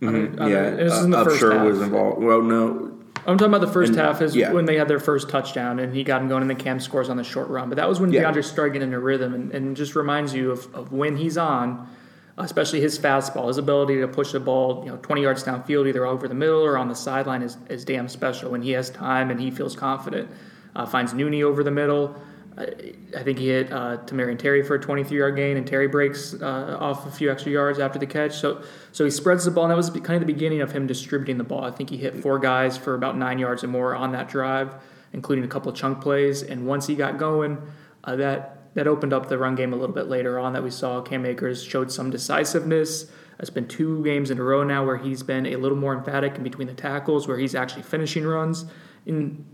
I 0.01 0.05
mean, 0.07 0.39
I 0.39 0.49
yeah, 0.49 0.61
mean, 0.71 0.77
this 0.77 0.93
is 0.93 1.05
in 1.05 1.11
the 1.11 1.19
uh, 1.19 1.23
first 1.23 1.41
half. 1.41 1.65
was 1.65 1.81
involved. 1.81 2.21
Well, 2.21 2.41
no, 2.41 2.97
I'm 3.27 3.37
talking 3.37 3.53
about 3.53 3.61
the 3.65 3.71
first 3.71 3.91
And- 3.91 3.99
half 3.99 4.21
is 4.21 4.35
yeah. 4.35 4.51
when 4.51 4.65
they 4.65 4.75
had 4.75 4.87
their 4.87 4.99
first 4.99 5.29
touchdown 5.29 5.79
and 5.79 5.95
he 5.95 6.03
got 6.03 6.21
him 6.21 6.27
going 6.27 6.41
and 6.41 6.49
the 6.49 6.55
Cam 6.55 6.79
scores 6.79 7.09
on 7.09 7.15
the 7.17 7.23
short 7.23 7.47
run. 7.47 7.69
But 7.69 7.77
that 7.77 7.87
was 7.87 7.99
when 7.99 8.11
Yeah. 8.11 8.23
DeAndre 8.23 8.43
started 8.43 8.73
getting 8.73 8.89
in 8.89 8.93
a 8.93 8.99
rhythm 8.99 9.33
and, 9.33 9.51
and 9.53 9.77
just 9.77 9.95
reminds 9.95 10.33
you 10.33 10.51
of, 10.51 10.73
of 10.75 10.91
when 10.91 11.15
he's 11.15 11.37
on, 11.37 11.87
especially 12.37 12.81
his 12.81 12.99
fastball, 12.99 13.47
his 13.47 13.57
ability 13.57 13.99
to 14.01 14.07
push 14.07 14.33
the 14.33 14.39
ball, 14.39 14.83
you 14.83 14.91
know, 14.91 14.97
20 14.97 15.21
yards 15.21 15.43
downfield, 15.43 15.87
either 15.87 16.05
over 16.05 16.27
the 16.27 16.35
middle 16.35 16.61
or 16.61 16.77
on 16.77 16.89
the 16.89 16.95
sideline 16.95 17.41
is, 17.41 17.57
is 17.69 17.85
damn 17.85 18.09
special 18.09 18.51
when 18.51 18.61
he 18.61 18.71
has 18.71 18.89
time 18.89 19.31
and 19.31 19.39
he 19.39 19.49
feels 19.49 19.75
confident. 19.75 20.29
Uh, 20.75 20.85
finds 20.85 21.13
Nooney 21.13 21.41
over 21.43 21.63
the 21.63 21.71
middle. 21.71 22.13
I, 22.57 22.93
I 23.17 23.23
think 23.23 23.39
he 23.39 23.47
hit 23.47 23.71
uh, 23.71 23.99
Tamorrion 24.05 24.37
Terry 24.37 24.63
for 24.63 24.75
a 24.75 24.79
23 24.79 25.17
yard 25.17 25.35
gain, 25.37 25.55
and 25.55 25.65
Terry 25.65 25.87
breaks 25.87 26.33
uh, 26.33 26.77
off 26.79 27.05
a 27.05 27.11
few 27.11 27.31
extra 27.31 27.51
yards 27.51 27.79
after 27.79 27.99
the 27.99 28.05
catch. 28.05 28.33
So, 28.33 28.63
so 28.91 29.05
he 29.05 29.11
spreads 29.11 29.45
the 29.45 29.51
ball, 29.51 29.65
and 29.65 29.71
that 29.71 29.77
was 29.77 29.89
kind 29.89 30.21
of 30.21 30.27
the 30.27 30.33
beginning 30.33 30.61
of 30.61 30.73
him 30.73 30.87
distributing 30.87 31.37
the 31.37 31.45
ball. 31.45 31.63
I 31.63 31.71
think 31.71 31.89
he 31.89 31.97
hit 31.97 32.15
four 32.21 32.39
guys 32.39 32.77
for 32.77 32.95
about 32.95 33.17
nine 33.17 33.39
yards 33.39 33.63
or 33.63 33.67
more 33.67 33.95
on 33.95 34.11
that 34.11 34.27
drive, 34.27 34.73
including 35.13 35.45
a 35.45 35.47
couple 35.47 35.71
of 35.71 35.77
chunk 35.77 36.01
plays. 36.01 36.43
And 36.43 36.67
once 36.67 36.87
he 36.87 36.95
got 36.95 37.17
going, 37.17 37.61
uh, 38.03 38.17
that 38.17 38.54
that 38.75 38.87
opened 38.87 39.13
up 39.13 39.27
the 39.27 39.37
run 39.37 39.55
game 39.55 39.73
a 39.73 39.75
little 39.75 39.95
bit 39.95 40.07
later 40.07 40.37
on. 40.39 40.53
That 40.53 40.63
we 40.63 40.71
saw 40.71 41.01
Cam 41.01 41.25
Akers 41.25 41.63
showed 41.63 41.91
some 41.91 42.09
decisiveness. 42.11 43.07
It's 43.39 43.49
been 43.49 43.67
two 43.67 44.03
games 44.03 44.31
in 44.31 44.39
a 44.39 44.43
row 44.43 44.63
now 44.63 44.85
where 44.85 44.97
he's 44.97 45.23
been 45.23 45.45
a 45.45 45.57
little 45.57 45.77
more 45.77 45.93
emphatic 45.93 46.35
in 46.35 46.43
between 46.43 46.67
the 46.67 46.73
tackles, 46.73 47.27
where 47.27 47.37
he's 47.37 47.55
actually 47.55 47.83
finishing 47.83 48.25
runs. 48.25 48.65
In 49.05 49.45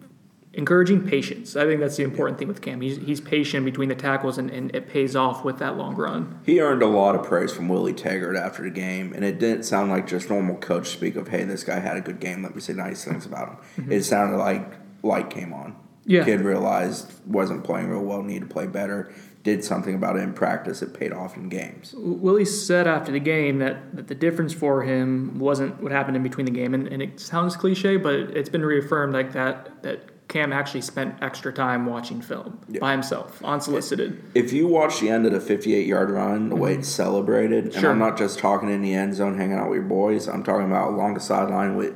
encouraging 0.54 1.08
patience. 1.08 1.56
I 1.56 1.66
think 1.66 1.80
that's 1.80 1.96
the 1.96 2.04
important 2.04 2.38
thing 2.38 2.48
with 2.48 2.62
Cam. 2.62 2.82
He's, 2.82 2.98
he's 2.98 3.22
patient 3.22 3.66
between 3.66 3.90
the 3.90 3.96
tackles, 3.96 4.38
and, 4.38 4.50
and 4.50 4.74
it 4.76 4.88
pays 4.88 5.16
off 5.16 5.46
with 5.46 5.60
that 5.60 5.78
long 5.78 5.96
run. 5.96 6.40
He 6.46 6.60
earned 6.60 6.82
a 6.82 6.88
lot 6.88 7.16
of 7.16 7.24
praise 7.24 7.54
from 7.54 7.70
Willie 7.70 7.94
Taggart 7.94 8.36
after 8.36 8.64
the 8.64 8.70
game, 8.70 9.14
and 9.14 9.24
it 9.24 9.40
didn't 9.40 9.64
sound 9.64 9.92
like 9.92 10.08
just 10.08 10.30
normal 10.30 10.58
coach 10.58 10.90
speak 10.90 11.16
of, 11.16 11.30
"Hey, 11.30 11.44
this 11.44 11.64
guy 11.64 11.80
had 11.80 11.98
a 11.98 12.02
good 12.02 12.20
game. 12.20 12.44
Let 12.44 12.56
me 12.56 12.62
say 12.62 12.74
nice 12.74 13.06
things 13.06 13.26
about 13.26 13.50
him." 13.50 13.58
Mm-hmm. 13.78 13.92
It 13.94 14.04
sounded 14.04 14.38
like 14.38 14.74
light 15.04 15.30
came 15.30 15.54
on. 15.54 15.76
Yeah, 16.06 16.24
kid 16.24 16.42
realized 16.42 17.12
wasn't 17.26 17.64
playing 17.64 17.90
real 17.90 18.02
well, 18.02 18.24
needed 18.24 18.48
to 18.48 18.54
play 18.54 18.68
better. 18.68 19.14
Did 19.44 19.64
something 19.64 19.96
about 19.96 20.18
it 20.18 20.20
in 20.20 20.34
practice. 20.34 20.84
It 20.84 20.94
paid 20.94 21.12
off 21.12 21.36
in 21.36 21.50
games. 21.50 21.96
Willie 21.98 22.46
said 22.46 22.88
after 22.88 23.12
the 23.12 23.20
game 23.20 23.58
that, 23.58 23.96
that 23.96 24.08
the 24.08 24.14
difference 24.14 24.54
for 24.54 24.84
him 24.84 25.40
wasn't 25.40 25.82
what 25.82 25.92
happened 25.92 26.16
in 26.16 26.22
between 26.22 26.46
the 26.46 26.52
game, 26.52 26.76
and, 26.76 26.88
and 26.88 27.02
it 27.02 27.20
sounds 27.20 27.56
cliche, 27.56 27.98
but 27.98 28.14
it's 28.14 28.50
been 28.50 28.64
reaffirmed 28.64 29.14
like 29.14 29.34
that 29.34 29.82
that 29.82 30.12
Cam 30.32 30.54
actually 30.54 30.82
spent 30.82 31.22
extra 31.22 31.52
time 31.52 31.86
watching 31.86 32.22
film 32.22 32.58
yeah. 32.70 32.80
by 32.80 32.94
himself, 32.94 33.44
unsolicited. 33.44 34.24
If 34.34 34.54
you 34.54 34.66
watch 34.66 35.02
the 35.02 35.10
end 35.10 35.26
of 35.26 35.34
the 35.34 35.42
58 35.42 35.86
yard 35.86 36.10
run, 36.10 36.48
the 36.48 36.56
mm-hmm. 36.56 36.64
way 36.64 36.74
it's 36.76 36.88
celebrated, 36.88 37.76
and 37.76 37.86
I'm 37.86 38.00
not 38.00 38.18
just 38.18 38.40
talking 38.40 38.70
in 38.70 38.82
the 38.82 38.94
end 38.94 39.14
zone 39.14 39.38
hanging 39.38 39.58
out 39.58 39.70
with 39.70 39.80
your 39.80 39.88
boys, 39.88 40.28
I'm 40.28 40.44
talking 40.44 40.68
about 40.68 40.94
along 40.94 41.16
the 41.16 41.20
sideline 41.20 41.76
with 41.76 41.94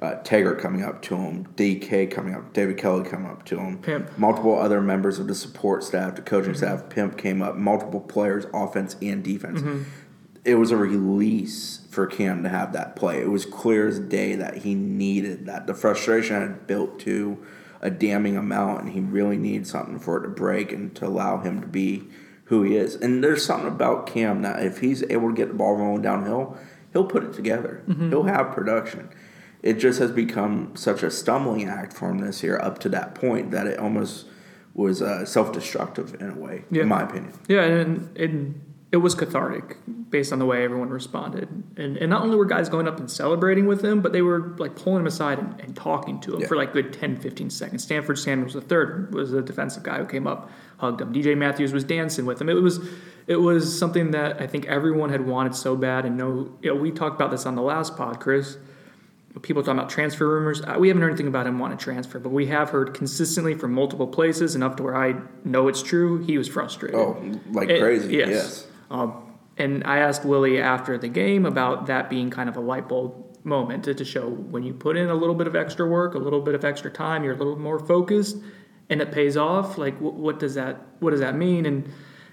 uh, 0.00 0.16
Taggart 0.16 0.60
coming 0.60 0.82
up 0.82 1.00
to 1.02 1.16
him, 1.16 1.46
DK 1.56 2.10
coming 2.10 2.34
up, 2.34 2.52
David 2.52 2.76
Kelly 2.76 3.08
coming 3.08 3.30
up 3.30 3.44
to 3.46 3.58
him, 3.58 3.78
Pimp. 3.78 4.18
multiple 4.18 4.58
other 4.58 4.80
members 4.80 5.18
of 5.18 5.26
the 5.26 5.34
support 5.34 5.82
staff, 5.82 6.16
the 6.16 6.22
coaching 6.22 6.52
mm-hmm. 6.52 6.58
staff, 6.58 6.88
Pimp 6.90 7.16
came 7.16 7.40
up, 7.40 7.56
multiple 7.56 8.00
players, 8.00 8.44
offense 8.52 8.96
and 9.00 9.24
defense. 9.24 9.60
Mm-hmm. 9.60 9.82
It 10.44 10.56
was 10.56 10.70
a 10.70 10.76
release 10.76 11.80
for 11.90 12.06
Cam 12.06 12.42
to 12.42 12.48
have 12.48 12.72
that 12.74 12.94
play. 12.94 13.20
It 13.20 13.30
was 13.30 13.46
clear 13.46 13.88
as 13.88 13.98
day 13.98 14.36
that 14.36 14.58
he 14.58 14.74
needed 14.74 15.46
that. 15.46 15.66
The 15.66 15.74
frustration 15.74 16.40
had 16.40 16.66
built 16.66 17.00
to 17.00 17.44
a 17.80 17.90
damning 17.90 18.36
amount, 18.36 18.82
and 18.82 18.92
he 18.92 19.00
really 19.00 19.38
needed 19.38 19.66
something 19.66 19.98
for 19.98 20.18
it 20.18 20.22
to 20.22 20.28
break 20.28 20.72
and 20.72 20.94
to 20.96 21.06
allow 21.06 21.38
him 21.38 21.60
to 21.62 21.66
be 21.66 22.04
who 22.44 22.62
he 22.62 22.76
is. 22.76 22.94
And 22.94 23.24
there's 23.24 23.44
something 23.44 23.66
about 23.66 24.06
Cam 24.06 24.42
that 24.42 24.62
if 24.62 24.78
he's 24.78 25.02
able 25.04 25.30
to 25.30 25.34
get 25.34 25.48
the 25.48 25.54
ball 25.54 25.74
rolling 25.74 26.02
downhill, 26.02 26.56
he'll 26.92 27.06
put 27.06 27.24
it 27.24 27.32
together. 27.32 27.82
Mm-hmm. 27.88 28.10
He'll 28.10 28.24
have 28.24 28.52
production. 28.52 29.08
It 29.62 29.74
just 29.74 29.98
has 29.98 30.10
become 30.10 30.76
such 30.76 31.02
a 31.02 31.10
stumbling 31.10 31.68
act 31.68 31.92
for 31.92 32.10
him 32.10 32.18
this 32.18 32.42
year 32.42 32.58
up 32.58 32.78
to 32.80 32.88
that 32.90 33.14
point 33.14 33.50
that 33.50 33.66
it 33.66 33.78
almost 33.78 34.26
was 34.74 35.00
uh, 35.00 35.24
self-destructive 35.24 36.20
in 36.20 36.30
a 36.30 36.34
way, 36.34 36.64
yeah. 36.70 36.82
in 36.82 36.88
my 36.88 37.02
opinion. 37.02 37.32
Yeah, 37.48 37.62
and, 37.62 38.16
and 38.16 38.60
it 38.92 38.98
was 38.98 39.14
cathartic 39.14 39.78
based 40.10 40.32
on 40.32 40.38
the 40.38 40.46
way 40.46 40.62
everyone 40.62 40.90
responded. 40.90 41.48
And, 41.76 41.96
and 41.96 42.08
not 42.08 42.22
only 42.22 42.36
were 42.36 42.44
guys 42.44 42.68
going 42.68 42.86
up 42.86 43.00
and 43.00 43.10
celebrating 43.10 43.66
with 43.66 43.84
him, 43.84 44.00
but 44.00 44.12
they 44.12 44.22
were 44.22 44.54
like 44.58 44.76
pulling 44.76 45.00
him 45.00 45.06
aside 45.06 45.38
and, 45.38 45.60
and 45.60 45.74
talking 45.74 46.20
to 46.20 46.34
him 46.34 46.40
yeah. 46.42 46.46
for 46.46 46.56
like 46.56 46.72
good 46.72 46.92
10, 46.92 47.16
15 47.16 47.50
seconds. 47.50 47.82
Stanford 47.82 48.18
Samuels 48.18 48.52
the 48.52 48.60
third 48.60 49.12
was 49.12 49.32
the 49.32 49.42
defensive 49.42 49.82
guy 49.82 49.98
who 49.98 50.06
came 50.06 50.26
up, 50.26 50.50
hugged 50.78 51.00
him. 51.00 51.12
DJ 51.12 51.36
Matthews 51.36 51.72
was 51.72 51.84
dancing 51.84 52.26
with 52.26 52.40
him. 52.40 52.48
It 52.48 52.54
was 52.54 52.80
it 53.26 53.36
was 53.36 53.76
something 53.76 54.12
that 54.12 54.40
I 54.40 54.46
think 54.46 54.66
everyone 54.66 55.10
had 55.10 55.26
wanted 55.26 55.56
so 55.56 55.74
bad. 55.74 56.04
And 56.04 56.16
no, 56.16 56.56
you 56.62 56.72
know, 56.72 56.80
we 56.80 56.92
talked 56.92 57.16
about 57.16 57.32
this 57.32 57.44
on 57.44 57.56
the 57.56 57.62
last 57.62 57.96
pod, 57.96 58.20
Chris. 58.20 58.56
People 59.42 59.62
talking 59.62 59.78
about 59.78 59.90
transfer 59.90 60.26
rumors. 60.26 60.62
Uh, 60.62 60.76
we 60.78 60.88
haven't 60.88 61.02
heard 61.02 61.10
anything 61.10 61.26
about 61.26 61.46
him 61.46 61.58
wanting 61.58 61.76
to 61.76 61.84
transfer, 61.84 62.18
but 62.18 62.30
we 62.30 62.46
have 62.46 62.70
heard 62.70 62.94
consistently 62.94 63.54
from 63.54 63.74
multiple 63.74 64.06
places 64.06 64.54
enough 64.54 64.76
to 64.76 64.82
where 64.82 64.96
I 64.96 65.20
know 65.44 65.68
it's 65.68 65.82
true. 65.82 66.24
He 66.24 66.38
was 66.38 66.48
frustrated. 66.48 66.98
Oh, 66.98 67.22
like 67.50 67.68
it, 67.68 67.80
crazy. 67.80 68.16
Yes. 68.16 68.28
yes. 68.28 68.66
Um, 68.90 69.36
and 69.58 69.84
I 69.84 69.98
asked 69.98 70.24
Willie 70.24 70.60
after 70.60 70.96
the 70.96 71.08
game 71.08 71.44
about 71.44 71.86
that 71.86 72.08
being 72.08 72.30
kind 72.30 72.48
of 72.48 72.56
a 72.56 72.60
light 72.60 72.88
bulb 72.88 73.36
moment 73.44 73.84
to, 73.84 73.94
to 73.94 74.04
show 74.04 74.28
when 74.28 74.62
you 74.62 74.74
put 74.74 74.96
in 74.96 75.08
a 75.08 75.14
little 75.14 75.34
bit 75.34 75.46
of 75.46 75.54
extra 75.54 75.86
work, 75.86 76.14
a 76.14 76.18
little 76.18 76.40
bit 76.40 76.54
of 76.54 76.64
extra 76.64 76.90
time, 76.90 77.22
you're 77.22 77.34
a 77.34 77.38
little 77.38 77.58
more 77.58 77.78
focused, 77.78 78.36
and 78.90 79.00
it 79.00 79.12
pays 79.12 79.36
off. 79.36 79.78
Like, 79.78 80.00
what, 80.00 80.14
what 80.14 80.38
does 80.38 80.54
that 80.54 80.80
what 81.00 81.10
does 81.10 81.20
that 81.20 81.36
mean? 81.36 81.66
And 81.66 81.90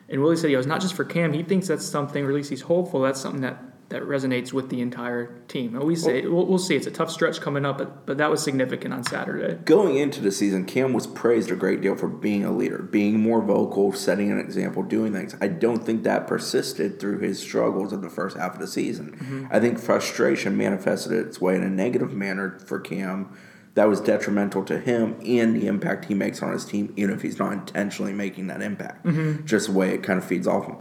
and 0.09 0.21
Willie 0.21 0.35
said, 0.35 0.49
you 0.49 0.57
know, 0.57 0.59
it's 0.59 0.67
not 0.67 0.81
just 0.81 0.95
for 0.95 1.05
Cam. 1.05 1.33
He 1.33 1.43
thinks 1.43 1.67
that's 1.67 1.85
something, 1.85 2.25
or 2.25 2.29
at 2.29 2.35
least 2.35 2.49
he's 2.49 2.61
hopeful 2.61 3.01
that's 3.01 3.21
something 3.21 3.41
that 3.41 3.57
that 3.93 4.01
resonates 4.01 4.51
with 4.51 4.69
the 4.69 4.82
entire 4.82 5.27
team. 5.47 5.79
We 5.79 5.95
say 5.95 6.25
we'll, 6.25 6.47
we'll, 6.47 6.58
see. 6.58 6.75
It's 6.75 6.88
a 6.88 6.91
tough 6.91 7.12
stretch 7.12 7.39
coming 7.39 7.63
up, 7.63 7.77
but 7.77 8.08
but 8.08 8.17
that 8.17 8.32
was 8.32 8.41
significant 8.41 8.91
on 8.91 9.03
Saturday. 9.03 9.53
Going 9.65 9.97
into 9.97 10.19
the 10.19 10.32
season, 10.32 10.65
Cam 10.65 10.93
was 10.93 11.06
praised 11.06 11.51
a 11.51 11.56
great 11.56 11.79
deal 11.82 11.95
for 11.95 12.08
being 12.08 12.43
a 12.43 12.51
leader, 12.51 12.79
being 12.79 13.19
more 13.19 13.39
vocal, 13.39 13.93
setting 13.93 14.32
an 14.32 14.39
example, 14.39 14.82
doing 14.82 15.13
things. 15.13 15.36
I 15.39 15.47
don't 15.47 15.86
think 15.86 16.01
that 16.03 16.25
persisted 16.25 16.99
through 16.99 17.19
his 17.19 17.39
struggles 17.39 17.93
of 17.93 18.01
the 18.01 18.10
first 18.10 18.36
half 18.36 18.56
of 18.56 18.60
the 18.60 18.67
season. 18.67 19.12
Mm-hmm. 19.12 19.45
I 19.51 19.60
think 19.60 19.77
frustration 19.77 20.58
manifested 20.58 21.12
its 21.12 21.39
way 21.39 21.56
in 21.56 21.62
a 21.62 21.69
negative 21.69 22.13
manner 22.13 22.58
for 22.65 22.79
Cam. 22.79 23.38
That 23.75 23.88
was 23.88 24.01
detrimental 24.01 24.65
to 24.65 24.79
him 24.79 25.19
and 25.23 25.56
the 25.56 25.67
impact 25.67 26.06
he 26.06 26.15
makes 26.15 26.41
on 26.41 26.51
his 26.51 26.65
team, 26.65 26.93
even 26.95 27.13
if 27.13 27.21
he's 27.21 27.38
not 27.38 27.53
intentionally 27.53 28.13
making 28.13 28.47
that 28.47 28.63
impact. 28.63 29.06
Mm-hmm. 29.06 29.45
Just 29.45 29.67
the 29.67 29.73
way 29.73 29.93
it 29.93 30.01
kind 30.01 30.17
of 30.17 30.25
feeds 30.25 30.47
off 30.47 30.65
him. 30.65 30.77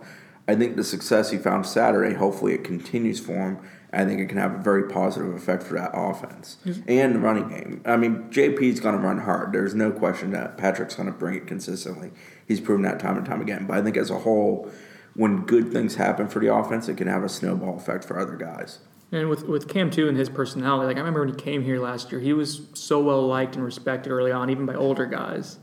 I 0.48 0.54
think 0.54 0.76
the 0.76 0.84
success 0.84 1.30
he 1.30 1.38
found 1.38 1.66
Saturday, 1.66 2.14
hopefully 2.14 2.54
it 2.54 2.64
continues 2.64 3.20
for 3.20 3.32
him. 3.32 3.58
I 3.92 4.04
think 4.04 4.20
it 4.20 4.26
can 4.26 4.38
have 4.38 4.54
a 4.54 4.58
very 4.58 4.88
positive 4.88 5.34
effect 5.34 5.62
for 5.62 5.74
that 5.74 5.90
offense 5.92 6.56
and 6.88 7.14
the 7.14 7.18
running 7.18 7.48
game. 7.48 7.82
I 7.84 7.96
mean, 7.98 8.30
JP's 8.30 8.80
going 8.80 8.96
to 8.96 9.00
run 9.00 9.18
hard. 9.18 9.52
There's 9.52 9.74
no 9.74 9.90
question 9.90 10.30
that 10.30 10.56
Patrick's 10.56 10.94
going 10.94 11.06
to 11.06 11.12
bring 11.12 11.36
it 11.36 11.46
consistently. 11.46 12.10
He's 12.48 12.58
proven 12.58 12.82
that 12.82 12.98
time 12.98 13.18
and 13.18 13.26
time 13.26 13.42
again. 13.42 13.66
But 13.66 13.76
I 13.76 13.82
think 13.82 13.98
as 13.98 14.08
a 14.08 14.20
whole, 14.20 14.70
when 15.14 15.44
good 15.44 15.70
things 15.72 15.96
happen 15.96 16.26
for 16.26 16.38
the 16.40 16.52
offense, 16.52 16.88
it 16.88 16.96
can 16.96 17.06
have 17.06 17.22
a 17.22 17.28
snowball 17.28 17.76
effect 17.76 18.04
for 18.04 18.18
other 18.18 18.36
guys. 18.36 18.78
And 19.12 19.28
with, 19.28 19.46
with 19.46 19.68
Cam 19.68 19.90
too 19.90 20.08
and 20.08 20.16
his 20.16 20.30
personality, 20.30 20.86
like 20.86 20.96
I 20.96 21.00
remember 21.00 21.20
when 21.20 21.28
he 21.28 21.34
came 21.34 21.62
here 21.62 21.78
last 21.78 22.10
year, 22.10 22.20
he 22.20 22.32
was 22.32 22.68
so 22.72 22.98
well 22.98 23.26
liked 23.26 23.56
and 23.56 23.64
respected 23.64 24.10
early 24.10 24.32
on, 24.32 24.48
even 24.48 24.64
by 24.64 24.74
older 24.74 25.04
guys. 25.04 25.58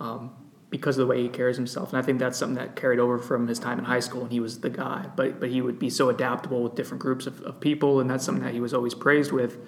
Um, 0.00 0.32
because 0.70 0.96
of 0.96 1.06
the 1.06 1.10
way 1.10 1.22
he 1.22 1.28
carries 1.28 1.56
himself. 1.56 1.90
And 1.92 1.98
I 1.98 2.02
think 2.02 2.20
that's 2.20 2.38
something 2.38 2.56
that 2.56 2.76
carried 2.76 3.00
over 3.00 3.18
from 3.18 3.48
his 3.48 3.58
time 3.58 3.78
in 3.78 3.84
high 3.84 4.00
school, 4.00 4.22
and 4.22 4.32
he 4.32 4.40
was 4.40 4.60
the 4.60 4.70
guy. 4.70 5.06
But 5.16 5.40
but 5.40 5.50
he 5.50 5.60
would 5.60 5.78
be 5.78 5.90
so 5.90 6.08
adaptable 6.08 6.62
with 6.62 6.76
different 6.76 7.02
groups 7.02 7.26
of, 7.26 7.40
of 7.42 7.60
people, 7.60 8.00
and 8.00 8.08
that's 8.08 8.24
something 8.24 8.44
that 8.44 8.54
he 8.54 8.60
was 8.60 8.72
always 8.72 8.94
praised 8.94 9.32
with, 9.32 9.58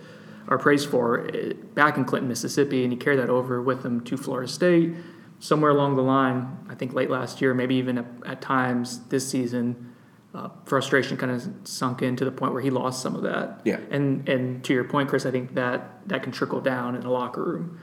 or 0.49 0.59
praised 0.59 0.89
for, 0.89 1.29
eh, 1.35 1.55
back 1.75 1.97
in 1.97 2.05
Clinton, 2.05 2.29
Mississippi, 2.29 2.85
and 2.85 2.93
he 2.93 2.99
carried 2.99 3.19
that 3.19 3.31
over 3.31 3.61
with 3.61 3.85
him 3.85 4.01
to 4.03 4.17
Florida 4.17 4.51
State. 4.51 4.95
Somewhere 5.41 5.73
along 5.73 5.97
the 5.97 6.03
line, 6.03 6.57
I 6.69 6.77
think 6.77 6.95
late 6.95 7.11
last 7.11 7.41
year, 7.41 7.53
maybe 7.53 7.75
even 7.75 7.99
at, 7.99 8.07
at 8.25 8.41
times 8.41 9.01
this 9.09 9.29
season, 9.29 9.93
uh, 10.35 10.51
frustration 10.67 11.17
kind 11.17 11.33
of 11.33 11.43
sunk 11.65 12.01
in 12.01 12.15
to 12.15 12.25
the 12.25 12.31
point 12.31 12.53
where 12.53 12.63
he 12.63 12.71
lost 12.71 13.03
some 13.03 13.17
of 13.17 13.23
that. 13.23 13.61
Yeah. 13.65 13.81
And 13.91 14.29
and 14.29 14.63
to 14.65 14.73
your 14.73 14.85
point, 14.85 15.09
Chris, 15.09 15.27
I 15.27 15.33
think 15.33 15.55
that 15.57 16.09
that 16.09 16.23
can 16.23 16.31
trickle 16.31 16.61
down 16.61 16.95
in 16.95 17.01
the 17.01 17.11
locker 17.11 17.43
room 17.43 17.81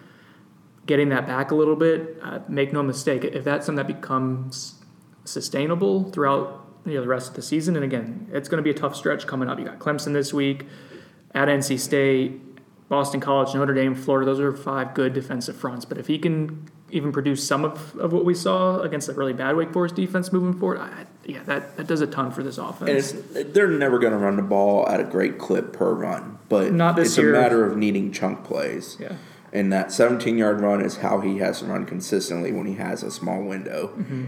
getting 0.89 1.09
that 1.09 1.27
back 1.27 1.51
a 1.51 1.55
little 1.55 1.75
bit. 1.75 2.17
Uh, 2.21 2.39
make 2.49 2.73
no 2.73 2.81
mistake, 2.81 3.23
if 3.23 3.43
that's 3.43 3.67
something 3.67 3.85
that 3.85 4.01
becomes 4.01 4.75
sustainable 5.23 6.09
throughout 6.11 6.65
you 6.83 6.95
know 6.95 7.01
the 7.01 7.07
rest 7.07 7.29
of 7.29 7.35
the 7.35 7.41
season, 7.43 7.75
and 7.75 7.85
again, 7.85 8.27
it's 8.33 8.49
going 8.49 8.57
to 8.57 8.63
be 8.63 8.71
a 8.71 8.73
tough 8.73 8.95
stretch 8.95 9.27
coming 9.27 9.47
up. 9.47 9.59
You 9.59 9.65
got 9.65 9.77
Clemson 9.77 10.13
this 10.13 10.33
week, 10.33 10.65
at 11.35 11.47
NC 11.47 11.79
State, 11.79 12.41
Boston 12.89 13.21
College, 13.21 13.53
Notre 13.53 13.75
Dame, 13.75 13.93
Florida. 13.93 14.25
Those 14.25 14.39
are 14.39 14.51
five 14.51 14.95
good 14.95 15.13
defensive 15.13 15.55
fronts. 15.55 15.85
But 15.85 15.99
if 15.99 16.07
he 16.07 16.17
can 16.17 16.67
even 16.89 17.11
produce 17.11 17.47
some 17.47 17.63
of, 17.63 17.95
of 17.97 18.11
what 18.11 18.25
we 18.25 18.33
saw 18.33 18.79
against 18.79 19.07
a 19.09 19.13
really 19.13 19.33
bad 19.33 19.55
Wake 19.55 19.71
Forest 19.71 19.95
defense 19.95 20.33
moving 20.33 20.59
forward, 20.59 20.79
I, 20.79 21.05
yeah, 21.23 21.43
that, 21.43 21.77
that 21.77 21.85
does 21.85 22.01
a 22.01 22.07
ton 22.07 22.31
for 22.31 22.41
this 22.41 22.57
offense. 22.57 23.11
And 23.11 23.53
they're 23.53 23.67
never 23.67 23.99
going 23.99 24.13
to 24.13 24.17
run 24.17 24.35
the 24.37 24.41
ball 24.41 24.89
at 24.89 24.99
a 24.99 25.03
great 25.03 25.37
clip 25.37 25.71
per 25.71 25.93
run, 25.93 26.39
but 26.49 26.73
Not 26.73 26.95
this 26.95 27.09
it's 27.09 27.17
year. 27.19 27.35
a 27.35 27.39
matter 27.39 27.63
of 27.63 27.77
needing 27.77 28.11
chunk 28.11 28.43
plays. 28.43 28.97
Yeah. 28.99 29.13
And 29.51 29.73
that 29.73 29.91
17 29.91 30.37
yard 30.37 30.61
run 30.61 30.81
is 30.81 30.97
how 30.97 31.21
he 31.21 31.37
has 31.39 31.59
to 31.59 31.65
run 31.65 31.85
consistently 31.85 32.51
when 32.51 32.67
he 32.67 32.75
has 32.75 33.03
a 33.03 33.11
small 33.11 33.41
window. 33.41 33.87
Mm-hmm. 33.97 34.25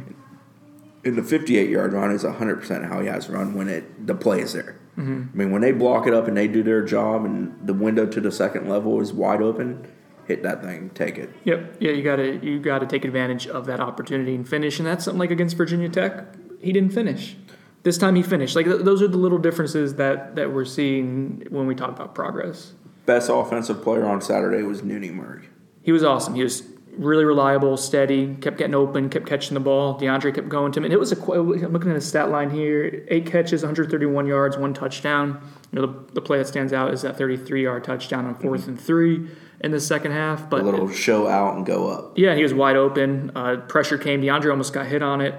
And 1.04 1.18
the 1.18 1.24
58 1.24 1.70
yard 1.70 1.94
run 1.94 2.12
is 2.12 2.24
100% 2.24 2.88
how 2.88 3.02
he 3.02 3.08
has 3.08 3.26
to 3.26 3.34
run 3.34 3.54
when 3.54 3.68
it 3.68 4.08
the 4.08 4.16
play 4.16 4.42
is 4.42 4.54
there. 4.54 4.80
Mm-hmm. 4.98 5.24
I 5.34 5.38
mean, 5.38 5.52
when 5.52 5.62
they 5.62 5.72
block 5.72 6.08
it 6.08 6.14
up 6.14 6.28
and 6.28 6.36
they 6.36 6.48
do 6.48 6.64
their 6.64 6.84
job 6.84 7.26
and 7.26 7.56
the 7.66 7.74
window 7.74 8.06
to 8.06 8.22
the 8.22 8.32
second 8.32 8.68
level 8.68 9.00
is 9.00 9.14
wide 9.14 9.42
open, 9.42 9.88
hit 10.28 10.44
that 10.44 10.64
thing, 10.64 10.92
take 10.92 11.18
it. 11.18 11.30
Yep. 11.44 11.78
Yeah, 11.80 11.92
you 11.92 12.04
got 12.04 12.18
to 12.18 12.46
you 12.46 12.60
got 12.60 12.80
to 12.80 12.86
take 12.86 13.06
advantage 13.06 13.48
of 13.48 13.66
that 13.66 13.80
opportunity 13.80 14.36
and 14.36 14.48
finish. 14.48 14.80
And 14.80 14.88
that's 14.88 15.06
something 15.06 15.20
like 15.20 15.32
against 15.32 15.56
Virginia 15.58 15.90
Tech, 15.90 16.36
he 16.60 16.72
didn't 16.72 16.94
finish. 16.94 17.36
This 17.84 17.98
time 17.98 18.16
he 18.16 18.22
finished. 18.22 18.56
Like 18.56 18.66
th- 18.66 18.82
those 18.82 19.02
are 19.02 19.08
the 19.08 19.18
little 19.18 19.40
differences 19.40 19.96
that 19.96 20.36
that 20.36 20.54
we're 20.54 20.66
seeing 20.66 21.46
when 21.50 21.68
we 21.68 21.76
talk 21.76 21.90
about 21.90 22.14
progress 22.14 22.74
best 23.06 23.30
offensive 23.30 23.82
player 23.82 24.06
on 24.06 24.22
Saturday 24.22 24.64
was 24.64 24.82
Nooney 24.82 25.12
Murray. 25.12 25.50
He 25.82 25.92
was 25.92 26.04
awesome. 26.04 26.36
He 26.36 26.44
was 26.44 26.64
really 26.98 27.26
reliable, 27.26 27.78
steady, 27.78 28.36
kept 28.36 28.58
getting 28.58 28.76
open, 28.76 29.10
kept 29.10 29.26
catching 29.26 29.54
the 29.54 29.60
ball. 29.60 30.00
DeAndre 30.00 30.34
kept 30.34 30.50
going 30.50 30.72
to 30.74 30.80
him, 30.80 30.86
and 30.86 30.94
it 30.94 31.00
was 31.00 31.12
a. 31.12 31.16
I'm 31.32 31.74
looking 31.74 31.90
at 31.90 31.96
his 31.96 32.08
stat 32.08 32.30
line 32.30 32.50
here: 32.50 33.06
eight 33.08 33.26
catches, 33.26 33.64
131 33.64 34.28
yards, 34.28 34.58
one 34.58 34.74
touchdown. 34.74 35.42
You 35.72 35.82
know, 35.82 35.88
the, 35.88 36.14
the 36.14 36.22
play 36.22 36.38
that 36.38 36.48
stands 36.48 36.74
out 36.74 36.94
is 36.94 37.02
that 37.02 37.18
33 37.18 37.64
yard 37.64 37.84
touchdown 37.84 38.26
on 38.26 38.36
4th 38.36 38.68
and 38.68 38.80
three 38.80 39.30
in 39.62 39.72
the 39.72 39.80
second 39.80 40.12
half. 40.12 40.50
But 40.50 40.62
a 40.62 40.64
little 40.64 40.90
show 40.90 41.28
out 41.28 41.56
and 41.56 41.66
go 41.66 41.90
up. 41.90 42.18
Yeah, 42.18 42.36
he 42.36 42.44
was 42.44 42.54
wide 42.54 42.76
open. 42.76 43.32
Uh, 43.36 43.58
pressure 43.68 43.98
came. 43.98 44.22
DeAndre 44.22 44.52
almost 44.52 44.74
got 44.74 44.88
hit 44.88 45.02
on 45.02 45.22
it 45.22 45.36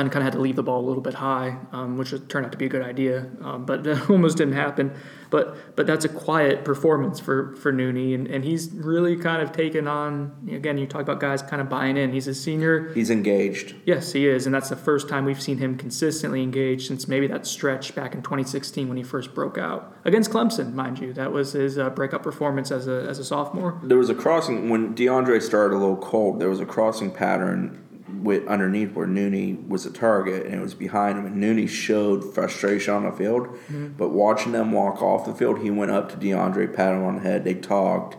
and 0.00 0.10
kind 0.10 0.22
of 0.22 0.24
had 0.24 0.32
to 0.32 0.40
leave 0.40 0.56
the 0.56 0.62
ball 0.62 0.80
a 0.80 0.86
little 0.86 1.02
bit 1.02 1.14
high, 1.14 1.56
um, 1.72 1.96
which 1.96 2.10
turned 2.28 2.46
out 2.46 2.52
to 2.52 2.58
be 2.58 2.66
a 2.66 2.68
good 2.68 2.82
idea, 2.82 3.30
um, 3.42 3.64
but 3.64 3.84
that 3.84 4.10
almost 4.10 4.36
didn't 4.36 4.54
happen. 4.54 4.92
But 5.30 5.76
but 5.76 5.86
that's 5.86 6.04
a 6.04 6.08
quiet 6.08 6.64
performance 6.64 7.18
for 7.18 7.56
for 7.56 7.72
Nooney, 7.72 8.14
and, 8.14 8.26
and 8.28 8.44
he's 8.44 8.70
really 8.70 9.16
kind 9.16 9.42
of 9.42 9.52
taken 9.52 9.88
on. 9.88 10.48
Again, 10.50 10.78
you 10.78 10.86
talk 10.86 11.02
about 11.02 11.20
guys 11.20 11.42
kind 11.42 11.60
of 11.60 11.68
buying 11.68 11.96
in. 11.96 12.12
He's 12.12 12.28
a 12.28 12.34
senior. 12.34 12.92
He's 12.94 13.10
engaged. 13.10 13.74
Yes, 13.84 14.12
he 14.12 14.28
is, 14.28 14.46
and 14.46 14.54
that's 14.54 14.68
the 14.68 14.76
first 14.76 15.08
time 15.08 15.24
we've 15.24 15.42
seen 15.42 15.58
him 15.58 15.76
consistently 15.76 16.42
engaged 16.42 16.86
since 16.86 17.08
maybe 17.08 17.26
that 17.28 17.46
stretch 17.46 17.94
back 17.94 18.14
in 18.14 18.22
2016 18.22 18.88
when 18.88 18.96
he 18.96 19.02
first 19.02 19.34
broke 19.34 19.58
out 19.58 19.96
against 20.04 20.30
Clemson, 20.30 20.74
mind 20.74 20.98
you. 20.98 21.12
That 21.12 21.32
was 21.32 21.52
his 21.52 21.78
uh, 21.78 21.90
breakup 21.90 22.22
performance 22.22 22.70
as 22.70 22.86
a 22.86 23.06
as 23.08 23.18
a 23.18 23.24
sophomore. 23.24 23.80
There 23.82 23.98
was 23.98 24.10
a 24.10 24.14
crossing 24.14 24.68
when 24.68 24.94
DeAndre 24.94 25.42
started 25.42 25.76
a 25.76 25.78
little 25.78 25.96
cold. 25.96 26.40
There 26.40 26.50
was 26.50 26.60
a 26.60 26.66
crossing 26.66 27.10
pattern 27.10 27.83
with 28.22 28.46
underneath 28.46 28.92
where 28.92 29.06
Nooney 29.06 29.66
was 29.68 29.86
a 29.86 29.90
target 29.90 30.46
and 30.46 30.54
it 30.54 30.60
was 30.60 30.74
behind 30.74 31.18
him. 31.18 31.26
And 31.26 31.42
Nooney 31.42 31.68
showed 31.68 32.34
frustration 32.34 32.94
on 32.94 33.04
the 33.04 33.12
field, 33.12 33.46
mm-hmm. 33.46 33.88
but 33.96 34.10
watching 34.10 34.52
them 34.52 34.72
walk 34.72 35.02
off 35.02 35.26
the 35.26 35.34
field, 35.34 35.60
he 35.60 35.70
went 35.70 35.90
up 35.90 36.10
to 36.10 36.16
DeAndre, 36.16 36.74
pat 36.74 36.94
him 36.94 37.04
on 37.04 37.16
the 37.16 37.22
head. 37.22 37.44
They 37.44 37.54
talked. 37.54 38.16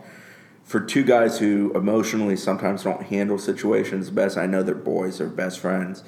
For 0.64 0.80
two 0.80 1.04
guys 1.04 1.38
who 1.38 1.72
emotionally 1.76 2.36
sometimes 2.36 2.82
don't 2.82 3.04
handle 3.04 3.38
situations 3.38 4.10
best, 4.10 4.36
I 4.36 4.46
know 4.46 4.64
they're 4.64 4.74
boys, 4.74 5.18
they're 5.18 5.28
best 5.28 5.60
friends. 5.60 6.02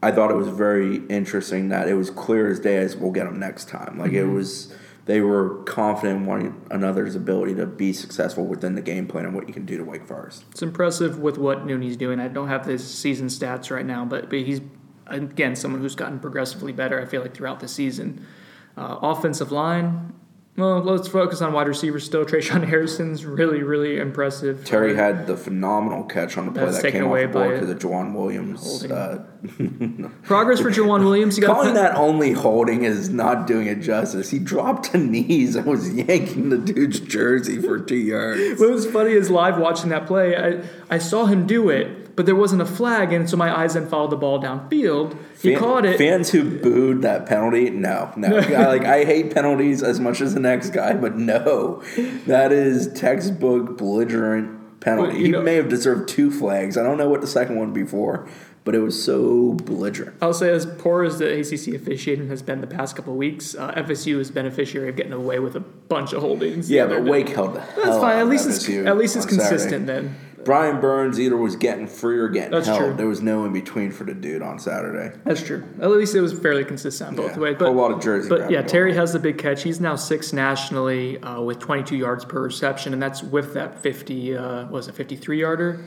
I 0.00 0.12
thought 0.12 0.30
it 0.30 0.36
was 0.36 0.48
very 0.48 1.04
interesting 1.06 1.68
that 1.68 1.88
it 1.88 1.94
was 1.94 2.10
clear 2.10 2.48
as 2.50 2.60
day 2.60 2.78
as 2.78 2.96
we'll 2.96 3.12
get 3.12 3.24
them 3.24 3.38
next 3.38 3.68
time. 3.68 3.98
Like 3.98 4.12
mm-hmm. 4.12 4.30
it 4.30 4.32
was 4.32 4.72
they 5.06 5.20
were 5.20 5.62
confident 5.64 6.20
in 6.20 6.26
one 6.26 6.62
another's 6.70 7.16
ability 7.16 7.54
to 7.56 7.66
be 7.66 7.92
successful 7.92 8.46
within 8.46 8.74
the 8.74 8.82
game 8.82 9.06
plan 9.06 9.24
and 9.24 9.34
what 9.34 9.48
you 9.48 9.54
can 9.54 9.66
do 9.66 9.76
to 9.76 9.84
Wake 9.84 10.06
Forest. 10.06 10.44
It's 10.52 10.62
impressive 10.62 11.18
with 11.18 11.38
what 11.38 11.66
Nooney's 11.66 11.96
doing. 11.96 12.20
I 12.20 12.28
don't 12.28 12.48
have 12.48 12.64
his 12.64 12.86
season 12.86 13.26
stats 13.26 13.70
right 13.70 13.86
now, 13.86 14.04
but, 14.04 14.30
but 14.30 14.40
he's 14.40 14.60
again 15.06 15.56
someone 15.56 15.80
who's 15.80 15.96
gotten 15.96 16.20
progressively 16.20 16.72
better. 16.72 17.00
I 17.00 17.04
feel 17.04 17.22
like 17.22 17.34
throughout 17.34 17.60
the 17.60 17.68
season. 17.68 18.26
Uh, 18.74 18.98
offensive 19.02 19.52
line, 19.52 20.14
well, 20.54 20.82
let's 20.82 21.08
focus 21.08 21.40
on 21.40 21.54
wide 21.54 21.66
receivers 21.66 22.04
still. 22.04 22.24
Tre'Shaun 22.26 22.66
Harrison's 22.66 23.24
really, 23.24 23.62
really 23.62 23.98
impressive. 23.98 24.64
Terry 24.66 24.94
had 24.94 25.26
the 25.26 25.36
phenomenal 25.36 26.04
catch 26.04 26.36
on 26.36 26.46
the 26.46 26.52
play 26.52 26.70
that 26.70 26.92
came 26.92 27.04
off 27.06 27.18
the 27.18 27.26
board 27.28 27.60
to 27.60 27.66
the 27.66 27.74
Jauan 27.74 28.14
Williams. 28.14 28.84
Uh, 28.84 29.24
Progress 30.22 30.60
for 30.60 30.70
Jauan 30.70 31.04
Williams. 31.04 31.38
You 31.38 31.46
Calling 31.46 31.74
that 31.74 31.94
only 31.96 32.32
holding 32.32 32.84
is 32.84 33.08
not 33.08 33.46
doing 33.46 33.66
it 33.66 33.80
justice. 33.80 34.30
He 34.30 34.38
dropped 34.38 34.92
to 34.92 34.98
knees 34.98 35.56
and 35.56 35.64
was 35.66 35.92
yanking 35.92 36.50
the 36.50 36.58
dude's 36.58 37.00
jersey 37.00 37.60
for 37.60 37.80
two 37.80 37.96
yards. 37.96 38.60
what 38.60 38.70
was 38.70 38.86
funny 38.86 39.12
is 39.12 39.30
live 39.30 39.58
watching 39.58 39.88
that 39.88 40.06
play, 40.06 40.36
I, 40.36 40.62
I 40.90 40.98
saw 40.98 41.24
him 41.24 41.46
do 41.46 41.70
it 41.70 42.01
but 42.14 42.26
there 42.26 42.36
wasn't 42.36 42.62
a 42.62 42.66
flag, 42.66 43.12
and 43.12 43.28
so 43.28 43.36
my 43.36 43.56
eyes 43.56 43.74
then 43.74 43.88
followed 43.88 44.10
the 44.10 44.16
ball 44.16 44.40
downfield. 44.40 45.16
He 45.40 45.50
Fan, 45.50 45.58
caught 45.58 45.84
it. 45.84 45.98
Fans 45.98 46.30
who 46.30 46.58
booed 46.58 47.02
that 47.02 47.26
penalty, 47.26 47.70
no, 47.70 48.12
no. 48.16 48.36
I, 48.38 48.66
like 48.66 48.84
I 48.84 49.04
hate 49.04 49.34
penalties 49.34 49.82
as 49.82 50.00
much 50.00 50.20
as 50.20 50.34
the 50.34 50.40
next 50.40 50.70
guy, 50.70 50.94
but 50.94 51.16
no, 51.16 51.82
that 52.26 52.52
is 52.52 52.92
textbook 52.92 53.78
belligerent 53.78 54.80
penalty. 54.80 55.08
Well, 55.08 55.16
he 55.16 55.28
know, 55.28 55.42
may 55.42 55.54
have 55.54 55.68
deserved 55.68 56.08
two 56.08 56.30
flags. 56.30 56.76
I 56.76 56.82
don't 56.82 56.98
know 56.98 57.08
what 57.08 57.20
the 57.20 57.26
second 57.26 57.56
one 57.56 57.72
before, 57.72 58.28
but 58.64 58.74
it 58.74 58.80
was 58.80 59.02
so 59.02 59.54
belligerent. 59.54 60.16
I'll 60.20 60.34
say, 60.34 60.50
as 60.50 60.66
poor 60.66 61.04
as 61.04 61.18
the 61.18 61.40
ACC 61.40 61.74
officiating 61.74 62.28
has 62.28 62.42
been 62.42 62.60
the 62.60 62.66
past 62.66 62.94
couple 62.94 63.14
weeks, 63.14 63.54
uh, 63.54 63.72
FSU 63.72 64.18
is 64.18 64.30
beneficiary 64.30 64.88
of 64.88 64.96
getting 64.96 65.12
away 65.12 65.38
with 65.38 65.56
a 65.56 65.60
bunch 65.60 66.12
of 66.12 66.20
holdings. 66.20 66.70
Yeah, 66.70 66.86
but 66.86 67.04
Wake 67.04 67.30
held 67.30 67.54
the 67.54 67.60
That's 67.76 67.98
fine. 67.98 68.18
At 68.18 68.28
least 68.28 68.48
it's 68.48 68.68
at 68.68 68.96
least 68.96 69.16
it's 69.16 69.26
consistent 69.26 69.86
Saturday. 69.86 70.08
then. 70.08 70.16
Brian 70.44 70.80
Burns 70.80 71.20
either 71.20 71.36
was 71.36 71.56
getting 71.56 71.86
free 71.86 72.18
or 72.18 72.28
getting 72.28 72.50
That's 72.50 72.66
held. 72.66 72.80
True. 72.80 72.94
There 72.94 73.06
was 73.06 73.20
no 73.20 73.44
in 73.44 73.52
between 73.52 73.90
for 73.90 74.04
the 74.04 74.14
dude 74.14 74.42
on 74.42 74.58
Saturday. 74.58 75.16
That's 75.24 75.42
true. 75.42 75.64
At 75.80 75.90
least 75.90 76.14
it 76.14 76.20
was 76.20 76.32
fairly 76.32 76.64
consistent 76.64 77.16
both 77.16 77.32
yeah, 77.32 77.38
ways. 77.38 77.56
But 77.58 77.68
a 77.68 77.70
lot 77.70 77.92
of 77.92 78.00
jersey. 78.00 78.28
But 78.28 78.50
yeah, 78.50 78.62
Terry 78.62 78.94
has 78.94 79.12
the 79.12 79.18
big 79.18 79.38
catch. 79.38 79.62
He's 79.62 79.80
now 79.80 79.96
six 79.96 80.32
nationally 80.32 81.18
uh, 81.22 81.40
with 81.40 81.58
22 81.58 81.96
yards 81.96 82.24
per 82.24 82.42
reception, 82.42 82.92
and 82.92 83.02
that's 83.02 83.22
with 83.22 83.54
that 83.54 83.80
50. 83.80 84.36
Uh, 84.36 84.66
was 84.66 84.88
it 84.88 84.94
53 84.94 85.40
yarder? 85.40 85.84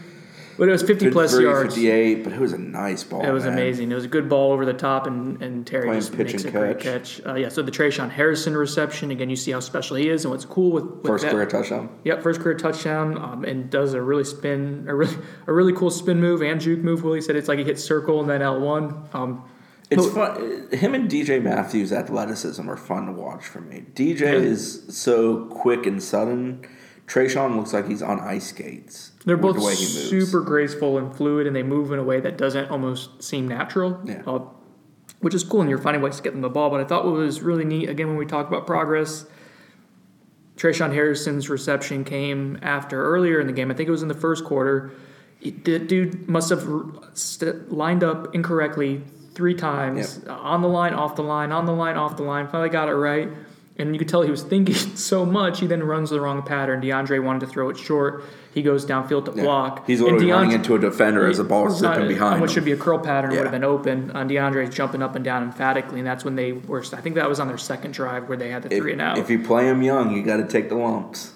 But 0.57 0.69
it 0.69 0.71
was 0.71 0.83
50 0.83 1.11
plus 1.11 1.37
yards. 1.39 1.75
58, 1.75 2.23
but 2.23 2.33
it 2.33 2.39
was 2.39 2.53
a 2.53 2.57
nice 2.57 3.03
ball. 3.03 3.25
It 3.25 3.31
was 3.31 3.43
man. 3.43 3.53
amazing. 3.53 3.91
It 3.91 3.95
was 3.95 4.05
a 4.05 4.09
good 4.09 4.29
ball 4.29 4.51
over 4.51 4.65
the 4.65 4.73
top, 4.73 5.05
and, 5.07 5.41
and 5.41 5.67
Terry 5.67 5.87
Playing 5.87 5.99
just 5.99 6.13
makes 6.13 6.43
a 6.43 6.51
catch. 6.51 6.53
great 6.53 6.79
catch. 6.79 7.21
Uh, 7.25 7.35
yeah, 7.35 7.49
so 7.49 7.61
the 7.61 7.71
Tre'Shaun 7.71 8.09
Harrison 8.09 8.55
reception, 8.55 9.11
again, 9.11 9.29
you 9.29 9.35
see 9.35 9.51
how 9.51 9.59
special 9.59 9.97
he 9.97 10.09
is 10.09 10.23
and 10.23 10.31
what's 10.31 10.45
cool 10.45 10.71
with, 10.71 10.85
with 10.85 11.05
First 11.05 11.23
that. 11.23 11.31
career 11.31 11.45
touchdown. 11.45 11.89
Yep, 12.03 12.23
first 12.23 12.41
career 12.41 12.57
touchdown, 12.57 13.17
um, 13.17 13.43
and 13.43 13.69
does 13.69 13.93
a 13.93 14.01
really 14.01 14.23
spin, 14.23 14.85
a 14.87 14.95
really, 14.95 15.17
a 15.47 15.53
really 15.53 15.73
cool 15.73 15.91
spin 15.91 16.19
move 16.19 16.41
and 16.41 16.61
juke 16.61 16.79
move. 16.79 17.03
Willie 17.03 17.21
said 17.21 17.35
it's 17.35 17.47
like 17.47 17.59
he 17.59 17.65
hits 17.65 17.83
circle 17.83 18.21
and 18.21 18.29
then 18.29 18.41
L1. 18.41 19.13
Um, 19.13 19.43
it's 19.89 20.07
fun. 20.07 20.67
Him 20.71 20.95
and 20.95 21.09
DJ 21.09 21.41
Matthews' 21.41 21.93
athleticism 21.93 22.67
are 22.69 22.77
fun 22.77 23.05
to 23.05 23.11
watch 23.11 23.45
for 23.45 23.61
me. 23.61 23.85
DJ 23.93 24.21
yeah. 24.21 24.31
is 24.31 24.83
so 24.89 25.45
quick 25.45 25.85
and 25.85 26.01
sudden. 26.01 26.65
Tre'Shaun 27.07 27.55
looks 27.55 27.71
like 27.71 27.87
he's 27.87 28.01
on 28.01 28.19
ice 28.19 28.47
skates. 28.47 29.11
They're 29.25 29.37
both 29.37 29.55
the 29.55 29.75
super 29.75 30.41
graceful 30.41 30.97
and 30.97 31.15
fluid, 31.15 31.45
and 31.47 31.55
they 31.55 31.63
move 31.63 31.91
in 31.91 31.99
a 31.99 32.03
way 32.03 32.19
that 32.19 32.37
doesn't 32.37 32.69
almost 32.71 33.21
seem 33.23 33.47
natural. 33.47 34.01
Yeah. 34.03 34.23
Uh, 34.25 34.39
which 35.19 35.33
is 35.33 35.43
cool, 35.43 35.61
and 35.61 35.69
you're 35.69 35.79
finding 35.79 36.01
ways 36.01 36.17
to 36.17 36.23
get 36.23 36.33
them 36.33 36.41
the 36.41 36.49
ball. 36.49 36.69
But 36.69 36.81
I 36.81 36.83
thought 36.83 37.05
what 37.05 37.13
was 37.13 37.41
really 37.41 37.65
neat, 37.65 37.89
again, 37.89 38.07
when 38.07 38.17
we 38.17 38.25
talk 38.25 38.47
about 38.47 38.67
progress, 38.67 39.25
Tre'Shaun 40.55 40.93
Harrison's 40.93 41.49
reception 41.49 42.03
came 42.03 42.59
after 42.61 43.03
earlier 43.03 43.39
in 43.39 43.47
the 43.47 43.53
game. 43.53 43.71
I 43.71 43.73
think 43.73 43.87
it 43.87 43.91
was 43.91 44.01
in 44.01 44.07
the 44.07 44.13
first 44.13 44.45
quarter. 44.45 44.91
The 45.41 45.79
dude 45.79 46.27
must 46.27 46.49
have 46.49 46.63
lined 47.71 48.03
up 48.03 48.33
incorrectly 48.33 49.03
three 49.33 49.53
times 49.53 50.21
yep. 50.23 50.31
on 50.31 50.61
the 50.61 50.67
line, 50.67 50.93
off 50.93 51.15
the 51.15 51.23
line, 51.23 51.51
on 51.51 51.65
the 51.65 51.73
line, 51.73 51.97
off 51.97 52.17
the 52.17 52.23
line. 52.23 52.47
Finally 52.47 52.69
got 52.69 52.87
it 52.87 52.93
right. 52.93 53.29
And 53.77 53.93
you 53.93 53.99
could 53.99 54.07
tell 54.07 54.21
he 54.21 54.31
was 54.31 54.43
thinking 54.43 54.75
so 54.95 55.25
much, 55.25 55.59
he 55.59 55.67
then 55.67 55.83
runs 55.83 56.09
the 56.09 56.21
wrong 56.21 56.43
pattern. 56.43 56.81
DeAndre 56.81 57.21
wanted 57.23 57.41
to 57.41 57.47
throw 57.47 57.69
it 57.69 57.77
short. 57.77 58.23
He 58.53 58.61
goes 58.61 58.85
downfield 58.85 59.25
to 59.25 59.33
yeah. 59.35 59.43
block. 59.43 59.85
He's 59.85 59.99
literally 59.99 60.31
running 60.31 60.53
into 60.53 60.75
a 60.75 60.79
defender 60.79 61.27
as 61.27 61.37
the 61.37 61.43
ball 61.43 61.67
is 61.67 61.79
zipping 61.79 62.07
behind. 62.07 62.39
What 62.39 62.49
should 62.49 62.63
be 62.63 62.71
a 62.71 62.77
curl 62.77 62.99
pattern 62.99 63.31
yeah. 63.31 63.39
would 63.39 63.47
have 63.47 63.51
been 63.51 63.65
open. 63.65 64.11
And 64.11 64.29
DeAndre's 64.29 64.73
jumping 64.73 65.03
up 65.03 65.15
and 65.15 65.25
down 65.25 65.43
emphatically, 65.43 65.99
and 65.99 66.07
that's 66.07 66.23
when 66.23 66.35
they 66.35 66.53
were. 66.53 66.85
I 66.93 67.01
think 67.01 67.15
that 67.15 67.27
was 67.27 67.41
on 67.41 67.49
their 67.49 67.57
second 67.57 67.93
drive 67.93 68.29
where 68.29 68.37
they 68.37 68.49
had 68.49 68.63
the 68.63 68.73
if, 68.73 68.81
three 68.81 68.93
and 68.93 69.01
out. 69.01 69.17
If 69.17 69.29
you 69.29 69.43
play 69.43 69.67
him 69.67 69.83
young, 69.83 70.15
you 70.15 70.23
got 70.23 70.37
to 70.37 70.47
take 70.47 70.69
the 70.69 70.75
lumps. 70.75 71.33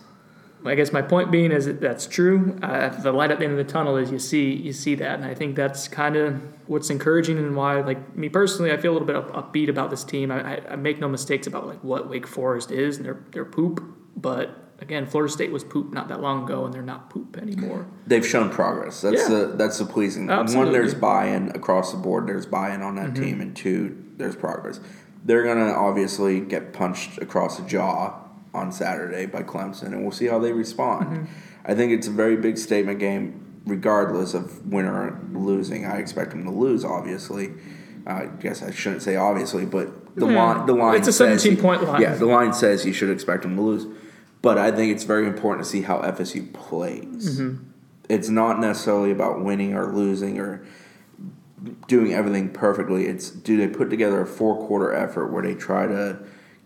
I 0.66 0.76
guess 0.76 0.92
my 0.92 1.02
point 1.02 1.32
being 1.32 1.52
is 1.52 1.66
that 1.66 1.80
that's 1.80 2.06
true. 2.06 2.60
Uh, 2.62 2.90
the 2.90 3.14
light 3.14 3.32
at 3.32 3.40
the 3.40 3.46
end 3.46 3.58
of 3.58 3.66
the 3.66 3.72
tunnel 3.72 3.96
is 3.96 4.12
you 4.12 4.20
see 4.20 4.52
you 4.52 4.74
see 4.74 4.96
that, 4.96 5.16
and 5.20 5.26
I 5.26 5.34
think 5.34 5.56
that's 5.56 5.88
kind 5.88 6.16
of 6.16 6.42
what's 6.68 6.90
encouraging 6.90 7.38
and 7.38 7.56
why, 7.56 7.80
like 7.82 8.16
me 8.16 8.28
personally, 8.28 8.72
I 8.72 8.78
feel 8.78 8.92
a 8.92 8.96
little 9.00 9.08
bit 9.08 9.16
upbeat 9.16 9.70
about 9.70 9.90
this 9.90 10.04
team. 10.04 10.32
I, 10.32 10.56
I, 10.56 10.72
I 10.72 10.76
make 10.76 11.00
no 11.00 11.08
mistakes 11.08 11.48
about 11.48 11.66
like 11.66 11.82
what 11.84 12.10
Wake 12.10 12.28
Forest 12.28 12.72
is 12.72 12.98
and 12.98 13.06
their 13.06 13.24
their 13.32 13.46
poop, 13.46 13.82
but 14.18 14.74
again, 14.82 15.06
Florida 15.06 15.32
State 15.32 15.52
was 15.52 15.64
poop 15.64 15.94
not 15.94 16.10
that 16.10 16.22
long 16.22 16.44
ago, 16.44 16.66
and 16.66 16.74
they're 16.74 16.82
not 16.82 17.10
poop 17.10 17.38
anymore. 17.38 17.88
They've 18.08 18.26
shown 18.26 18.50
progress. 18.50 19.02
That's 19.02 19.22
yeah. 19.22 19.30
the 19.30 19.46
that's 19.56 19.78
the 19.78 19.86
pleasing. 19.86 20.30
Absolutely. 20.30 20.66
One, 20.66 20.74
there's 20.74 20.94
buy-in 20.94 21.50
across 21.52 21.92
the 21.94 21.98
board. 21.98 22.28
There's 22.28 22.46
buy-in 22.46 22.82
on 22.82 22.96
that 22.96 23.14
mm-hmm. 23.14 23.24
team, 23.24 23.42
and 23.42 23.56
two, 23.56 24.04
there's 24.18 24.36
progress. 24.36 24.82
They're 25.24 25.44
gonna 25.44 25.72
obviously 25.72 26.42
get 26.42 26.74
punched 26.74 27.18
across 27.20 27.58
the 27.58 27.68
jaw 27.68 28.26
on 28.54 28.72
Saturday 28.72 29.26
by 29.26 29.44
Clemson, 29.44 29.88
and 29.88 30.02
we'll 30.02 30.12
see 30.12 30.28
how 30.28 30.40
they 30.40 30.52
respond. 30.52 31.06
Mm-hmm. 31.06 31.26
I 31.66 31.76
think 31.76 31.92
it's 31.92 32.08
a 32.08 32.12
very 32.12 32.36
big 32.36 32.58
statement 32.58 33.00
game, 33.00 33.62
regardless 33.66 34.34
of 34.34 34.66
winner 34.66 34.94
or 34.94 35.20
losing. 35.32 35.86
I 35.86 35.98
expect 35.98 36.32
them 36.32 36.44
to 36.46 36.52
lose, 36.52 36.84
obviously. 36.84 37.54
I 38.08 38.26
guess 38.26 38.64
I 38.64 38.72
shouldn't 38.72 39.04
say 39.04 39.16
obviously, 39.16 39.66
but 39.66 40.16
the 40.16 40.28
yeah. 40.28 40.44
line 40.44 40.66
the 40.66 40.74
line 40.74 40.96
it's 40.98 41.08
a 41.08 41.14
seventeen 41.14 41.58
point 41.58 41.84
line. 41.84 42.02
Yeah, 42.02 42.16
the 42.16 42.26
line 42.26 42.54
says 42.54 42.86
you 42.86 42.94
should 42.94 43.10
expect 43.10 43.44
them 43.44 43.56
to 43.56 43.62
lose, 43.62 43.86
but 44.42 44.58
I 44.58 44.72
think 44.72 44.94
it's 44.94 45.04
very 45.04 45.28
important 45.28 45.66
to 45.66 45.70
see 45.70 45.82
how 45.82 46.00
FSU 46.00 46.52
plays. 46.54 47.40
Mm-hmm. 47.40 47.64
It's 48.08 48.30
not 48.30 48.60
necessarily 48.60 49.12
about 49.12 49.44
winning 49.44 49.76
or 49.76 49.94
losing 49.94 50.40
or 50.40 50.66
doing 51.88 52.14
everything 52.14 52.50
perfectly. 52.50 53.06
It's 53.06 53.30
do 53.30 53.58
they 53.58 53.68
put 53.68 53.90
together 53.90 54.22
a 54.22 54.26
four 54.26 54.58
quarter 54.66 54.94
effort 54.94 55.28
where 55.28 55.44
they 55.44 55.54
try 55.54 55.86
to 55.86 56.20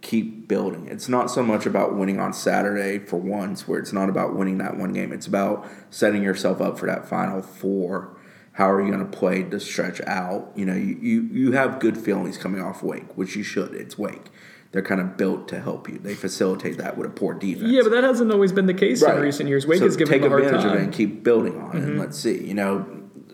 keep 0.03 0.47
building. 0.49 0.87
It's 0.87 1.09
not 1.09 1.31
so 1.31 1.41
much 1.41 1.65
about 1.65 1.95
winning 1.95 2.19
on 2.19 2.33
Saturday 2.33 2.99
for 2.99 3.17
once, 3.17 3.67
where 3.67 3.79
it's 3.79 3.93
not 3.93 4.09
about 4.09 4.35
winning 4.35 4.59
that 4.59 4.77
one 4.77 4.93
game. 4.93 5.11
It's 5.11 5.25
about 5.25 5.65
setting 5.89 6.21
yourself 6.21 6.61
up 6.61 6.77
for 6.77 6.85
that 6.85 7.07
final 7.07 7.41
four. 7.41 8.15
How 8.51 8.69
are 8.69 8.81
you 8.81 8.91
going 8.91 9.09
to 9.09 9.17
play 9.17 9.43
to 9.43 9.59
stretch 9.59 10.01
out? 10.01 10.51
You 10.55 10.65
know, 10.65 10.75
you, 10.75 10.97
you, 11.01 11.21
you 11.31 11.51
have 11.53 11.79
good 11.79 11.97
feelings 11.97 12.37
coming 12.37 12.61
off 12.61 12.83
Wake, 12.83 13.17
which 13.17 13.35
you 13.35 13.43
should. 13.43 13.73
It's 13.73 13.97
Wake. 13.97 14.29
they're 14.73 14.81
kind 14.83 14.99
of 14.99 15.15
built 15.17 15.47
to 15.47 15.61
help 15.61 15.87
you. 15.87 15.97
They 15.97 16.15
facilitate 16.15 16.77
that 16.79 16.97
with 16.97 17.07
a 17.07 17.09
poor 17.11 17.33
defense. 17.33 17.71
Yeah, 17.71 17.81
but 17.83 17.91
that 17.91 18.03
hasn't 18.03 18.31
always 18.31 18.51
been 18.51 18.65
the 18.65 18.73
case 18.73 19.01
in 19.01 19.19
recent 19.19 19.47
years. 19.47 19.65
Wake 19.65 19.79
so 19.79 19.85
has 19.85 19.95
given 19.95 20.11
take 20.11 20.21
him 20.21 20.27
a 20.27 20.29
hard 20.29 20.43
advantage 20.43 20.63
time. 20.63 20.71
Mm-hmm. 20.71 20.77
of 20.77 20.81
it 20.81 20.85
and 20.85 20.93
keep 20.93 21.23
building 21.23 21.61
on 21.61 21.77
it. 21.77 21.83
And 21.83 21.99
let's 21.99 22.19
see. 22.19 22.43
You 22.43 22.55
know, 22.55 22.85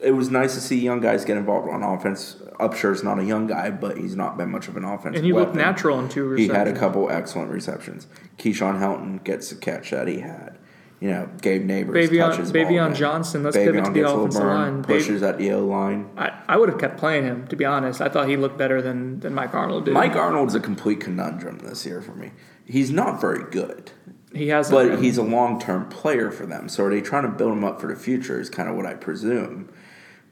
it 0.01 0.12
was 0.12 0.29
nice 0.29 0.53
to 0.53 0.62
see 0.62 0.79
young 0.79 0.99
guys 1.01 1.25
get 1.25 1.38
involved 1.38 1.69
on 1.69 1.82
offense. 1.82 2.36
Upsher's 2.60 3.04
not 3.04 3.19
a 3.19 3.24
young 3.24 3.48
guy, 3.48 3.69
but 3.69 3.98
he's 3.98 4.15
not 4.15 4.38
been 4.38 4.50
much 4.50 4.67
of 4.67 4.76
an 4.76 4.84
offense. 4.84 5.15
and 5.15 5.26
he 5.26 5.34
looked 5.34 5.56
natural 5.56 6.00
in 6.00 6.10
two 6.10 6.26
receptions. 6.26 6.52
He 6.52 6.58
had 6.58 6.67
a 6.67 6.78
couple 6.78 7.10
excellent 7.10 7.52
receptions. 7.52 8.08
Keyshawn 8.38 8.80
Helton 8.80 9.24
gets 9.24 9.50
the 9.50 9.56
catch 9.56 9.91
that 9.91 10.08
he 10.08 10.19
had. 10.19 10.58
You 11.00 11.12
know, 11.12 11.30
Gabe 11.41 11.65
Nabers 11.65 12.10
the 12.10 12.19
ball 12.19 12.32
Bavion 12.32 12.89
in. 12.89 12.95
Johnson, 12.95 13.43
let's 13.43 13.56
pivot 13.56 13.86
to 13.86 13.91
the 13.91 14.02
a 14.02 14.13
offensive 14.13 14.41
burn, 14.41 14.48
line. 14.54 14.84
Pushes 14.84 15.24
at 15.24 15.38
the 15.38 15.52
O 15.54 15.65
line. 15.65 16.10
I, 16.17 16.38
I 16.50 16.58
would 16.58 16.67
have 16.67 16.78
kept 16.78 16.98
playing 16.98 17.24
him, 17.24 17.48
to 17.48 17.56
be 17.56 17.63
honest. 17.63 18.02
I 18.02 18.10
thought 18.10 18.28
he 18.28 18.36
looked 18.36 18.58
better 18.58 18.82
than, 18.82 19.22
than 19.22 19.34
Mike 19.34 19.54
Arnold 19.54 19.86
did. 19.86 19.93
Mike 19.93 20.17
Arnold's 20.17 20.56
a 20.56 20.60
complete 20.60 21.00
conundrum 21.00 21.60
this 21.60 21.86
year 21.86 22.02
for 22.02 22.15
me. 22.15 22.32
He's 22.65 22.91
not 22.91 23.22
very 23.22 23.50
good, 23.50 23.91
he 24.36 24.50
has 24.50 24.69
but 24.69 25.00
he's 25.00 25.17
a 25.17 25.24
long 25.24 25.60
term 25.60 25.88
player 25.88 26.32
for 26.32 26.45
them. 26.45 26.67
So 26.67 26.84
are 26.84 26.89
they 26.89 27.02
trying 27.02 27.24
to 27.24 27.30
build 27.30 27.54
him 27.54 27.63
up 27.63 27.80
for 27.80 27.88
the 27.88 27.95
future? 27.95 28.39
Is 28.39 28.50
kind 28.50 28.67
of 28.69 28.76
what 28.76 28.86
I 28.86 28.93
presume. 28.93 29.69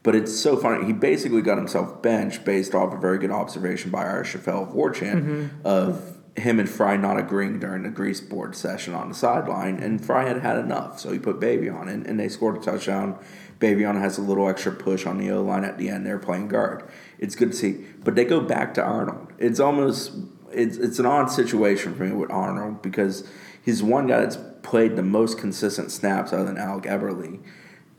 But 0.08 0.14
it's 0.16 0.34
so 0.34 0.56
funny. 0.56 0.86
He 0.86 0.94
basically 0.94 1.42
got 1.42 1.58
himself 1.58 2.00
benched 2.00 2.42
based 2.42 2.74
off 2.74 2.94
a 2.94 2.96
very 2.96 3.18
good 3.18 3.30
observation 3.30 3.90
by 3.90 4.06
our 4.06 4.22
Chappelle 4.22 4.74
Vorchan 4.74 5.22
Mm-hmm. 5.22 5.66
of 5.66 6.16
him 6.34 6.58
and 6.58 6.66
Frey 6.66 6.96
not 6.96 7.18
agreeing 7.18 7.60
during 7.60 7.82
the 7.82 7.90
grease 7.90 8.22
board 8.22 8.56
session 8.56 8.94
on 8.94 9.10
the 9.10 9.14
sideline, 9.14 9.78
and 9.78 10.02
Frey 10.02 10.26
had 10.26 10.38
had 10.40 10.56
enough, 10.56 10.98
so 10.98 11.12
he 11.12 11.18
put 11.18 11.40
Baveon, 11.40 11.88
and, 11.90 12.06
and 12.06 12.18
they 12.18 12.30
scored 12.30 12.56
a 12.56 12.60
touchdown. 12.60 13.18
Baveon 13.60 14.00
has 14.00 14.16
a 14.16 14.22
little 14.22 14.48
extra 14.48 14.72
push 14.72 15.04
on 15.04 15.18
the 15.18 15.30
O 15.30 15.42
line 15.42 15.62
at 15.62 15.76
the 15.76 15.90
end. 15.90 16.06
They're 16.06 16.18
playing 16.18 16.48
guard. 16.48 16.88
It's 17.18 17.34
good 17.34 17.50
to 17.52 17.58
see, 17.58 17.84
but 18.02 18.14
they 18.14 18.24
go 18.24 18.40
back 18.40 18.72
to 18.74 18.82
Arnold. 18.82 19.30
It's 19.36 19.60
almost 19.60 20.12
it's 20.50 20.78
it's 20.78 20.98
an 20.98 21.04
odd 21.04 21.30
situation 21.30 21.94
for 21.94 22.04
me 22.04 22.12
with 22.12 22.30
Arnold 22.30 22.80
because 22.80 23.28
he's 23.62 23.82
one 23.82 24.06
guy 24.06 24.20
that's 24.20 24.38
played 24.62 24.96
the 24.96 25.02
most 25.02 25.36
consistent 25.36 25.90
snaps 25.90 26.32
other 26.32 26.46
than 26.46 26.56
Alec 26.56 26.84
Eberle, 26.84 27.40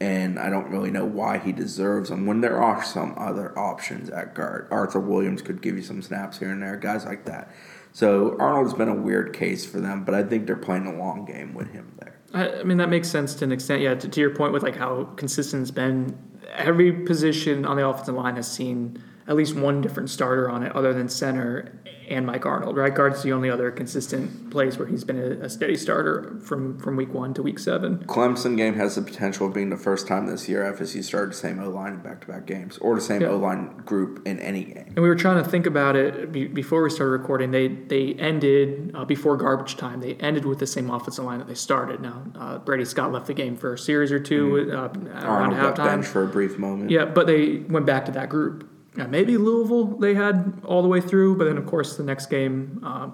and 0.01 0.39
I 0.39 0.49
don't 0.49 0.69
really 0.69 0.91
know 0.91 1.05
why 1.05 1.39
he 1.39 1.51
deserves 1.51 2.09
them 2.09 2.25
when 2.25 2.41
there 2.41 2.61
are 2.61 2.83
some 2.83 3.13
other 3.17 3.57
options 3.57 4.09
at 4.09 4.33
guard. 4.33 4.67
Arthur 4.71 4.99
Williams 4.99 5.41
could 5.41 5.61
give 5.61 5.75
you 5.75 5.81
some 5.81 6.01
snaps 6.01 6.39
here 6.39 6.51
and 6.51 6.61
there, 6.61 6.77
guys 6.77 7.05
like 7.05 7.25
that. 7.25 7.51
So 7.91 8.37
Arnold's 8.39 8.73
been 8.73 8.87
a 8.87 8.95
weird 8.95 9.33
case 9.33 9.65
for 9.65 9.79
them, 9.79 10.05
but 10.05 10.15
I 10.15 10.23
think 10.23 10.45
they're 10.45 10.55
playing 10.55 10.85
a 10.85 10.97
long 10.97 11.25
game 11.25 11.53
with 11.53 11.71
him 11.71 11.91
there. 11.99 12.19
I, 12.33 12.59
I 12.59 12.63
mean, 12.63 12.77
that 12.77 12.89
makes 12.89 13.09
sense 13.09 13.35
to 13.35 13.45
an 13.45 13.51
extent. 13.51 13.81
Yeah, 13.81 13.95
to, 13.95 14.07
to 14.07 14.21
your 14.21 14.33
point 14.33 14.53
with 14.53 14.63
like 14.63 14.77
how 14.77 15.05
consistent 15.15 15.63
it's 15.63 15.71
been, 15.71 16.17
every 16.53 16.91
position 16.91 17.65
on 17.65 17.75
the 17.75 17.87
offensive 17.87 18.15
line 18.15 18.35
has 18.35 18.49
seen 18.49 19.03
at 19.27 19.35
least 19.35 19.55
one 19.55 19.81
different 19.81 20.09
starter 20.09 20.49
on 20.49 20.63
it, 20.63 20.75
other 20.75 20.93
than 20.93 21.09
center 21.09 21.71
and 22.09 22.25
Mike 22.25 22.45
Arnold. 22.45 22.75
Right, 22.77 22.93
guard's 22.93 23.23
the 23.23 23.31
only 23.31 23.49
other 23.49 23.71
consistent 23.71 24.49
place 24.51 24.77
where 24.77 24.87
he's 24.87 25.03
been 25.03 25.19
a, 25.19 25.45
a 25.45 25.49
steady 25.49 25.75
starter 25.75 26.39
from 26.43 26.77
from 26.79 26.95
week 26.95 27.13
one 27.13 27.33
to 27.35 27.43
week 27.43 27.59
seven. 27.59 27.99
Clemson 27.99 28.57
game 28.57 28.75
has 28.75 28.95
the 28.95 29.01
potential 29.01 29.47
of 29.47 29.53
being 29.53 29.69
the 29.69 29.77
first 29.77 30.07
time 30.07 30.27
this 30.27 30.49
year 30.49 30.63
FSU 30.73 31.03
started 31.03 31.31
the 31.31 31.35
same 31.37 31.59
O 31.59 31.69
line 31.69 31.93
in 31.93 31.99
back 31.99 32.21
to 32.21 32.27
back 32.27 32.45
games 32.45 32.77
or 32.79 32.95
the 32.95 33.01
same 33.01 33.21
Yeah. 33.21 33.29
O 33.29 33.37
line 33.37 33.77
group 33.85 34.27
in 34.27 34.39
any 34.39 34.63
game. 34.63 34.85
And 34.87 34.99
we 34.99 35.09
were 35.09 35.15
trying 35.15 35.43
to 35.43 35.49
think 35.49 35.65
about 35.65 35.95
it 35.95 36.31
be, 36.31 36.47
before 36.47 36.83
we 36.83 36.89
started 36.89 37.11
recording. 37.11 37.51
They 37.51 37.67
they 37.67 38.13
ended 38.15 38.91
uh, 38.95 39.05
before 39.05 39.37
garbage 39.37 39.77
time. 39.77 40.01
They 40.01 40.15
ended 40.15 40.45
with 40.45 40.59
the 40.59 40.67
same 40.67 40.89
offensive 40.89 41.25
line 41.25 41.39
that 41.39 41.47
they 41.47 41.55
started. 41.55 42.01
Now 42.01 42.23
uh, 42.35 42.57
Brady 42.59 42.85
Scott 42.85 43.11
left 43.11 43.27
the 43.27 43.33
game 43.33 43.55
for 43.55 43.73
a 43.73 43.77
series 43.77 44.11
or 44.11 44.19
2 44.19 44.71
uh, 44.71 44.75
around. 44.75 45.07
Arnold 45.13 45.59
halftime. 45.59 45.85
benched 45.85 46.09
for 46.09 46.23
a 46.23 46.27
brief 46.27 46.57
moment. 46.57 46.91
Yeah, 46.91 47.05
but 47.05 47.27
they 47.27 47.57
went 47.69 47.85
back 47.85 48.05
to 48.05 48.11
that 48.13 48.29
group. 48.29 48.69
Now, 48.95 49.07
maybe 49.07 49.37
Louisville 49.37 49.97
they 49.97 50.15
had 50.15 50.61
all 50.65 50.81
the 50.81 50.87
way 50.87 51.01
through, 51.01 51.35
but 51.37 51.45
then 51.45 51.57
of 51.57 51.65
course 51.65 51.95
the 51.95 52.03
next 52.03 52.27
game, 52.27 52.81
uh, 52.83 53.09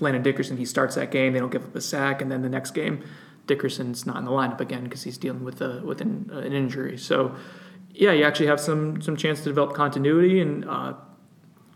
Landon 0.00 0.22
Dickerson 0.22 0.56
he 0.56 0.64
starts 0.64 0.94
that 0.94 1.10
game. 1.10 1.32
They 1.32 1.38
don't 1.38 1.52
give 1.52 1.64
up 1.64 1.74
a 1.76 1.80
sack, 1.80 2.22
and 2.22 2.30
then 2.30 2.42
the 2.42 2.48
next 2.48 2.72
game, 2.72 3.04
Dickerson's 3.46 4.06
not 4.06 4.16
in 4.16 4.24
the 4.24 4.30
lineup 4.30 4.60
again 4.60 4.84
because 4.84 5.02
he's 5.02 5.18
dealing 5.18 5.44
with 5.44 5.60
a 5.60 5.82
with 5.84 6.00
an, 6.00 6.30
uh, 6.32 6.38
an 6.38 6.52
injury. 6.52 6.96
So, 6.96 7.34
yeah, 7.90 8.12
you 8.12 8.24
actually 8.24 8.46
have 8.46 8.60
some 8.60 9.02
some 9.02 9.16
chance 9.16 9.40
to 9.40 9.44
develop 9.44 9.74
continuity 9.74 10.40
and. 10.40 10.64
Uh, 10.64 10.94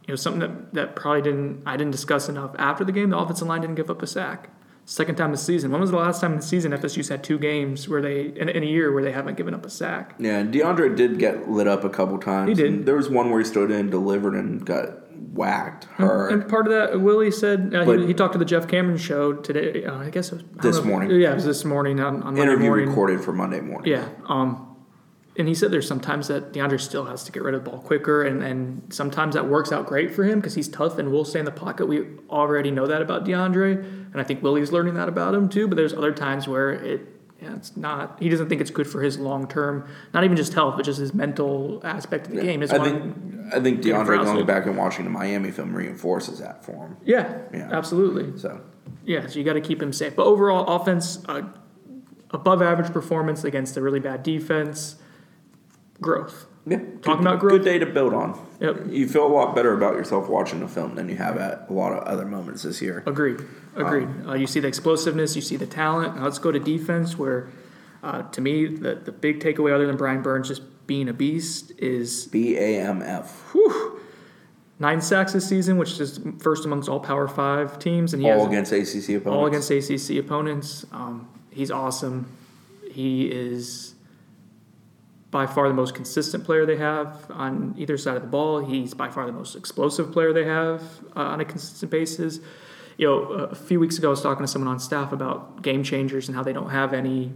you 0.06 0.12
know 0.12 0.16
something 0.16 0.40
that, 0.40 0.74
that 0.74 0.96
probably 0.96 1.22
didn't 1.22 1.62
I 1.66 1.76
didn't 1.76 1.90
discuss 1.90 2.28
enough 2.28 2.54
after 2.58 2.84
the 2.84 2.92
game. 2.92 3.10
The 3.10 3.18
offensive 3.18 3.48
line 3.48 3.60
didn't 3.60 3.74
give 3.74 3.90
up 3.90 4.02
a 4.02 4.06
sack. 4.06 4.50
Second 4.88 5.16
time 5.16 5.32
this 5.32 5.42
season. 5.42 5.72
When 5.72 5.80
was 5.80 5.90
the 5.90 5.96
last 5.96 6.20
time 6.20 6.30
in 6.34 6.36
the 6.38 6.44
season 6.44 6.70
FSU's 6.70 7.08
had 7.08 7.24
two 7.24 7.40
games 7.40 7.88
where 7.88 8.00
they 8.00 8.26
in, 8.26 8.48
in 8.48 8.62
a 8.62 8.66
year 8.66 8.92
where 8.92 9.02
they 9.02 9.10
haven't 9.10 9.36
given 9.36 9.52
up 9.52 9.66
a 9.66 9.70
sack? 9.70 10.14
Yeah, 10.20 10.38
and 10.38 10.54
Deondre 10.54 10.94
did 10.96 11.18
get 11.18 11.50
lit 11.50 11.66
up 11.66 11.82
a 11.82 11.90
couple 11.90 12.16
times. 12.18 12.50
He 12.50 12.54
did. 12.54 12.86
There 12.86 12.94
was 12.94 13.10
one 13.10 13.30
where 13.30 13.40
he 13.40 13.44
stood 13.44 13.72
in, 13.72 13.90
delivered, 13.90 14.34
and 14.34 14.64
got 14.64 15.12
whacked, 15.32 15.88
And- 15.98 16.08
And 16.42 16.48
part 16.48 16.68
of 16.68 16.72
that, 16.72 17.00
Willie 17.00 17.32
said 17.32 17.74
uh, 17.74 17.84
he, 17.84 18.06
he 18.06 18.14
talked 18.14 18.34
to 18.34 18.38
the 18.38 18.44
Jeff 18.44 18.68
Cameron 18.68 18.96
show 18.96 19.32
today. 19.32 19.84
Uh, 19.84 19.96
I 19.98 20.10
guess 20.10 20.30
it 20.30 20.36
was, 20.36 20.44
I 20.56 20.62
This 20.62 20.76
know 20.76 20.84
morning. 20.84 21.20
Yeah, 21.20 21.32
it 21.32 21.34
was 21.34 21.44
this 21.44 21.64
morning 21.64 21.98
on, 21.98 22.22
on 22.22 22.38
Interview 22.38 22.68
morning. 22.68 22.88
recorded 22.88 23.20
for 23.22 23.32
Monday 23.32 23.60
morning. 23.60 23.90
Yeah. 23.90 24.08
Um, 24.28 24.62
and 25.38 25.46
he 25.48 25.54
said 25.54 25.70
there's 25.70 25.86
sometimes 25.86 26.28
that 26.28 26.52
Deondre 26.54 26.80
still 26.80 27.04
has 27.04 27.22
to 27.24 27.32
get 27.32 27.42
rid 27.42 27.54
of 27.54 27.62
the 27.64 27.70
ball 27.70 27.80
quicker, 27.80 28.22
and, 28.22 28.42
and 28.42 28.82
sometimes 28.94 29.34
that 29.34 29.46
works 29.48 29.70
out 29.72 29.84
great 29.86 30.14
for 30.14 30.24
him 30.24 30.38
because 30.40 30.54
he's 30.54 30.68
tough 30.68 30.96
and 30.96 31.10
will 31.12 31.26
stay 31.26 31.40
in 31.40 31.44
the 31.44 31.50
pocket. 31.50 31.86
We 31.86 32.06
already 32.30 32.70
know 32.70 32.86
that 32.86 33.02
about 33.02 33.26
Deondre, 33.26 34.05
and 34.16 34.24
I 34.24 34.24
think 34.26 34.42
Willie's 34.42 34.72
learning 34.72 34.94
that 34.94 35.10
about 35.10 35.34
him 35.34 35.46
too. 35.50 35.68
But 35.68 35.76
there's 35.76 35.92
other 35.92 36.10
times 36.10 36.48
where 36.48 36.70
it, 36.72 37.06
yeah, 37.42 37.54
it's 37.54 37.76
not. 37.76 38.16
He 38.18 38.30
doesn't 38.30 38.48
think 38.48 38.62
it's 38.62 38.70
good 38.70 38.86
for 38.86 39.02
his 39.02 39.18
long 39.18 39.46
term, 39.46 39.86
not 40.14 40.24
even 40.24 40.38
just 40.38 40.54
health, 40.54 40.76
but 40.76 40.86
just 40.86 40.98
his 40.98 41.12
mental 41.12 41.82
aspect 41.84 42.26
of 42.28 42.32
the 42.32 42.40
game. 42.40 42.62
Is 42.62 42.70
I 42.70 42.82
think 42.82 43.14
I 43.52 43.60
think 43.60 43.82
Deondre 43.82 44.24
going 44.24 44.46
back 44.46 44.64
and 44.64 44.78
watching 44.78 45.04
the 45.04 45.10
Miami 45.10 45.50
film 45.50 45.76
reinforces 45.76 46.38
that 46.38 46.64
for 46.64 46.86
him. 46.86 46.96
yeah, 47.04 47.40
Yeah. 47.52 47.68
absolutely. 47.70 48.38
So 48.38 48.62
Yeah, 49.04 49.26
so 49.26 49.38
you 49.38 49.44
got 49.44 49.52
to 49.52 49.60
keep 49.60 49.82
him 49.82 49.92
safe. 49.92 50.16
But 50.16 50.24
overall, 50.24 50.64
offense, 50.80 51.22
uh, 51.28 51.42
above 52.30 52.62
average 52.62 52.90
performance 52.90 53.44
against 53.44 53.76
a 53.76 53.82
really 53.82 54.00
bad 54.00 54.22
defense. 54.22 54.96
Growth. 56.00 56.46
Yeah, 56.66 56.78
Talking 56.78 57.00
good, 57.02 57.20
about 57.20 57.38
growth? 57.40 57.52
good 57.52 57.64
day 57.64 57.78
to 57.78 57.86
build 57.86 58.12
on. 58.12 58.38
Yep. 58.60 58.86
You 58.88 59.08
feel 59.08 59.26
a 59.26 59.28
lot 59.32 59.54
better 59.54 59.72
about 59.74 59.94
yourself 59.94 60.28
watching 60.28 60.60
the 60.60 60.68
film 60.68 60.94
than 60.96 61.08
you 61.08 61.16
have 61.16 61.36
at 61.36 61.66
a 61.68 61.72
lot 61.72 61.92
of 61.92 62.02
other 62.04 62.24
moments 62.26 62.62
this 62.64 62.82
year. 62.82 63.02
Agreed. 63.06 63.40
Agreed. 63.76 64.08
uh, 64.26 64.34
you 64.34 64.46
see 64.46 64.60
the 64.60 64.68
explosiveness, 64.68 65.36
you 65.36 65.42
see 65.42 65.56
the 65.56 65.66
talent. 65.66 66.16
Now 66.16 66.24
let's 66.24 66.38
go 66.38 66.50
to 66.50 66.58
defense, 66.58 67.16
where 67.18 67.48
uh, 68.02 68.22
to 68.30 68.40
me, 68.40 68.66
the, 68.66 68.94
the 68.96 69.12
big 69.12 69.40
takeaway, 69.40 69.74
other 69.74 69.86
than 69.86 69.96
Brian 69.96 70.22
Burns 70.22 70.48
just 70.48 70.62
being 70.86 71.08
a 71.08 71.12
beast, 71.12 71.72
is 71.78 72.26
B 72.28 72.56
A 72.56 72.80
M 72.80 73.02
F. 73.02 73.54
nine 74.78 75.00
sacks 75.00 75.32
this 75.32 75.48
season, 75.48 75.76
which 75.78 75.98
is 76.00 76.20
first 76.38 76.64
amongst 76.64 76.88
all 76.88 77.00
Power 77.00 77.28
Five 77.28 77.78
teams. 77.78 78.14
And 78.14 78.22
he 78.22 78.30
All 78.30 78.46
against 78.46 78.72
ACC 78.72 79.16
opponents. 79.16 79.26
all 79.26 79.46
against 79.46 79.70
ACC 79.70 80.16
opponents. 80.18 80.86
Um, 80.92 81.28
he's 81.50 81.70
awesome. 81.70 82.30
He 82.90 83.26
is 83.26 83.85
by 85.30 85.46
far 85.46 85.68
the 85.68 85.74
most 85.74 85.94
consistent 85.94 86.44
player 86.44 86.64
they 86.64 86.76
have 86.76 87.26
on 87.30 87.74
either 87.76 87.96
side 87.98 88.16
of 88.16 88.22
the 88.22 88.28
ball. 88.28 88.64
He's 88.64 88.94
by 88.94 89.08
far 89.08 89.26
the 89.26 89.32
most 89.32 89.56
explosive 89.56 90.12
player 90.12 90.32
they 90.32 90.44
have 90.44 90.82
uh, 91.16 91.20
on 91.20 91.40
a 91.40 91.44
consistent 91.44 91.90
basis. 91.90 92.40
You 92.96 93.06
know, 93.08 93.22
a 93.22 93.54
few 93.54 93.78
weeks 93.78 93.98
ago, 93.98 94.08
I 94.08 94.10
was 94.10 94.22
talking 94.22 94.44
to 94.44 94.48
someone 94.48 94.70
on 94.70 94.78
staff 94.78 95.12
about 95.12 95.62
game 95.62 95.82
changers 95.82 96.28
and 96.28 96.36
how 96.36 96.42
they 96.42 96.52
don't 96.52 96.70
have 96.70 96.94
any 96.94 97.32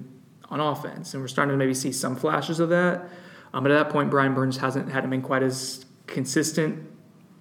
on 0.48 0.60
offense, 0.60 1.14
and 1.14 1.22
we're 1.22 1.28
starting 1.28 1.52
to 1.52 1.56
maybe 1.56 1.74
see 1.74 1.92
some 1.92 2.16
flashes 2.16 2.60
of 2.60 2.70
that. 2.70 3.08
Um, 3.52 3.62
but 3.62 3.72
at 3.72 3.84
that 3.84 3.92
point, 3.92 4.10
Brian 4.10 4.34
Burns 4.34 4.58
hasn't 4.58 4.90
had 4.90 5.04
him 5.04 5.10
been 5.10 5.22
quite 5.22 5.42
as 5.42 5.84
consistent 6.06 6.88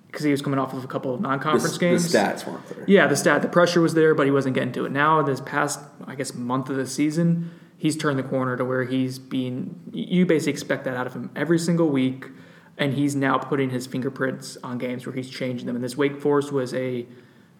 because 0.07 0.25
he 0.25 0.31
was 0.31 0.41
coming 0.41 0.59
off 0.59 0.73
of 0.73 0.83
a 0.83 0.87
couple 0.87 1.13
of 1.13 1.21
non-conference 1.21 1.73
the 1.73 1.79
games. 1.79 2.11
The 2.11 2.17
stats 2.17 2.45
weren't 2.47 2.67
there. 2.67 2.83
Yeah, 2.87 3.07
the 3.07 3.15
stat, 3.15 3.41
the 3.41 3.47
pressure 3.47 3.79
was 3.79 3.93
there, 3.93 4.15
but 4.15 4.25
he 4.25 4.31
wasn't 4.31 4.55
getting 4.55 4.73
to 4.73 4.85
it. 4.85 4.91
Now, 4.91 5.21
this 5.21 5.39
past, 5.39 5.79
I 6.07 6.15
guess, 6.15 6.33
month 6.33 6.69
of 6.69 6.77
the 6.77 6.87
season, 6.87 7.51
he's 7.79 7.97
turned 7.97 8.19
the 8.19 8.23
corner 8.23 8.55
to 8.57 8.63
where 8.63 8.83
he's 8.83 9.17
being. 9.17 9.79
You 9.91 10.27
basically 10.27 10.51
expect 10.51 10.83
that 10.83 10.95
out 10.95 11.07
of 11.07 11.13
him 11.13 11.31
every 11.35 11.57
single 11.57 11.89
week, 11.89 12.27
and 12.77 12.93
he's 12.93 13.15
now 13.15 13.39
putting 13.39 13.71
his 13.71 13.87
fingerprints 13.87 14.57
on 14.63 14.77
games 14.77 15.07
where 15.07 15.15
he's 15.15 15.29
changing 15.29 15.65
them. 15.65 15.75
And 15.75 15.83
this 15.83 15.97
Wake 15.97 16.21
Forest 16.21 16.51
was 16.51 16.73
a. 16.75 17.07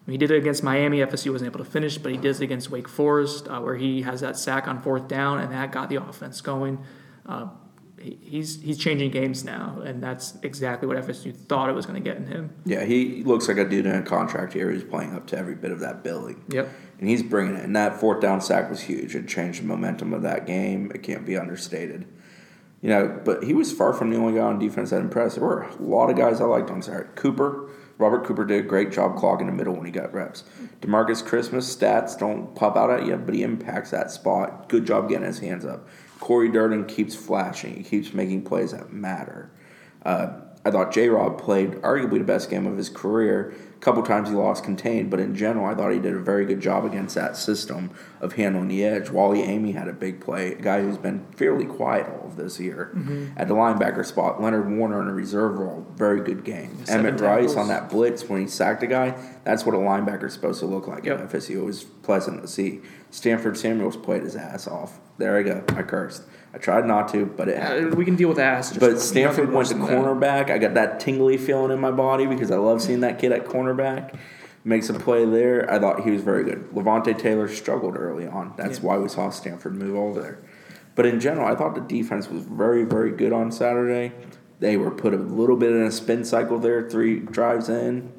He 0.06 0.16
did 0.16 0.30
it 0.30 0.38
against 0.38 0.62
Miami. 0.62 0.98
FSU 0.98 1.30
wasn't 1.30 1.52
able 1.52 1.64
to 1.64 1.70
finish, 1.70 1.96
but 1.96 2.10
he 2.10 2.18
did 2.18 2.36
it 2.36 2.42
against 2.42 2.70
Wake 2.70 2.88
Forest, 2.88 3.48
uh, 3.48 3.60
where 3.60 3.76
he 3.76 4.02
has 4.02 4.20
that 4.20 4.36
sack 4.36 4.68
on 4.68 4.80
fourth 4.80 5.08
down, 5.08 5.38
and 5.38 5.52
that 5.52 5.72
got 5.72 5.88
the 5.88 5.96
offense 5.96 6.40
going. 6.40 6.78
Uh, 7.26 7.48
he's 8.00 8.60
he's 8.62 8.78
changing 8.78 9.10
games 9.10 9.44
now, 9.44 9.80
and 9.84 10.02
that's 10.02 10.36
exactly 10.42 10.88
what 10.88 10.96
FSU 10.96 11.34
thought 11.34 11.68
it 11.68 11.74
was 11.74 11.86
going 11.86 12.02
to 12.02 12.08
get 12.08 12.16
in 12.16 12.26
him. 12.26 12.50
Yeah, 12.64 12.84
he 12.84 13.22
looks 13.24 13.48
like 13.48 13.58
a 13.58 13.68
dude 13.68 13.86
in 13.86 13.94
a 13.94 14.02
contract 14.02 14.52
here 14.52 14.70
who's 14.70 14.84
playing 14.84 15.14
up 15.14 15.26
to 15.28 15.38
every 15.38 15.54
bit 15.54 15.70
of 15.70 15.80
that 15.80 16.02
billing. 16.02 16.44
Yep. 16.48 16.68
And 16.98 17.08
he's 17.08 17.22
bringing 17.22 17.56
it. 17.56 17.64
And 17.64 17.74
that 17.76 17.98
fourth 17.98 18.20
down 18.20 18.40
sack 18.40 18.68
was 18.68 18.82
huge. 18.82 19.14
It 19.14 19.26
changed 19.26 19.62
the 19.62 19.66
momentum 19.66 20.12
of 20.12 20.22
that 20.22 20.46
game. 20.46 20.90
It 20.94 21.02
can't 21.02 21.24
be 21.24 21.36
understated. 21.36 22.06
You 22.82 22.88
know, 22.88 23.20
but 23.24 23.44
he 23.44 23.52
was 23.52 23.72
far 23.72 23.92
from 23.92 24.10
the 24.10 24.16
only 24.16 24.38
guy 24.38 24.44
on 24.44 24.58
defense 24.58 24.90
that 24.90 25.00
impressed. 25.00 25.36
There 25.36 25.44
were 25.44 25.62
a 25.62 25.82
lot 25.82 26.08
of 26.08 26.16
guys 26.16 26.40
I 26.40 26.44
liked 26.44 26.70
on 26.70 26.80
Saturday. 26.80 27.10
Cooper, 27.14 27.68
Robert 27.98 28.24
Cooper 28.24 28.46
did 28.46 28.64
a 28.64 28.66
great 28.66 28.90
job 28.90 29.16
clogging 29.16 29.46
the 29.46 29.52
middle 29.52 29.74
when 29.74 29.84
he 29.84 29.92
got 29.92 30.14
reps. 30.14 30.44
Demarcus 30.80 31.24
Christmas 31.24 31.74
stats 31.74 32.18
don't 32.18 32.54
pop 32.54 32.76
out 32.76 32.90
at 32.90 33.04
you, 33.04 33.16
but 33.16 33.34
he 33.34 33.42
impacts 33.42 33.90
that 33.90 34.10
spot. 34.10 34.70
Good 34.70 34.86
job 34.86 35.10
getting 35.10 35.26
his 35.26 35.40
hands 35.40 35.66
up. 35.66 35.86
Cory 36.20 36.50
Durden 36.50 36.84
keeps 36.84 37.14
flashing. 37.14 37.74
He 37.76 37.82
keeps 37.82 38.12
making 38.12 38.42
plays 38.42 38.72
that 38.72 38.92
matter. 38.92 39.50
Uh, 40.04 40.40
I 40.62 40.70
thought 40.70 40.92
J 40.92 41.08
Rob 41.08 41.40
played 41.40 41.72
arguably 41.76 42.18
the 42.18 42.24
best 42.24 42.50
game 42.50 42.66
of 42.66 42.76
his 42.76 42.90
career. 42.90 43.54
A 43.74 43.78
couple 43.80 44.02
times 44.02 44.28
he 44.28 44.34
lost 44.34 44.62
contained, 44.62 45.10
but 45.10 45.18
in 45.18 45.34
general, 45.34 45.64
I 45.64 45.74
thought 45.74 45.90
he 45.90 45.98
did 45.98 46.12
a 46.12 46.18
very 46.18 46.44
good 46.44 46.60
job 46.60 46.84
against 46.84 47.14
that 47.14 47.34
system 47.34 47.90
of 48.20 48.34
handling 48.34 48.68
the 48.68 48.84
edge. 48.84 49.08
Wally 49.08 49.42
Aime 49.42 49.72
had 49.72 49.88
a 49.88 49.94
big 49.94 50.20
play, 50.20 50.52
a 50.52 50.60
guy 50.60 50.82
who's 50.82 50.98
been 50.98 51.24
fairly 51.34 51.64
quiet 51.64 52.06
all 52.10 52.26
of 52.26 52.36
this 52.36 52.60
year. 52.60 52.90
Mm-hmm. 52.94 53.38
At 53.38 53.48
the 53.48 53.54
linebacker 53.54 54.04
spot, 54.04 54.42
Leonard 54.42 54.70
Warner 54.70 55.00
in 55.00 55.08
a 55.08 55.14
reserve 55.14 55.58
role, 55.58 55.86
very 55.94 56.20
good 56.20 56.44
game. 56.44 56.84
Seven 56.84 57.06
Emmett 57.06 57.22
Rice 57.22 57.56
on 57.56 57.68
that 57.68 57.88
blitz 57.88 58.28
when 58.28 58.42
he 58.42 58.46
sacked 58.46 58.82
a 58.82 58.86
guy, 58.86 59.18
that's 59.44 59.64
what 59.64 59.74
a 59.74 59.78
linebacker's 59.78 60.34
supposed 60.34 60.60
to 60.60 60.66
look 60.66 60.86
like 60.86 61.06
Yep. 61.06 61.20
at 61.20 61.30
FSU. 61.30 61.60
It 61.62 61.64
was 61.64 61.84
pleasant 61.84 62.42
to 62.42 62.48
see. 62.48 62.82
Stanford 63.10 63.56
Samuels 63.56 63.96
played 63.96 64.24
his 64.24 64.36
ass 64.36 64.66
off. 64.66 65.00
There 65.20 65.36
I 65.38 65.42
go. 65.42 65.62
I 65.68 65.82
cursed. 65.82 66.22
I 66.52 66.58
tried 66.58 66.84
not 66.86 67.08
to, 67.12 67.26
but 67.26 67.48
it 67.48 67.58
happened. 67.58 67.92
Uh, 67.92 67.96
we 67.96 68.04
can 68.04 68.16
deal 68.16 68.28
with 68.28 68.38
ass. 68.40 68.76
But 68.76 68.98
Stanford 69.00 69.52
went 69.52 69.68
to 69.68 69.74
than 69.74 69.84
that. 69.86 69.90
cornerback. 69.90 70.50
I 70.50 70.58
got 70.58 70.74
that 70.74 70.98
tingly 70.98 71.36
feeling 71.36 71.70
in 71.70 71.78
my 71.78 71.92
body 71.92 72.26
because 72.26 72.50
I 72.50 72.56
love 72.56 72.82
seeing 72.82 73.00
that 73.00 73.18
kid 73.20 73.30
at 73.30 73.44
cornerback. 73.44 74.16
Makes 74.64 74.88
a 74.90 74.94
play 74.94 75.24
there. 75.24 75.70
I 75.70 75.78
thought 75.78 76.00
he 76.04 76.10
was 76.10 76.22
very 76.22 76.42
good. 76.44 76.68
Levonta 76.74 77.16
Taylor 77.16 77.46
struggled 77.48 77.96
early 77.96 78.26
on. 78.26 78.52
That's 78.56 78.78
Yeah. 78.78 78.84
why 78.86 78.98
we 78.98 79.08
saw 79.08 79.30
Stanford 79.30 79.74
move 79.76 79.94
over 79.96 80.20
there. 80.20 80.38
But 80.96 81.06
in 81.06 81.20
general, 81.20 81.46
I 81.46 81.54
thought 81.54 81.74
the 81.76 81.80
defense 81.80 82.28
was 82.28 82.42
very, 82.42 82.82
very 82.84 83.10
good 83.12 83.32
on 83.32 83.52
Saturday. 83.52 84.12
They 84.58 84.76
were 84.76 84.90
put 84.90 85.14
a 85.14 85.18
little 85.18 85.56
bit 85.56 85.70
in 85.70 85.82
a 85.82 85.90
spin 85.92 86.24
cycle 86.24 86.58
there, 86.58 86.88
three 86.90 87.20
drives 87.20 87.68
in. 87.68 88.12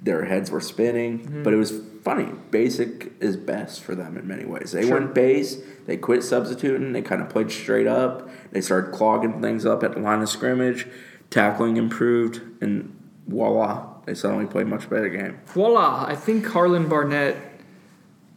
Their 0.00 0.24
heads 0.26 0.50
were 0.50 0.60
spinning, 0.60 1.20
Mm-hmm. 1.20 1.42
but 1.42 1.52
it 1.52 1.56
was 1.56 1.80
funny. 2.02 2.28
Basic 2.50 3.12
is 3.20 3.36
best 3.36 3.82
for 3.82 3.94
them 3.94 4.16
in 4.16 4.26
many 4.26 4.44
ways. 4.44 4.72
They 4.72 4.86
Sure. 4.86 4.98
went 5.00 5.14
base, 5.14 5.58
they 5.86 5.96
quit 5.96 6.22
substituting, 6.22 6.92
they 6.92 7.02
kind 7.02 7.22
of 7.22 7.28
played 7.28 7.50
straight 7.50 7.86
up. 7.86 8.28
They 8.50 8.60
started 8.60 8.92
clogging 8.92 9.40
things 9.40 9.64
up 9.64 9.82
at 9.82 9.94
the 9.94 10.00
line 10.00 10.20
of 10.20 10.28
scrimmage. 10.28 10.86
Tackling 11.30 11.78
improved, 11.78 12.42
and 12.60 12.94
voila, 13.26 13.86
they 14.04 14.12
suddenly 14.14 14.44
played 14.44 14.66
a 14.66 14.68
much 14.68 14.90
better 14.90 15.08
game. 15.08 15.38
Voila! 15.46 16.04
I 16.06 16.14
think 16.14 16.46
Harlon 16.46 16.88
Barnett. 16.88 17.36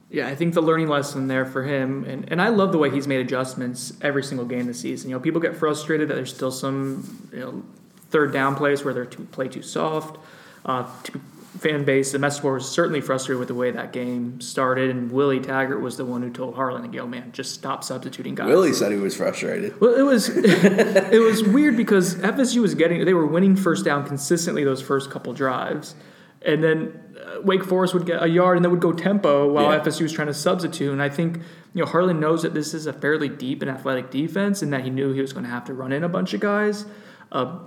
Yeah, 0.09 0.27
I 0.27 0.35
think 0.35 0.53
the 0.53 0.61
learning 0.61 0.87
lesson 0.87 1.27
there 1.27 1.45
for 1.45 1.63
him, 1.63 2.05
and, 2.05 2.31
and 2.31 2.41
I 2.41 2.49
love 2.49 2.71
the 2.71 2.77
way 2.77 2.89
he's 2.89 3.05
made 3.07 3.19
adjustments 3.19 3.91
every 4.01 4.23
single 4.23 4.45
game 4.45 4.67
this 4.67 4.79
season. 4.79 5.09
You 5.09 5.17
know, 5.17 5.19
people 5.19 5.41
get 5.41 5.57
frustrated 5.57 6.07
that 6.07 6.13
there's 6.13 6.33
still 6.33 6.51
some 6.51 7.29
you 7.33 7.39
know 7.39 7.63
third 8.11 8.31
down 8.31 8.55
plays 8.55 8.85
where 8.85 8.93
they're 8.93 9.03
too, 9.05 9.25
play 9.25 9.49
too 9.49 9.61
soft. 9.63 10.17
Uh, 10.63 10.87
to 11.03 11.19
fan 11.59 11.85
base, 11.85 12.11
the 12.11 12.19
board 12.19 12.55
was 12.55 12.69
certainly 12.69 13.01
frustrated 13.01 13.39
with 13.39 13.47
the 13.47 13.55
way 13.55 13.71
that 13.71 13.91
game 13.93 14.39
started, 14.41 14.89
and 14.89 15.11
Willie 15.11 15.39
Taggart 15.39 15.81
was 15.81 15.97
the 15.97 16.05
one 16.05 16.21
who 16.21 16.29
told 16.29 16.55
Harlon, 16.55 16.91
"Yo, 16.93 17.07
man, 17.07 17.31
just 17.31 17.53
stop 17.53 17.83
substituting 17.83 18.35
guys." 18.35 18.47
Willie 18.47 18.73
said 18.73 18.91
he 18.91 18.97
was 18.97 19.15
frustrated. 19.15 19.79
Well, 19.79 19.95
it 19.95 20.01
was 20.03 20.29
it 20.35 21.21
was 21.21 21.43
weird 21.43 21.77
because 21.77 22.15
FSU 22.15 22.61
was 22.61 22.75
getting 22.75 23.03
they 23.05 23.13
were 23.13 23.25
winning 23.25 23.55
first 23.55 23.85
down 23.85 24.05
consistently 24.05 24.63
those 24.63 24.81
first 24.81 25.09
couple 25.11 25.33
drives, 25.33 25.95
and 26.41 26.63
then 26.63 26.99
uh, 27.19 27.41
Wake 27.41 27.63
Forest 27.63 27.93
would 27.93 28.05
get 28.05 28.21
a 28.21 28.27
yard 28.27 28.57
and 28.57 28.63
they 28.65 28.69
would 28.69 28.81
go 28.81 28.91
tempo 28.91 29.47
while 29.51 29.71
Yeah. 29.71 29.79
FSU 29.79 30.01
was 30.03 30.11
trying 30.13 30.27
to 30.27 30.33
substitute. 30.33 30.91
And 30.91 31.01
I 31.01 31.09
think 31.09 31.37
you 31.73 31.81
know 31.81 31.85
Harlon 31.85 32.19
knows 32.19 32.43
that 32.43 32.53
this 32.53 32.73
is 32.73 32.85
a 32.85 32.93
fairly 32.93 33.29
deep 33.29 33.61
and 33.61 33.71
athletic 33.71 34.11
defense, 34.11 34.61
and 34.61 34.71
that 34.73 34.83
he 34.83 34.89
knew 34.89 35.13
he 35.13 35.21
was 35.21 35.33
going 35.33 35.45
to 35.45 35.51
have 35.51 35.65
to 35.65 35.73
run 35.73 35.91
in 35.91 36.03
a 36.03 36.09
bunch 36.09 36.33
of 36.33 36.39
guys. 36.41 36.85
Uh, 37.31 37.59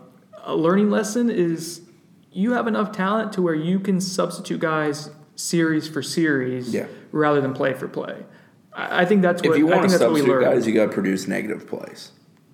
a 0.45 0.55
learning 0.55 0.91
lesson 0.91 1.28
is 1.30 1.82
you 2.39 2.53
have 2.53 2.68
enough 2.68 2.93
talent 2.93 3.32
to 3.32 3.43
where 3.43 3.55
you 3.55 3.80
can 3.80 4.01
substitute 4.01 4.61
guys 4.61 5.11
series 5.34 5.89
for 5.89 6.03
series 6.03 6.72
Yeah. 6.72 6.86
rather 7.11 7.41
than 7.41 7.53
play 7.53 7.74
for 7.74 7.89
play. 7.89 8.24
I 8.72 9.03
I 9.03 9.05
think 9.05 9.22
that's 9.22 9.43
what 9.43 9.53
If 9.53 9.59
you 9.59 9.66
want 9.66 9.82
to 9.91 9.99
substitute 9.99 10.41
guys, 10.41 10.66
you 10.66 10.72
got 10.72 10.86
to 10.86 10.93
produce 10.93 11.26
negative 11.26 11.66
plays. 11.66 12.12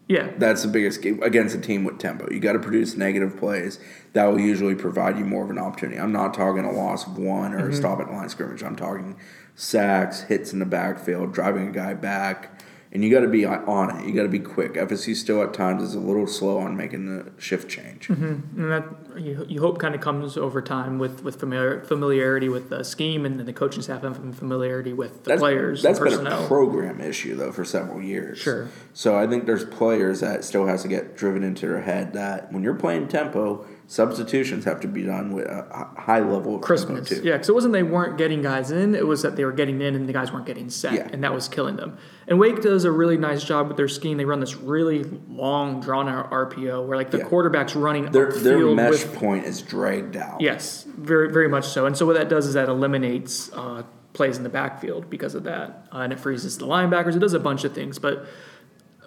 yeah, 0.09 0.29
That's 0.39 0.63
the 0.63 0.69
biggest 0.69 1.03
game 1.03 1.23
against 1.23 1.55
a 1.55 1.61
team 1.61 1.85
with 1.85 1.99
tempo. 1.99 2.31
You 2.31 2.41
got 2.41 2.55
to 2.55 2.59
produce 2.59 2.97
negative 2.97 3.37
plays 3.37 3.79
that 4.15 4.25
will 4.27 4.41
usually 4.41 4.75
provide 4.75 5.19
you 5.19 5.25
more 5.27 5.45
of 5.45 5.51
an 5.51 5.59
opportunity. 5.59 5.99
I'm 6.01 6.13
not 6.13 6.33
talking 6.35 6.65
a 6.65 6.73
loss 6.73 7.07
of 7.07 7.19
one 7.19 7.53
or 7.53 7.61
Mm-hmm. 7.61 7.73
a 7.73 7.77
stop 7.77 8.01
at 8.01 8.11
line 8.11 8.29
scrimmage. 8.31 8.63
I'm 8.63 8.77
talking 8.77 9.17
sacks, 9.55 10.23
hits 10.23 10.53
in 10.55 10.59
the 10.61 10.67
backfield, 10.67 11.33
driving 11.35 11.69
a 11.69 11.73
guy 11.73 11.93
back, 11.95 12.59
and 12.95 13.03
you 13.03 13.11
got 13.11 13.21
to 13.21 13.29
be 13.29 13.45
on 13.45 13.97
it. 13.99 14.07
You 14.07 14.15
got 14.15 14.23
to 14.23 14.29
be 14.29 14.39
quick. 14.39 14.75
FSU 14.75 15.17
still 15.17 15.43
at 15.43 15.53
times 15.53 15.83
is 15.83 15.97
a 15.97 16.01
little 16.01 16.29
slow 16.29 16.59
on 16.59 16.77
making 16.77 17.07
the 17.07 17.33
shift 17.43 17.69
change. 17.69 18.07
Mm-hmm. 18.07 18.63
And 18.63 18.71
that 18.71 19.21
you, 19.21 19.45
you 19.49 19.61
hope 19.61 19.81
kind 19.81 19.97
of 19.97 20.01
comes 20.01 20.37
over 20.37 20.63
time 20.63 21.01
with 21.01 21.25
with 21.25 21.41
familiar, 21.41 21.83
familiarity 21.83 22.49
with 22.49 22.71
the 22.71 22.85
scheme 22.85 23.27
and 23.27 23.37
then 23.37 23.47
the 23.47 23.53
coaching 23.53 23.83
staff 23.83 24.05
and 24.05 24.37
familiarity 24.37 24.93
with 24.93 25.25
the 25.25 25.31
That's, 25.31 25.41
players, 25.41 25.83
that's 25.83 25.99
been 25.99 26.11
personnel. 26.11 26.45
a 26.45 26.47
program 26.47 27.01
issue 27.01 27.35
though 27.35 27.51
for 27.51 27.65
several 27.65 28.01
years. 28.01 28.39
Sure. 28.39 28.69
So 28.93 29.19
I 29.19 29.27
think 29.27 29.47
there's 29.47 29.65
players 29.65 30.21
that 30.21 30.45
still 30.45 30.67
has 30.67 30.83
to 30.83 30.89
get 30.89 31.17
driven 31.17 31.43
into 31.43 31.67
their 31.67 31.83
head 31.83 32.13
that 32.13 32.53
when 32.53 32.63
you're 32.63 32.75
playing 32.75 33.09
tempo, 33.09 33.67
substitutions 33.87 34.65
have 34.65 34.81
to 34.81 34.89
be 34.89 35.03
done 35.03 35.33
with 35.33 35.47
a 35.47 35.89
high 35.97 36.21
level 36.21 36.57
of 36.57 36.63
Crispness, 36.63 37.09
too. 37.09 37.21
yeah, 37.23 37.33
because 37.33 37.49
it 37.49 37.55
wasn't 37.55 37.73
they 37.73 37.83
weren't 37.83 38.17
getting 38.19 38.43
guys 38.43 38.71
in; 38.71 38.95
it 38.95 39.07
was 39.07 39.23
that 39.23 39.37
they 39.37 39.45
were 39.45 39.53
getting 39.53 39.81
in 39.81 39.95
and 39.95 40.09
the 40.09 40.13
guys 40.13 40.33
weren't 40.33 40.47
getting 40.47 40.71
set, 40.71 40.95
Yeah. 40.95 41.09
and 41.13 41.23
that 41.25 41.35
was 41.35 41.49
killing 41.49 41.77
them. 41.77 41.97
And 42.27 42.39
Wake 42.39 42.63
does 42.63 42.85
a 42.85 42.91
really 42.91 43.19
nice 43.19 43.45
job 43.45 43.69
with 43.69 43.77
their 43.77 43.89
scheme. 43.89 44.17
They 44.17 44.25
run 44.25 44.41
this 44.41 44.57
really 44.57 45.05
long, 45.29 45.81
drawn-out 45.81 46.31
RPO 46.31 46.87
where 46.87 46.97
like 46.97 47.11
the 47.11 47.19
Yeah. 47.19 47.25
quarterback's 47.25 47.77
running 47.77 48.11
Their 48.11 48.33
their 48.33 48.67
mesh 48.75 48.91
with 49.05 49.15
point 49.15 49.45
is 49.45 49.61
dragged 49.63 50.17
out. 50.17 50.41
Yes, 50.41 50.87
very 50.97 51.31
very 51.31 51.49
much 51.49 51.69
so. 51.69 51.87
And 51.87 51.97
so 51.97 52.07
what 52.07 52.17
that 52.17 52.29
does 52.29 52.47
is 52.47 52.55
that 52.55 52.69
eliminates 52.69 53.51
uh, 53.53 53.83
plays 54.15 54.37
in 54.37 54.45
the 54.45 54.49
backfield 54.49 55.11
because 55.11 55.35
of 55.35 55.45
that, 55.45 55.87
uh, 55.93 55.99
and 55.99 56.13
it 56.13 56.21
freezes 56.21 56.57
the 56.59 56.67
linebackers. 56.67 57.17
It 57.17 57.19
does 57.19 57.35
a 57.35 57.41
bunch 57.41 57.65
of 57.65 57.73
things, 57.75 57.99
but 57.99 58.27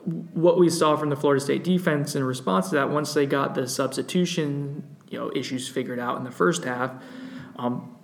what 0.08 0.58
we 0.58 0.70
saw 0.70 0.96
from 0.96 1.10
the 1.10 1.16
Florida 1.18 1.44
State 1.44 1.64
defense 1.64 2.16
in 2.16 2.24
response 2.24 2.70
to 2.70 2.76
that, 2.76 2.90
once 2.90 3.14
they 3.14 3.26
got 3.26 3.56
the 3.56 3.68
substitution 3.68 4.84
you 5.10 5.20
know 5.20 5.32
issues 5.36 5.68
figured 5.68 6.00
out 6.00 6.18
in 6.18 6.24
the 6.24 6.32
first 6.32 6.64
half, 6.64 6.92
um, 7.58 7.96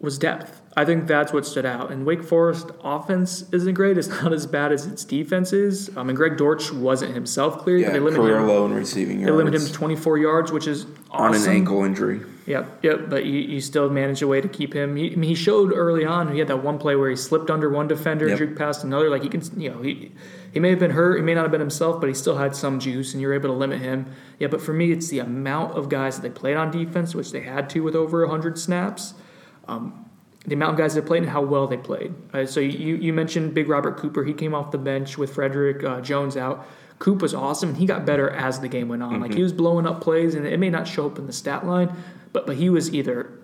was 0.00 0.18
depth. 0.18 0.61
I 0.74 0.86
think 0.86 1.06
that's 1.06 1.34
what 1.34 1.44
stood 1.44 1.66
out. 1.66 1.90
And 1.92 2.06
Wake 2.06 2.22
Forest 2.22 2.70
offense 2.82 3.44
isn't 3.52 3.74
great. 3.74 3.98
It's 3.98 4.08
not 4.08 4.32
as 4.32 4.46
bad 4.46 4.72
as 4.72 4.86
its 4.86 5.04
defense 5.04 5.52
is. 5.52 5.94
Um, 5.96 6.08
and 6.08 6.16
Greg 6.16 6.38
Dortch 6.38 6.72
wasn't 6.72 7.14
himself 7.14 7.58
cleared, 7.58 7.82
Yeah, 7.82 7.90
they 7.90 8.00
limited 8.00 8.22
career 8.22 8.38
him. 8.38 8.48
low 8.48 8.64
in 8.64 8.72
receiving 8.72 9.18
They 9.18 9.24
yards 9.24 9.36
limited 9.36 9.60
him 9.60 9.66
to 9.66 9.72
24 9.72 10.18
yards, 10.18 10.50
which 10.50 10.66
is 10.66 10.86
on 11.10 11.34
an 11.34 11.42
ankle 11.46 11.84
injury. 11.84 12.22
Yep, 12.46 12.78
yep. 12.82 13.10
But 13.10 13.26
you, 13.26 13.38
you 13.38 13.60
still 13.60 13.90
managed 13.90 14.22
a 14.22 14.26
way 14.26 14.40
to 14.40 14.48
keep 14.48 14.72
him. 14.74 14.96
He, 14.96 15.12
I 15.12 15.16
mean, 15.16 15.28
he 15.28 15.34
showed 15.34 15.72
early 15.74 16.04
on. 16.06 16.32
He 16.32 16.38
had 16.38 16.48
that 16.48 16.62
one 16.64 16.78
play 16.78 16.96
where 16.96 17.10
he 17.10 17.16
slipped 17.16 17.50
under 17.50 17.68
one 17.68 17.86
defender, 17.86 18.26
Yep. 18.26 18.40
and 18.40 18.56
past 18.56 18.82
another. 18.82 19.10
Like 19.10 19.22
he 19.22 19.28
can, 19.28 19.42
you 19.60 19.70
know, 19.70 19.82
he 19.82 20.10
he 20.52 20.58
may 20.58 20.70
have 20.70 20.78
been 20.80 20.90
hurt. 20.92 21.16
He 21.18 21.22
may 21.22 21.34
not 21.34 21.42
have 21.42 21.50
been 21.52 21.60
himself, 21.60 22.00
but 22.00 22.08
he 22.08 22.14
still 22.14 22.38
had 22.38 22.56
some 22.56 22.80
juice, 22.80 23.12
and 23.12 23.20
you're 23.20 23.34
able 23.34 23.50
to 23.50 23.54
limit 23.54 23.80
him. 23.80 24.06
Yeah, 24.38 24.48
but 24.48 24.60
for 24.62 24.72
me, 24.72 24.90
it's 24.90 25.08
the 25.08 25.18
amount 25.20 25.76
of 25.76 25.88
guys 25.90 26.16
that 26.16 26.22
they 26.22 26.30
played 26.30 26.56
on 26.56 26.70
defense, 26.70 27.14
which 27.14 27.30
they 27.30 27.40
had 27.42 27.68
to 27.70 27.80
with 27.80 27.94
over 27.94 28.22
100 28.22 28.58
snaps. 28.58 29.14
Um, 29.68 30.01
the 30.46 30.54
amount 30.54 30.72
of 30.72 30.78
guys 30.78 30.94
that 30.94 31.06
played 31.06 31.22
and 31.22 31.30
how 31.30 31.42
well 31.42 31.66
they 31.66 31.76
played. 31.76 32.14
Uh, 32.32 32.44
so 32.46 32.60
you 32.60 32.96
you 32.96 33.12
mentioned 33.12 33.54
Big 33.54 33.68
Robert 33.68 33.96
Cooper. 33.96 34.24
He 34.24 34.32
came 34.32 34.54
off 34.54 34.70
the 34.70 34.78
bench 34.78 35.16
with 35.16 35.34
Frederick 35.34 35.84
uh, 35.84 36.00
Jones 36.00 36.36
out. 36.36 36.66
Coop 36.98 37.22
was 37.22 37.34
awesome, 37.34 37.70
and 37.70 37.78
he 37.78 37.86
got 37.86 38.04
better 38.04 38.30
as 38.30 38.60
the 38.60 38.68
game 38.68 38.88
went 38.88 39.02
on. 39.02 39.20
Like 39.20 39.34
he 39.34 39.42
was 39.42 39.52
blowing 39.52 39.86
up 39.86 40.00
plays, 40.00 40.34
and 40.34 40.46
it 40.46 40.58
may 40.58 40.70
not 40.70 40.86
show 40.86 41.06
up 41.06 41.18
in 41.18 41.26
the 41.26 41.32
stat 41.32 41.66
line, 41.66 41.94
but 42.32 42.46
but 42.46 42.56
he 42.56 42.70
was 42.70 42.94
either 42.94 43.38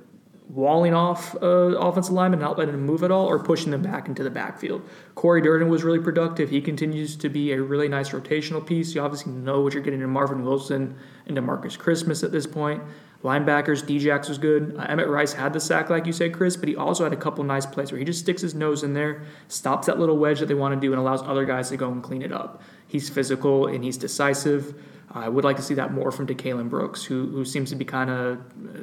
walling 0.48 0.94
off 0.94 1.36
uh, 1.42 1.46
offensive 1.46 2.14
linemen, 2.14 2.40
not 2.40 2.58
letting 2.58 2.72
them 2.72 2.86
move 2.86 3.02
at 3.02 3.10
all, 3.10 3.26
or 3.26 3.38
pushing 3.38 3.70
them 3.70 3.82
back 3.82 4.08
into 4.08 4.22
the 4.22 4.30
backfield. 4.30 4.82
Cory 5.14 5.42
Durden 5.42 5.68
was 5.68 5.84
really 5.84 5.98
productive. 5.98 6.48
He 6.50 6.60
continues 6.60 7.16
to 7.16 7.28
be 7.28 7.52
a 7.52 7.60
really 7.60 7.88
nice 7.88 8.10
rotational 8.10 8.64
piece. 8.64 8.94
You 8.94 9.02
obviously 9.02 9.32
know 9.32 9.60
what 9.60 9.74
you're 9.74 9.82
getting 9.82 10.00
in 10.00 10.10
Marvin 10.10 10.44
Wilson 10.44 10.96
and 11.26 11.36
DeMarcus 11.36 11.78
Christmas 11.78 12.22
at 12.22 12.32
this 12.32 12.46
point. 12.46 12.82
Linebackers, 13.24 13.82
Djax 13.82 14.28
was 14.28 14.38
good. 14.38 14.76
Uh, 14.78 14.82
Emmett 14.82 15.08
Rice 15.08 15.32
had 15.32 15.52
the 15.52 15.58
sack, 15.58 15.90
like 15.90 16.06
you 16.06 16.12
said, 16.12 16.32
Chris, 16.32 16.56
but 16.56 16.68
he 16.68 16.76
also 16.76 17.02
had 17.02 17.12
a 17.12 17.16
couple 17.16 17.42
nice 17.42 17.66
plays 17.66 17.90
where 17.90 17.98
he 17.98 18.04
just 18.04 18.20
sticks 18.20 18.42
his 18.42 18.54
nose 18.54 18.84
in 18.84 18.94
there, 18.94 19.22
stops 19.48 19.88
that 19.88 19.98
little 19.98 20.18
wedge 20.18 20.38
that 20.38 20.46
they 20.46 20.54
want 20.54 20.74
to 20.74 20.80
do, 20.80 20.92
and 20.92 21.00
allows 21.00 21.22
other 21.22 21.44
guys 21.44 21.68
to 21.70 21.76
go 21.76 21.90
and 21.90 22.02
clean 22.02 22.22
it 22.22 22.32
up. 22.32 22.62
He's 22.86 23.10
physical 23.10 23.66
and 23.66 23.82
he's 23.82 23.96
decisive. 23.96 24.80
I 25.10 25.28
would 25.28 25.44
like 25.44 25.56
to 25.56 25.62
see 25.62 25.74
that 25.74 25.92
more 25.92 26.12
from 26.12 26.26
DeCalon 26.28 26.68
Brooks, 26.70 27.02
who 27.04 27.26
who 27.28 27.44
seems 27.44 27.70
to 27.70 27.76
be 27.76 27.84
kind 27.84 28.10
of 28.10 28.38
uh, 28.38 28.82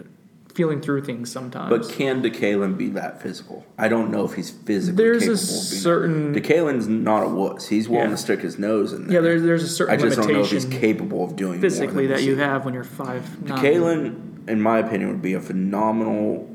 feeling 0.56 0.82
through 0.82 1.04
things 1.04 1.30
sometimes. 1.32 1.70
But 1.70 1.90
can 1.94 2.24
DeCalon 2.24 2.78
be 2.78 2.88
that 2.90 3.22
physical? 3.22 3.66
I 3.78 3.90
don't 3.90 4.10
know 4.10 4.24
if 4.26 4.34
he's 4.34 4.50
physically 4.50 5.04
There's 5.04 5.28
a 5.28 5.38
certain-. 5.38 6.34
DeCalon's 6.34 6.88
not 6.88 7.24
a 7.24 7.30
wuss. 7.30 7.68
He's 7.68 7.88
willing 7.90 8.06
Yeah. 8.06 8.16
to 8.16 8.18
stick 8.18 8.40
his 8.40 8.58
nose 8.58 8.94
in 8.94 9.08
there. 9.08 9.16
yeah, 9.16 9.22
there's 9.22 9.44
there's 9.44 9.64
a 9.64 9.68
certain 9.68 9.94
I 9.94 9.98
just 9.98 10.18
don't 10.18 10.32
know 10.32 10.40
if 10.42 10.50
he's 10.52 10.66
capable 10.66 11.26
of 11.26 11.36
doing 11.36 11.60
more 11.60 11.62
physically 11.62 12.08
that 12.08 12.24
you 12.24 12.38
have 12.38 12.66
when 12.66 12.74
you're 12.74 12.84
five 12.86 13.44
nine. 13.44 13.58
Kalen, 13.60 14.50
in 14.50 14.62
my 14.62 14.80
opinion, 14.80 15.10
would 15.10 15.22
be 15.22 15.34
a 15.34 15.42
phenomenal 15.42 16.50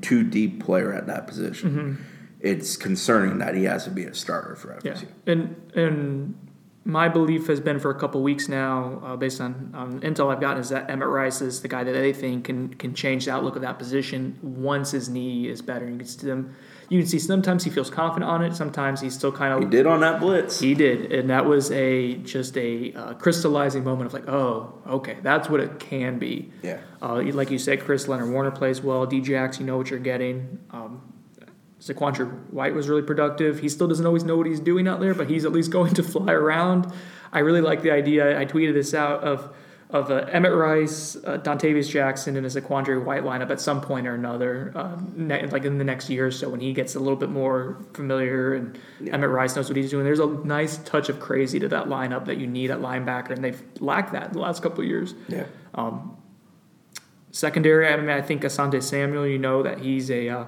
two 0.00 0.22
deep 0.22 0.62
player 0.64 0.92
at 0.94 1.06
that 1.08 1.26
position. 1.26 1.70
Mm-hmm. 1.70 2.02
It's 2.40 2.76
concerning 2.76 3.38
that 3.38 3.54
he 3.54 3.64
has 3.64 3.84
to 3.84 3.90
be 3.90 4.04
a 4.04 4.14
starter 4.14 4.54
for 4.54 4.68
FSU. 4.80 4.84
Yeah, 5.26 5.32
and 5.32 5.56
and 5.74 6.34
my 6.84 7.08
belief 7.08 7.46
has 7.48 7.60
been 7.60 7.78
for 7.78 7.90
a 7.90 7.98
couple 7.98 8.22
weeks 8.22 8.48
now, 8.48 9.00
uh, 9.04 9.16
based 9.16 9.40
on, 9.40 9.70
on 9.74 10.00
intel 10.00 10.32
I've 10.32 10.40
gotten, 10.40 10.60
is 10.60 10.70
that 10.70 10.88
Emmett 10.88 11.08
Rice 11.08 11.40
is 11.40 11.60
the 11.60 11.68
guy 11.68 11.84
that 11.84 11.92
they 11.92 12.12
think 12.12 12.44
can 12.44 12.72
can 12.74 12.94
change 12.94 13.26
the 13.26 13.32
outlook 13.32 13.56
of 13.56 13.62
that 13.62 13.78
position 13.78 14.38
once 14.42 14.90
his 14.92 15.08
knee 15.08 15.48
is 15.48 15.60
better. 15.62 15.88
You 15.88 15.98
can 15.98 16.06
see 16.06 16.26
them 16.26 16.54
you 16.90 16.98
can 16.98 17.06
see 17.08 17.20
sometimes 17.20 17.62
he 17.62 17.70
feels 17.70 17.88
confident 17.88 18.28
on 18.28 18.42
it. 18.42 18.54
Sometimes 18.54 19.00
he's 19.00 19.14
still 19.14 19.30
kind 19.30 19.54
of 19.54 19.60
He 19.60 19.66
did 19.66 19.86
on 19.86 20.00
that 20.00 20.18
blitz. 20.18 20.58
he 20.58 20.74
did, 20.74 21.12
and 21.12 21.30
that 21.30 21.46
was 21.46 21.70
a 21.70 22.16
just 22.16 22.56
a 22.58 22.92
uh, 22.94 23.14
crystallizing 23.14 23.84
moment 23.84 24.08
of 24.08 24.12
like, 24.12 24.28
oh, 24.28 24.74
okay, 24.86 25.16
that's 25.22 25.48
what 25.48 25.60
it 25.60 25.78
can 25.78 26.18
be. 26.18 26.50
Yeah. 26.62 26.80
Uh, 27.00 27.22
like 27.32 27.50
you 27.52 27.58
said, 27.58 27.80
Chris 27.80 28.08
Leonard 28.08 28.30
Warner 28.30 28.50
plays 28.50 28.82
well. 28.82 29.06
Djax, 29.06 29.60
you 29.60 29.66
know 29.66 29.76
what 29.76 29.88
you're 29.88 30.00
getting. 30.00 30.58
Um, 30.72 31.00
Saquandra 31.80 32.50
White 32.50 32.74
was 32.74 32.88
really 32.88 33.02
productive. 33.02 33.58
He 33.58 33.68
still 33.68 33.88
doesn't 33.88 34.06
always 34.06 34.22
know 34.22 34.36
what 34.36 34.46
he's 34.46 34.60
doing 34.60 34.86
out 34.86 35.00
there, 35.00 35.14
but 35.14 35.28
he's 35.28 35.44
at 35.44 35.52
least 35.52 35.70
going 35.78 35.94
to 35.94 36.02
fly 36.02 36.32
around. 36.32 36.92
I 37.32 37.40
really 37.40 37.60
like 37.60 37.82
the 37.82 37.90
idea. 37.90 38.38
I 38.38 38.44
tweeted 38.44 38.74
this 38.74 38.94
out 38.94 39.22
of 39.24 39.52
of 39.88 40.08
uh, 40.08 40.24
Emmett 40.30 40.52
Rice, 40.52 41.16
uh, 41.16 41.38
Dontavious 41.38 41.90
Jackson, 41.90 42.36
and 42.36 42.46
a 42.46 42.48
Saquandra 42.48 43.04
White 43.04 43.24
lineup 43.24 43.50
at 43.50 43.60
some 43.60 43.80
point 43.80 44.06
or 44.06 44.14
another, 44.14 44.72
uh, 44.76 44.96
ne- 45.16 45.44
like 45.46 45.64
in 45.64 45.78
the 45.78 45.84
next 45.84 46.08
year 46.08 46.28
or 46.28 46.30
so 46.30 46.48
when 46.48 46.60
he 46.60 46.72
gets 46.72 46.94
a 46.94 47.00
little 47.00 47.16
bit 47.16 47.28
more 47.28 47.76
familiar 47.92 48.54
and 48.54 48.78
Emmett 49.08 49.30
Rice 49.30 49.56
knows 49.56 49.68
what 49.68 49.76
he's 49.76 49.90
doing. 49.90 50.04
There's 50.04 50.20
a 50.20 50.28
nice 50.28 50.78
touch 50.78 51.08
of 51.08 51.18
crazy 51.18 51.58
to 51.58 51.68
that 51.70 51.86
lineup 51.86 52.26
that 52.26 52.36
you 52.36 52.46
need 52.46 52.70
at 52.70 52.78
linebacker, 52.78 53.30
and 53.30 53.42
they've 53.42 53.60
lacked 53.80 54.12
that 54.12 54.28
in 54.28 54.32
the 54.34 54.38
last 54.38 54.62
couple 54.62 54.84
of 54.84 54.86
years. 54.86 55.14
Yeah. 55.26 55.46
Secondary, 57.32 57.88
I 57.88 57.96
mean, 57.96 58.10
I 58.10 58.22
think 58.22 58.42
Asante 58.42 58.82
Samuel, 58.82 59.26
you 59.26 59.38
know 59.38 59.62
that 59.62 59.80
he's 59.80 60.10
a 60.10 60.28
uh, 60.28 60.44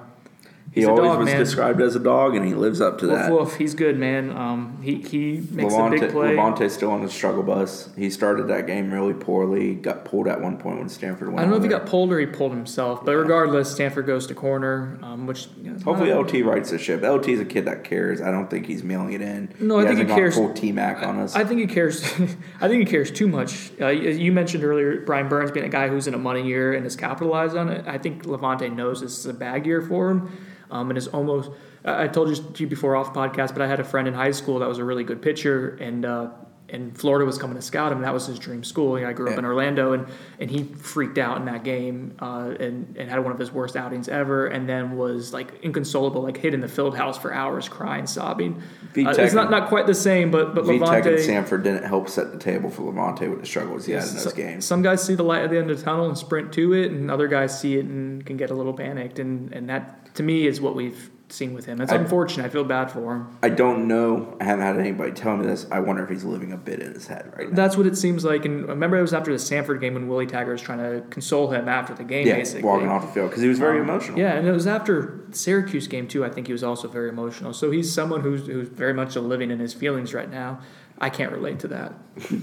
He 0.73 0.81
he's 0.81 0.87
always 0.87 1.03
dog, 1.07 1.19
was 1.19 1.25
man. 1.27 1.37
described 1.37 1.81
as 1.81 1.95
a 1.95 1.99
dog, 1.99 2.35
and 2.35 2.43
he 2.43 2.55
lives 2.55 2.81
up 2.81 2.97
to 2.99 3.07
Woof, 3.07 3.15
that. 3.15 3.31
woof, 3.31 3.55
he's 3.57 3.75
good, 3.75 3.99
man. 3.99 4.31
Um, 4.31 4.81
he 4.81 4.95
he 5.01 5.45
makes 5.51 5.71
Levonta, 5.71 5.97
a 5.97 5.99
big 5.99 6.11
play. 6.11 6.35
Levonta's 6.35 6.73
still 6.73 6.89
on 6.89 7.03
the 7.03 7.11
struggle 7.11 7.43
bus. 7.43 7.89
He 7.95 8.09
started 8.09 8.47
that 8.47 8.65
game 8.65 8.91
really 8.91 9.13
poorly. 9.13 9.75
Got 9.75 10.03
pulled 10.03 10.27
at 10.27 10.41
one 10.41 10.57
point 10.57 10.79
when 10.79 10.89
Stanford 10.89 11.27
went. 11.27 11.39
I 11.39 11.41
don't 11.43 11.51
know 11.51 11.57
if 11.57 11.63
he 11.63 11.69
got 11.69 11.85
pulled 11.85 12.11
or 12.11 12.19
he 12.19 12.25
pulled 12.25 12.53
himself, 12.53 13.05
but 13.05 13.15
regardless, 13.15 13.71
Stanford 13.71 14.07
goes 14.07 14.25
to 14.27 14.33
corner, 14.33 14.97
um, 15.03 15.27
which 15.27 15.47
you 15.61 15.71
know, 15.71 15.79
Hopefully, 15.79 16.11
LT 16.11 16.43
writes 16.43 16.71
the 16.71 16.79
ship. 16.79 17.03
LT's 17.03 17.39
a 17.39 17.45
kid 17.45 17.65
that 17.65 17.83
cares. 17.83 18.19
I 18.19 18.31
don't 18.31 18.49
think 18.49 18.65
he's 18.65 18.83
mailing 18.83 19.13
it 19.13 19.21
in. 19.21 19.53
No, 19.59 19.79
I 19.79 19.85
think 19.85 19.99
he 19.99 20.05
cares. 20.05 20.33
Full 20.33 20.53
T 20.55 20.71
Mac 20.71 21.03
on 21.05 21.19
us. 21.19 21.35
I 21.35 21.43
think 21.43 21.59
he 21.59 21.67
cares. 21.67 22.03
I 22.61 22.67
think 22.67 22.79
he 22.79 22.85
cares 22.85 23.11
too 23.11 23.27
much. 23.27 23.71
Uh, 23.79 23.89
you 23.89 24.09
you 24.09 24.31
mentioned 24.31 24.63
earlier 24.63 25.01
Brian 25.01 25.29
Burns 25.29 25.51
being 25.51 25.67
a 25.67 25.69
guy 25.69 25.87
who's 25.87 26.07
in 26.07 26.15
a 26.15 26.17
money 26.17 26.41
year 26.47 26.73
and 26.73 26.83
has 26.83 26.95
capitalized 26.95 27.55
on 27.55 27.69
it. 27.69 27.85
I 27.87 27.99
think 27.99 28.23
Levonta 28.23 28.73
knows 28.73 29.01
this 29.01 29.19
is 29.19 29.27
a 29.27 29.33
bad 29.35 29.67
year 29.67 29.81
for 29.81 30.09
him, 30.09 30.35
um, 30.73 30.89
and 30.89 30.97
is 30.97 31.07
almost. 31.07 31.51
I 31.85 32.07
told 32.07 32.29
you 32.29 32.35
to 32.35 32.63
you 32.63 32.67
before 32.67 32.95
off 32.95 33.13
podcast, 33.13 33.53
but 33.53 33.61
I 33.61 33.67
had 33.67 33.79
a 33.79 33.83
friend 33.83 34.07
in 34.07 34.13
high 34.13 34.31
school 34.31 34.59
that 34.59 34.67
was 34.67 34.79
a 34.79 34.83
really 34.83 35.03
good 35.03 35.21
pitcher, 35.21 35.77
and 35.79 36.05
uh, 36.05 36.31
and 36.73 36.97
Florida 36.97 37.25
was 37.25 37.37
coming 37.37 37.55
to 37.55 37.61
scout 37.61 37.91
him. 37.91 37.99
and 37.99 38.05
That 38.05 38.13
was 38.13 38.25
his 38.25 38.39
dream 38.39 38.63
school. 38.63 38.97
You 38.97 39.05
know, 39.05 39.11
I 39.11 39.13
grew 39.13 39.31
up 39.31 39.37
in 39.37 39.45
Orlando, 39.45 39.93
and 39.93 40.07
and 40.39 40.49
he 40.51 40.63
freaked 40.63 41.17
out 41.17 41.37
in 41.37 41.45
that 41.45 41.63
game, 41.63 42.15
uh, 42.19 42.53
and 42.59 42.97
and 42.97 43.09
had 43.09 43.19
one 43.23 43.31
of 43.31 43.39
his 43.39 43.51
worst 43.51 43.75
outings 43.77 44.09
ever, 44.09 44.47
and 44.47 44.67
then 44.67 44.97
was 44.97 45.31
like 45.31 45.53
inconsolable, 45.63 46.21
like 46.23 46.37
hid 46.37 46.53
in 46.53 46.59
the 46.61 46.67
field 46.67 46.97
house 46.97 47.17
for 47.17 47.33
hours, 47.33 47.69
crying, 47.69 48.07
sobbing. 48.07 48.61
Uh, 49.07 49.11
it's 49.23 49.33
not 49.33 49.49
not 49.51 49.69
quite 49.69 49.87
the 49.87 49.93
same, 49.95 50.31
but 50.31 50.53
but 50.55 50.65
VTech 50.65 50.79
Levonta. 50.79 51.05
and 51.05 51.47
Samford 51.47 51.63
didn't 51.63 51.83
help 51.85 52.09
set 52.09 52.31
the 52.31 52.39
table 52.39 52.69
for 52.69 52.81
Levonta 52.91 53.29
with 53.29 53.39
the 53.39 53.45
struggles 53.45 53.85
he 53.85 53.93
had 53.93 54.03
in 54.07 54.15
those 54.15 54.33
games. 54.33 54.65
Some 54.65 54.81
guys 54.81 55.03
see 55.03 55.15
the 55.15 55.23
light 55.23 55.43
at 55.43 55.49
the 55.51 55.57
end 55.57 55.69
of 55.71 55.77
the 55.77 55.83
tunnel 55.83 56.07
and 56.07 56.17
sprint 56.17 56.51
to 56.53 56.73
it, 56.73 56.91
and 56.91 57.09
other 57.11 57.27
guys 57.27 57.57
see 57.59 57.77
it 57.77 57.85
and 57.85 58.25
can 58.25 58.35
get 58.37 58.49
a 58.49 58.53
little 58.55 58.73
panicked. 58.73 59.19
And, 59.19 59.53
and 59.53 59.69
that, 59.69 60.15
to 60.15 60.23
me, 60.23 60.47
is 60.47 60.59
what 60.59 60.75
we've 60.75 61.09
seen 61.29 61.53
with 61.53 61.65
him. 61.65 61.81
It's 61.81 61.91
I- 61.91 61.95
unfortunate. 61.95 62.45
I 62.45 62.49
feel 62.49 62.63
bad 62.63 62.91
for 62.91 63.15
him. 63.15 63.37
I 63.41 63.49
don't 63.49 63.87
know. 63.87 64.37
I 64.39 64.43
haven't 64.43 64.65
had 64.65 64.77
anybody 64.77 65.11
tell 65.11 65.35
me 65.37 65.45
this. 65.45 65.65
I 65.71 65.79
wonder 65.79 66.03
if 66.03 66.09
he's 66.09 66.23
living 66.23 66.51
a 66.51 66.57
bit 66.57 66.79
in 66.79 66.93
his 66.93 67.07
head 67.07 67.31
right 67.35 67.49
now. 67.49 67.55
That's 67.55 67.77
what 67.77 67.85
it 67.87 67.97
seems 67.97 68.23
like. 68.23 68.45
And 68.45 68.67
remember, 68.67 68.97
it 68.97 69.01
was 69.01 69.13
after 69.13 69.31
the 69.31 69.37
Samford 69.37 69.81
game 69.81 69.93
when 69.95 70.07
Willie 70.07 70.27
Taggart 70.27 70.53
was 70.53 70.61
trying 70.61 70.79
to 70.79 71.05
console 71.09 71.49
him 71.49 71.67
after 71.67 71.93
the 71.93 72.03
game, 72.03 72.27
yeah, 72.27 72.35
basically. 72.35 72.63
walking 72.63 72.89
off 72.89 73.05
the 73.05 73.11
field 73.11 73.29
because 73.29 73.41
he 73.41 73.49
was 73.49 73.59
very 73.59 73.79
um, 73.79 73.89
emotional. 73.89 74.19
Yeah, 74.19 74.33
and 74.33 74.47
it 74.47 74.51
was 74.51 74.67
after 74.67 75.25
the 75.29 75.37
Syracuse 75.37 75.87
game 75.87 76.07
too. 76.07 76.23
I 76.23 76.29
think 76.29 76.47
he 76.47 76.53
was 76.53 76.63
also 76.63 76.87
very 76.87 77.09
emotional. 77.09 77.53
So 77.53 77.71
he's 77.71 77.91
someone 77.93 78.21
who's 78.21 78.45
who's 78.45 78.69
very 78.69 78.93
much 78.93 79.15
living 79.15 79.51
in 79.51 79.59
his 79.59 79.73
feelings 79.73 80.13
right 80.13 80.29
now. 80.29 80.59
I 80.99 81.09
can't 81.09 81.31
relate 81.31 81.59
to 81.61 81.67
that. 81.69 81.93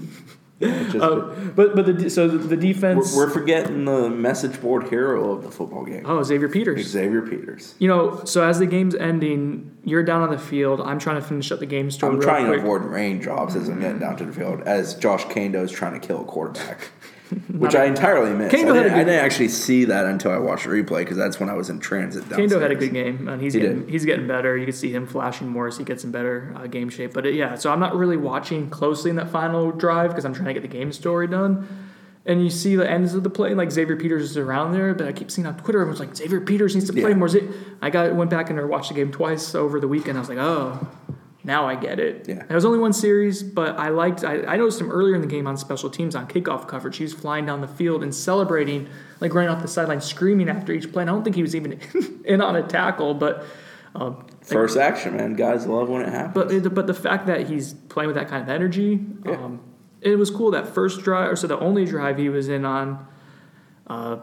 Uh, 0.61 1.33
but 1.55 1.75
but 1.75 1.85
the 1.85 2.09
so 2.09 2.27
the, 2.27 2.57
defense. 2.57 3.15
we're, 3.15 3.25
we're 3.25 3.31
forgetting 3.31 3.85
the 3.85 4.09
message 4.09 4.61
board 4.61 4.87
hero 4.89 5.31
of 5.31 5.43
the 5.43 5.49
football 5.51 5.83
game, 5.83 6.03
oh, 6.05 6.21
Xavier 6.21 6.49
Peters. 6.49 6.85
Xavier 6.87 7.21
Peters. 7.21 7.75
You 7.79 7.87
know, 7.87 8.23
so 8.25 8.43
as 8.43 8.59
the 8.59 8.65
game's 8.67 8.93
ending, 8.95 9.75
you're 9.83 10.03
down 10.03 10.21
on 10.21 10.29
the 10.29 10.37
field. 10.37 10.81
I'm 10.81 10.99
trying 10.99 11.19
to 11.19 11.27
finish 11.27 11.51
up 11.51 11.59
the 11.59 11.65
game 11.65 11.89
story. 11.89 12.13
I'm 12.13 12.21
trying 12.21 12.45
quick. 12.45 12.59
to 12.59 12.65
avoid 12.65 12.81
raindrops 12.83 13.55
as 13.55 13.69
I'm 13.69 13.79
getting 13.79 13.99
down 13.99 14.17
to 14.17 14.25
the 14.25 14.33
field 14.33 14.61
as 14.61 14.95
Josh 14.95 15.23
Kaindoh 15.25 15.63
is 15.63 15.71
trying 15.71 15.99
to 15.99 16.05
kill 16.05 16.21
a 16.21 16.25
quarterback, 16.25 16.89
which 17.51 17.75
I 17.75 17.85
entirely 17.85 18.33
missed. 18.33 18.53
I 18.53 18.57
Kaindoh 18.57 18.75
had 18.75 18.77
a 18.77 18.83
didn't, 18.83 18.93
I 18.93 18.97
good- 18.99 19.05
didn't 19.05 19.25
actually 19.25 19.47
see 19.49 19.85
that 19.85 20.05
until 20.05 20.31
I 20.31 20.37
watched 20.37 20.65
the 20.65 20.69
replay 20.71 20.99
because 20.99 21.17
that's 21.17 21.39
when 21.39 21.49
I 21.49 21.53
was 21.53 21.69
in 21.69 21.79
transit. 21.79 22.23
Kaindoh 22.25 22.61
had 22.61 22.71
a 22.71 22.75
good 22.75 22.93
game, 22.93 23.27
and 23.27 23.41
he's 23.41 23.53
He 23.53 23.59
getting 23.61 23.81
did. 23.81 23.89
he's 23.89 24.05
getting 24.05 24.27
better. 24.27 24.57
You 24.57 24.65
can 24.65 24.73
see 24.73 24.91
him 24.91 25.07
flashing 25.07 25.47
more 25.47 25.67
as 25.67 25.77
he 25.77 25.83
gets 25.83 26.03
in 26.03 26.11
better 26.11 26.53
uh, 26.55 26.67
game 26.67 26.89
shape. 26.89 27.13
But 27.13 27.25
uh, 27.25 27.29
yeah, 27.29 27.55
so 27.55 27.71
I'm 27.71 27.79
not 27.79 27.95
really 27.95 28.17
watching 28.17 28.69
closely 28.69 29.09
in 29.09 29.15
that 29.17 29.29
final 29.29 29.71
drive 29.71 30.09
because 30.09 30.25
I'm 30.25 30.33
trying 30.33 30.47
to 30.47 30.53
get 30.53 30.61
the 30.61 30.67
game 30.67 30.91
story 30.91 31.27
done. 31.27 31.67
And 32.23 32.43
you 32.43 32.51
see 32.51 32.75
the 32.75 32.87
ends 32.87 33.15
of 33.15 33.23
the 33.23 33.31
play, 33.31 33.55
like 33.55 33.71
Xavier 33.71 33.95
Peters 33.95 34.21
is 34.21 34.37
around 34.37 34.73
there, 34.73 34.93
but 34.93 35.07
I 35.07 35.11
keep 35.11 35.31
seeing 35.31 35.47
on 35.47 35.57
Twitter, 35.57 35.79
everyone's 35.81 35.99
like 35.99 36.15
Xavier 36.15 36.39
Peters 36.39 36.75
needs 36.75 36.85
to 36.85 36.93
play 36.93 37.09
Yeah. 37.09 37.15
more. 37.15 37.27
I 37.81 37.89
got 37.89 38.13
went 38.13 38.29
back 38.29 38.51
and 38.51 38.69
watched 38.69 38.89
the 38.89 38.93
game 38.95 39.11
twice 39.11 39.55
over 39.55 39.79
the 39.79 39.87
weekend. 39.87 40.17
I 40.17 40.21
was 40.21 40.29
like, 40.29 40.37
oh, 40.37 40.87
now 41.43 41.67
I 41.67 41.75
get 41.75 41.99
it. 41.99 42.27
Yeah. 42.27 42.43
It 42.49 42.53
was 42.53 42.65
only 42.65 42.79
one 42.79 42.93
series, 42.93 43.41
but 43.43 43.77
I 43.79 43.89
liked. 43.89 44.23
I, 44.23 44.41
I 44.43 44.57
noticed 44.57 44.79
him 44.79 44.91
earlier 44.91 45.15
in 45.15 45.21
the 45.21 45.27
game 45.27 45.47
on 45.47 45.57
special 45.57 45.89
teams 45.89 46.15
on 46.15 46.27
kickoff 46.27 46.67
coverage. 46.67 46.97
He 46.97 47.03
was 47.03 47.13
flying 47.13 47.45
down 47.45 47.61
the 47.61 47.67
field 47.67 48.03
and 48.03 48.13
celebrating, 48.13 48.87
like 49.19 49.33
running 49.33 49.49
off 49.49 49.61
the 49.61 49.67
sideline, 49.67 50.01
screaming 50.01 50.49
after 50.49 50.71
each 50.71 50.91
play. 50.91 51.01
And 51.03 51.09
I 51.09 51.13
don't 51.13 51.23
think 51.23 51.35
he 51.35 51.41
was 51.41 51.55
even 51.55 51.79
in 52.25 52.41
on 52.41 52.55
a 52.55 52.63
tackle, 52.67 53.13
but. 53.13 53.43
Um, 53.93 54.25
First 54.43 54.77
action, 54.77 55.17
man. 55.17 55.33
Guys 55.35 55.67
love 55.67 55.89
when 55.89 56.01
it 56.03 56.09
happens. 56.09 56.63
but 56.63 56.73
but 56.73 56.87
the 56.87 56.93
fact 56.93 57.27
that 57.27 57.47
he's 57.49 57.73
playing 57.73 58.07
with 58.07 58.15
that 58.15 58.27
kind 58.29 58.41
of 58.41 58.49
energy, 58.49 58.99
Yeah. 59.25 59.33
um, 59.33 59.61
it 59.99 60.15
was 60.17 60.31
cool. 60.31 60.51
That 60.51 60.67
first 60.73 61.01
drive, 61.03 61.29
or 61.31 61.35
so 61.35 61.45
the 61.47 61.59
only 61.59 61.85
drive 61.85 62.17
he 62.17 62.29
was 62.29 62.47
in 62.49 62.63
on. 62.65 63.05
Uh, 63.87 64.17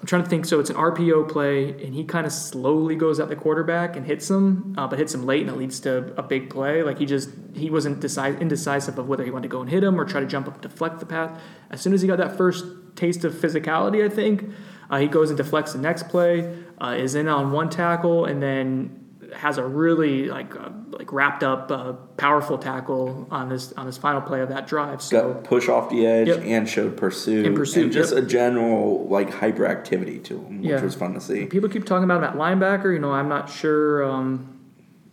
I'm 0.00 0.06
trying 0.06 0.22
to 0.22 0.28
think. 0.28 0.44
So 0.44 0.60
it's 0.60 0.70
an 0.70 0.76
RPO 0.76 1.28
play, 1.30 1.70
and 1.70 1.94
he 1.94 2.04
kind 2.04 2.26
of 2.26 2.32
slowly 2.32 2.94
goes 2.94 3.20
at 3.20 3.28
the 3.28 3.36
quarterback 3.36 3.96
and 3.96 4.04
hits 4.04 4.28
him, 4.28 4.74
uh, 4.76 4.86
but 4.86 4.98
hits 4.98 5.14
him 5.14 5.24
late, 5.24 5.42
and 5.42 5.50
it 5.50 5.56
leads 5.56 5.80
to 5.80 6.12
a 6.18 6.22
big 6.22 6.50
play. 6.50 6.82
Like 6.82 6.98
he 6.98 7.06
just 7.06 7.30
he 7.54 7.70
wasn't 7.70 8.04
indecisive 8.04 8.98
of 8.98 9.08
whether 9.08 9.24
he 9.24 9.30
wanted 9.30 9.44
to 9.44 9.48
go 9.48 9.60
and 9.60 9.70
hit 9.70 9.82
him 9.82 9.98
or 9.98 10.04
try 10.04 10.20
to 10.20 10.26
jump 10.26 10.46
up 10.46 10.54
and 10.54 10.62
deflect 10.62 11.00
the 11.00 11.06
path. 11.06 11.40
As 11.70 11.80
soon 11.80 11.92
as 11.92 12.02
he 12.02 12.08
got 12.08 12.18
that 12.18 12.36
first 12.36 12.64
taste 12.96 13.24
of 13.24 13.32
physicality, 13.32 14.04
I 14.04 14.08
think 14.08 14.50
uh, 14.90 14.98
he 14.98 15.08
goes 15.08 15.30
and 15.30 15.36
deflects 15.36 15.72
the 15.72 15.78
next 15.78 16.08
play, 16.08 16.54
uh, 16.80 16.96
is 16.98 17.14
in 17.14 17.28
on 17.28 17.52
one 17.52 17.70
tackle, 17.70 18.24
and 18.24 18.42
then 18.42 19.03
has 19.36 19.58
a 19.58 19.64
really 19.66 20.28
like 20.28 20.54
uh, 20.56 20.70
like 20.90 21.12
wrapped 21.12 21.42
up 21.42 21.70
uh, 21.70 21.92
powerful 22.16 22.56
tackle 22.58 23.26
on 23.30 23.48
this 23.48 23.72
on 23.74 23.86
his 23.86 23.98
final 23.98 24.20
play 24.20 24.40
of 24.40 24.48
that 24.50 24.66
drive. 24.66 25.02
So 25.02 25.32
Got 25.34 25.44
push 25.44 25.68
off 25.68 25.90
the 25.90 26.06
edge 26.06 26.28
Yep. 26.28 26.42
and 26.44 26.68
showed 26.68 26.96
pursuit. 26.96 27.46
And 27.46 27.56
pursuit, 27.56 27.84
And 27.84 27.92
just 27.92 28.14
yep. 28.14 28.24
a 28.24 28.26
general 28.26 29.06
like 29.08 29.30
hyperactivity 29.30 30.22
to 30.24 30.38
him, 30.38 30.58
which 30.62 30.70
Yeah. 30.70 30.80
was 30.82 30.94
fun 30.94 31.14
to 31.14 31.20
see. 31.20 31.46
people 31.46 31.68
keep 31.68 31.84
talking 31.84 32.04
about 32.04 32.18
him 32.18 32.24
at 32.24 32.34
linebacker. 32.36 32.92
You 32.92 32.98
know, 33.00 33.12
I'm 33.12 33.28
not 33.28 33.50
sure. 33.50 34.04
Um, 34.04 34.48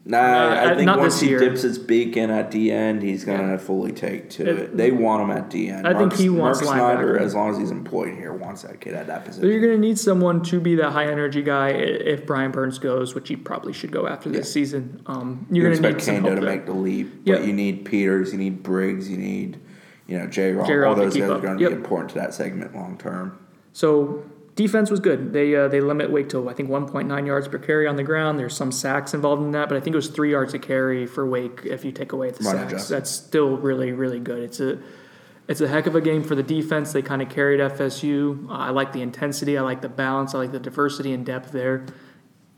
Nah, 0.03 0.17
Uh, 0.17 0.71
I 0.71 0.75
think 0.75 0.89
once 0.97 1.19
he 1.19 1.29
year. 1.29 1.37
dips 1.39 1.61
his 1.61 1.77
beak 1.77 2.17
in 2.17 2.31
at 2.31 2.49
the 2.49 2.71
end, 2.71 3.03
he's 3.03 3.23
gonna 3.23 3.59
fully 3.59 3.91
take 3.91 4.31
to 4.31 4.41
It- 4.49 4.57
it. 4.59 4.77
They 4.77 4.89
want 4.89 5.21
him 5.23 5.29
at 5.29 5.51
the 5.51 5.69
end. 5.69 5.87
I 5.87 5.93
think 5.95 6.13
he 6.13 6.27
wants 6.27 6.63
Mark 6.63 6.75
Snyder, 6.75 7.13
linebacker. 7.13 7.21
as 7.21 7.35
long 7.35 7.51
as 7.51 7.59
he's 7.59 7.69
employed 7.69 8.15
here, 8.15 8.33
wants 8.33 8.63
that 8.63 8.79
kid 8.81 8.95
at 8.95 9.05
that 9.05 9.21
so 9.21 9.27
position. 9.27 9.49
you're 9.51 9.59
going 9.61 9.73
to 9.73 9.79
need 9.79 9.99
someone 9.99 10.41
to 10.43 10.59
be 10.59 10.73
that 10.75 10.89
high 10.91 11.05
energy 11.05 11.43
guy 11.43 11.69
if 11.69 12.25
Brian 12.25 12.49
Burns 12.49 12.79
goes, 12.79 13.13
which 13.13 13.29
he 13.29 13.35
probably 13.35 13.73
should 13.73 13.91
go 13.91 14.07
after 14.07 14.29
this 14.29 14.47
Yeah. 14.47 14.53
season. 14.53 15.01
Um, 15.05 15.45
You 15.51 15.61
you're 15.61 15.69
going 15.71 15.83
to 15.83 15.89
need 15.89 15.97
Kaindoh 15.99 16.29
to 16.35 16.41
there. 16.41 16.49
make 16.49 16.65
the 16.65 16.73
leap, 16.73 17.13
Yep. 17.25 17.37
but 17.39 17.47
you 17.47 17.53
need 17.53 17.85
Peters, 17.85 18.31
you 18.33 18.39
need 18.39 18.63
Briggs, 18.63 19.07
you 19.09 19.17
need 19.17 19.57
you 20.07 20.17
know 20.17 20.25
J. 20.25 20.53
Rock. 20.53 20.67
All 20.67 20.95
those 20.95 21.15
guys 21.15 21.29
up. 21.29 21.37
are 21.37 21.41
going 21.45 21.57
to 21.59 21.63
Yep. 21.63 21.69
be 21.71 21.75
important 21.77 22.09
to 22.09 22.15
that 22.15 22.33
segment 22.33 22.75
long 22.75 22.97
term. 22.97 23.33
So 23.71 24.23
defense 24.55 24.89
was 24.89 24.99
good. 24.99 25.33
They 25.33 25.55
uh, 25.55 25.67
they 25.67 25.81
limit 25.81 26.11
Wake 26.11 26.29
to 26.29 26.49
I 26.49 26.53
think 26.53 26.69
1.9 26.69 27.25
yards 27.25 27.47
per 27.47 27.57
carry 27.57 27.87
on 27.87 27.95
the 27.95 28.03
ground. 28.03 28.39
There's 28.39 28.55
some 28.55 28.71
sacks 28.71 29.13
involved 29.13 29.41
in 29.43 29.51
that, 29.51 29.69
but 29.69 29.77
I 29.77 29.81
think 29.81 29.93
it 29.93 29.97
was 29.97 30.09
three 30.09 30.31
yards 30.31 30.53
a 30.53 30.59
carry 30.59 31.05
for 31.05 31.27
Wake 31.27 31.61
if 31.65 31.85
you 31.85 31.91
take 31.91 32.11
away 32.11 32.31
the 32.31 32.43
sacks. 32.43 32.87
That's 32.87 33.09
still 33.09 33.57
really 33.57 33.91
really 33.91 34.19
good. 34.19 34.43
It's 34.43 34.59
a 34.59 34.79
it's 35.47 35.61
a 35.61 35.67
heck 35.67 35.87
of 35.87 35.95
a 35.95 36.01
game 36.01 36.23
for 36.23 36.35
the 36.35 36.43
defense. 36.43 36.93
They 36.93 37.01
kind 37.01 37.21
of 37.21 37.29
carried 37.29 37.59
FSU. 37.59 38.49
Uh, 38.49 38.53
I 38.53 38.69
like 38.69 38.93
the 38.93 39.01
intensity. 39.01 39.57
I 39.57 39.61
like 39.61 39.81
the 39.81 39.89
balance. 39.89 40.33
I 40.33 40.37
like 40.37 40.51
the 40.51 40.59
diversity 40.59 41.13
and 41.13 41.25
depth 41.25 41.51
there. 41.51 41.85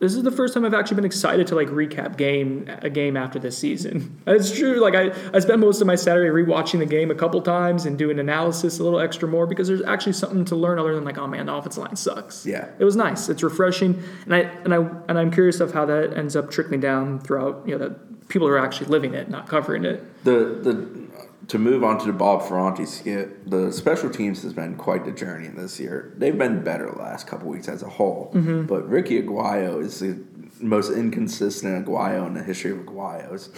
This 0.03 0.15
is 0.15 0.23
the 0.23 0.31
first 0.31 0.53
time 0.53 0.65
I've 0.65 0.73
actually 0.73 0.95
been 0.95 1.05
excited 1.05 1.47
to 1.47 1.55
like 1.55 1.69
recap 1.69 2.17
game 2.17 2.69
a 2.81 2.89
game 2.89 3.15
after 3.15 3.39
this 3.39 3.57
season. 3.57 4.19
It's 4.27 4.51
true. 4.51 4.81
Like 4.81 4.95
I, 4.95 5.13
I 5.33 5.39
spent 5.39 5.59
most 5.59 5.79
of 5.79 5.87
my 5.87 5.95
Saturday 5.95 6.29
rewatching 6.29 6.79
the 6.79 6.85
game 6.85 7.09
a 7.09 7.15
couple 7.15 7.41
times 7.41 7.85
and 7.85 7.97
doing 7.97 8.19
analysis 8.19 8.79
a 8.79 8.83
little 8.83 8.99
extra 8.99 9.29
more 9.29 9.47
because 9.47 9.69
there's 9.69 9.81
actually 9.83 10.13
something 10.13 10.43
to 10.45 10.55
learn 10.57 10.77
other 10.77 10.93
than 10.93 11.05
like, 11.05 11.17
oh 11.17 11.27
man, 11.27 11.45
the 11.45 11.53
offensive 11.53 11.83
line 11.83 11.95
sucks. 11.95 12.45
Yeah. 12.45 12.67
It 12.79 12.83
was 12.83 12.97
nice. 12.97 13.29
It's 13.29 13.43
refreshing, 13.43 14.03
and 14.25 14.35
I 14.35 14.39
and 14.39 14.73
I 14.73 14.77
and 15.07 15.17
I'm 15.17 15.31
curious 15.31 15.61
of 15.61 15.71
how 15.73 15.85
that 15.85 16.17
ends 16.17 16.35
up 16.35 16.51
trickling 16.51 16.81
down 16.81 17.19
throughout. 17.21 17.63
You 17.65 17.77
know, 17.77 17.87
that 17.87 18.27
people 18.27 18.47
are 18.47 18.57
actually 18.57 18.87
living 18.87 19.13
it, 19.13 19.29
not 19.29 19.47
covering 19.47 19.85
it. 19.85 20.03
The 20.25 20.59
the 20.61 21.02
to 21.47 21.59
move 21.59 21.83
on 21.83 21.99
to 21.99 22.05
the 22.05 22.13
Bob 22.13 22.41
Ferrante 22.47 22.85
skit, 22.85 23.49
the 23.49 23.71
special 23.71 24.09
teams 24.09 24.43
has 24.43 24.53
been 24.53 24.75
quite 24.75 25.03
the 25.05 25.11
journey 25.11 25.47
this 25.49 25.79
year. 25.79 26.13
They've 26.17 26.37
been 26.37 26.63
better 26.63 26.89
the 26.89 26.97
last 26.97 27.27
couple 27.27 27.49
weeks 27.49 27.67
as 27.67 27.83
a 27.83 27.89
whole, 27.89 28.31
Mm-hmm. 28.33 28.63
but 28.67 28.87
Ricky 28.89 29.21
Aguayo 29.21 29.81
is 29.83 29.99
the 29.99 30.17
most 30.61 30.91
inconsistent 30.91 31.85
Aguayo 31.85 32.25
in 32.27 32.33
the 32.33 32.43
history 32.43 32.71
of 32.71 32.77
Aguayos. 32.79 33.49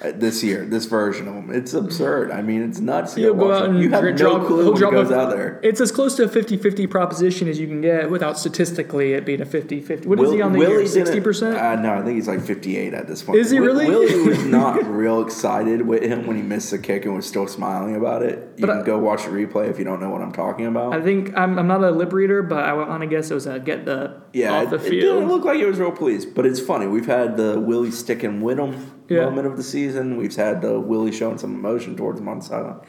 Uh, 0.00 0.10
this 0.14 0.42
year, 0.42 0.64
this 0.64 0.86
version 0.86 1.28
of 1.28 1.34
him, 1.34 1.50
it's 1.52 1.74
absurd. 1.74 2.30
I 2.32 2.42
mean, 2.42 2.62
it's 2.62 2.80
nuts. 2.80 3.14
He'll 3.14 3.34
go 3.34 3.52
out 3.52 3.66
and 3.68 3.78
you 3.80 3.90
have 3.90 4.02
no 4.02 4.12
drop- 4.16 4.46
clue 4.46 4.62
he'll 4.64 4.74
he 4.74 4.80
goes 4.80 5.10
a- 5.10 5.18
out 5.18 5.30
there. 5.30 5.60
It's 5.62 5.80
as 5.80 5.92
close 5.92 6.16
to 6.16 6.24
a 6.24 6.28
50-50 6.28 6.90
proposition 6.90 7.46
as 7.46 7.60
you 7.60 7.68
can 7.68 7.80
get 7.80 8.10
without 8.10 8.36
statistically 8.38 9.12
it 9.12 9.24
being 9.24 9.40
a 9.40 9.46
50-50. 9.46 10.06
What 10.06 10.18
is 10.18 10.24
Will- 10.26 10.32
he 10.32 10.42
on 10.42 10.52
the 10.52 10.58
Willie 10.58 10.72
year? 10.78 10.86
Sixty 10.86 11.20
percent. 11.20 11.56
Uh, 11.56 11.76
no, 11.76 11.94
I 11.94 12.02
think 12.02 12.16
he's 12.16 12.26
like 12.26 12.40
fifty-eight 12.40 12.94
at 12.94 13.06
this 13.06 13.22
point. 13.22 13.38
Is 13.38 13.50
he 13.50 13.58
Wi- 13.58 13.80
really? 13.86 13.94
Willie 14.06 14.28
was 14.28 14.44
not 14.46 14.84
real 14.86 15.22
excited 15.22 15.82
with 15.86 16.02
him 16.02 16.26
when 16.26 16.36
he 16.36 16.42
missed 16.42 16.70
the 16.72 16.78
kick 16.78 17.04
and 17.04 17.14
was 17.14 17.26
still 17.26 17.46
smiling 17.46 17.94
about 17.94 18.22
it. 18.22 18.38
You 18.56 18.66
But 18.66 18.72
can 18.72 18.82
I- 18.82 18.84
go 18.84 18.98
watch 18.98 19.24
the 19.24 19.30
replay 19.30 19.68
if 19.70 19.78
you 19.78 19.84
don't 19.84 20.00
know 20.00 20.10
what 20.10 20.20
I'm 20.22 20.32
talking 20.32 20.66
about. 20.66 20.94
I 20.94 21.00
think 21.02 21.36
I'm, 21.36 21.58
I'm 21.58 21.68
not 21.68 21.84
a 21.84 21.90
lip 21.92 22.12
reader, 22.12 22.42
but 22.42 22.64
I 22.64 22.72
want 22.72 23.02
to 23.02 23.06
guess 23.06 23.30
it 23.30 23.34
was 23.34 23.46
a 23.46 23.60
get 23.60 23.84
the 23.84 24.20
yeah, 24.32 24.52
off 24.62 24.70
the 24.70 24.76
it, 24.76 24.86
it 24.94 25.00
didn't 25.00 25.28
look 25.28 25.44
like 25.44 25.58
he 25.58 25.64
was 25.64 25.78
real 25.78 25.92
pleased, 25.92 26.34
but 26.34 26.44
it's 26.44 26.58
funny. 26.60 26.86
We've 26.88 27.06
had 27.06 27.36
the 27.36 27.60
Willie 27.60 27.90
sticking 27.92 28.40
with 28.40 28.58
him 28.58 28.90
Yeah. 29.12 29.24
moment 29.24 29.46
of 29.46 29.56
the 29.56 29.62
season. 29.62 30.16
We've 30.16 30.34
had 30.34 30.60
the 30.62 30.78
Willie 30.78 31.12
showing 31.12 31.38
some 31.38 31.54
emotion 31.54 31.96
towards 31.96 32.20
him 32.20 32.28
on 32.28 32.38
the 32.38 32.44
sideline. 32.44 32.80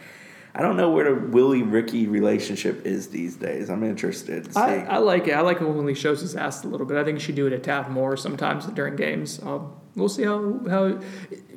I 0.55 0.61
don't 0.61 0.77
know 0.77 0.91
where 0.91 1.05
the 1.05 1.27
Willie 1.29 1.63
Ricky 1.63 2.07
relationship 2.07 2.85
is 2.85 3.09
these 3.09 3.35
days. 3.35 3.69
I'm 3.71 3.83
interested. 3.83 4.55
I, 4.55 4.81
I 4.81 4.97
like 4.97 5.27
it. 5.27 5.31
I 5.31 5.41
like 5.41 5.61
it 5.61 5.65
when 5.65 5.87
he 5.87 5.95
shows 5.95 6.21
his 6.21 6.35
ass 6.35 6.63
a 6.63 6.67
little 6.67 6.85
bit. 6.85 6.97
I 6.97 7.03
think 7.03 7.17
he 7.17 7.23
should 7.25 7.35
do 7.35 7.47
it 7.47 7.53
a 7.53 7.59
tad 7.59 7.89
more 7.89 8.15
sometimes 8.15 8.67
during 8.67 8.95
games. 8.95 9.39
Um, 9.41 9.73
we'll 9.95 10.09
see 10.09 10.23
how 10.23 10.59
how. 10.69 10.99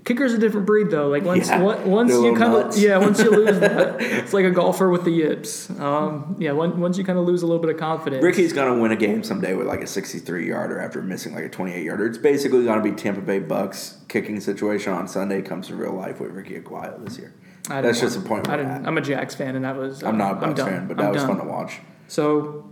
Kicker's 0.05 0.33
a 0.35 0.39
different 0.39 0.67
breed 0.69 0.89
though. 0.91 1.09
Like 1.09 1.25
once 1.25 1.49
Yeah, 1.49 1.65
on- 1.65 1.91
once 1.91 2.13
you 2.13 2.33
kind 2.37 2.55
of 2.55 2.79
yeah 2.79 2.97
once 2.97 3.19
you 3.19 3.29
lose 3.29 3.59
that, 3.61 4.01
it's 4.01 4.33
like 4.33 4.45
a 4.45 4.53
golfer 4.53 4.89
with 4.89 5.03
the 5.03 5.11
yips. 5.11 5.69
Um, 5.81 6.37
yeah, 6.39 6.53
once 6.53 6.77
once 6.77 6.97
you 6.97 7.03
kind 7.03 7.19
of 7.19 7.25
lose 7.27 7.43
a 7.43 7.47
little 7.47 7.61
bit 7.61 7.71
of 7.75 7.77
confidence. 7.81 8.23
Ricky's 8.23 8.53
gonna 8.53 8.81
win 8.81 8.93
a 8.93 8.97
game 8.97 9.25
someday 9.25 9.55
with 9.55 9.67
like 9.67 9.81
a 9.81 9.87
63 9.89 10.47
yarder 10.49 10.79
after 10.81 11.03
missing 11.03 11.35
like 11.35 11.43
a 11.45 11.49
28 11.49 11.83
yarder. 11.83 12.07
It's 12.07 12.19
basically 12.19 12.65
gonna 12.65 12.85
be 12.85 12.93
Tampa 12.93 13.21
Bay 13.21 13.41
Bucks 13.41 13.99
kicking 14.07 14.39
situation 14.39 14.93
on 14.93 15.09
Sunday 15.09 15.43
comes 15.43 15.67
to 15.69 15.75
real 15.75 15.95
life 15.95 16.21
with 16.21 16.31
Ricky 16.31 16.55
Aguayo 16.61 17.05
this 17.05 17.19
year. 17.19 17.35
I 17.69 17.81
That's 17.81 18.01
just 18.01 18.17
a 18.17 18.21
point 18.21 18.49
I 18.49 18.59
didn't, 18.59 18.87
I'm 18.87 18.97
a 18.97 19.01
Jags 19.01 19.35
fan, 19.35 19.57
and 19.57 19.65
that 19.65 19.75
was. 19.75 20.05
uh, 20.05 20.07
I'm 20.07 20.17
not 20.17 20.35
a 20.41 20.47
Bucks 20.47 20.61
fan, 20.61 20.87
but 20.87 21.01
I'm 21.01 21.07
that 21.07 21.13
was 21.15 21.23
done. 21.25 21.37
fun 21.39 21.45
to 21.45 21.53
watch. 21.53 21.81
So, 22.07 22.71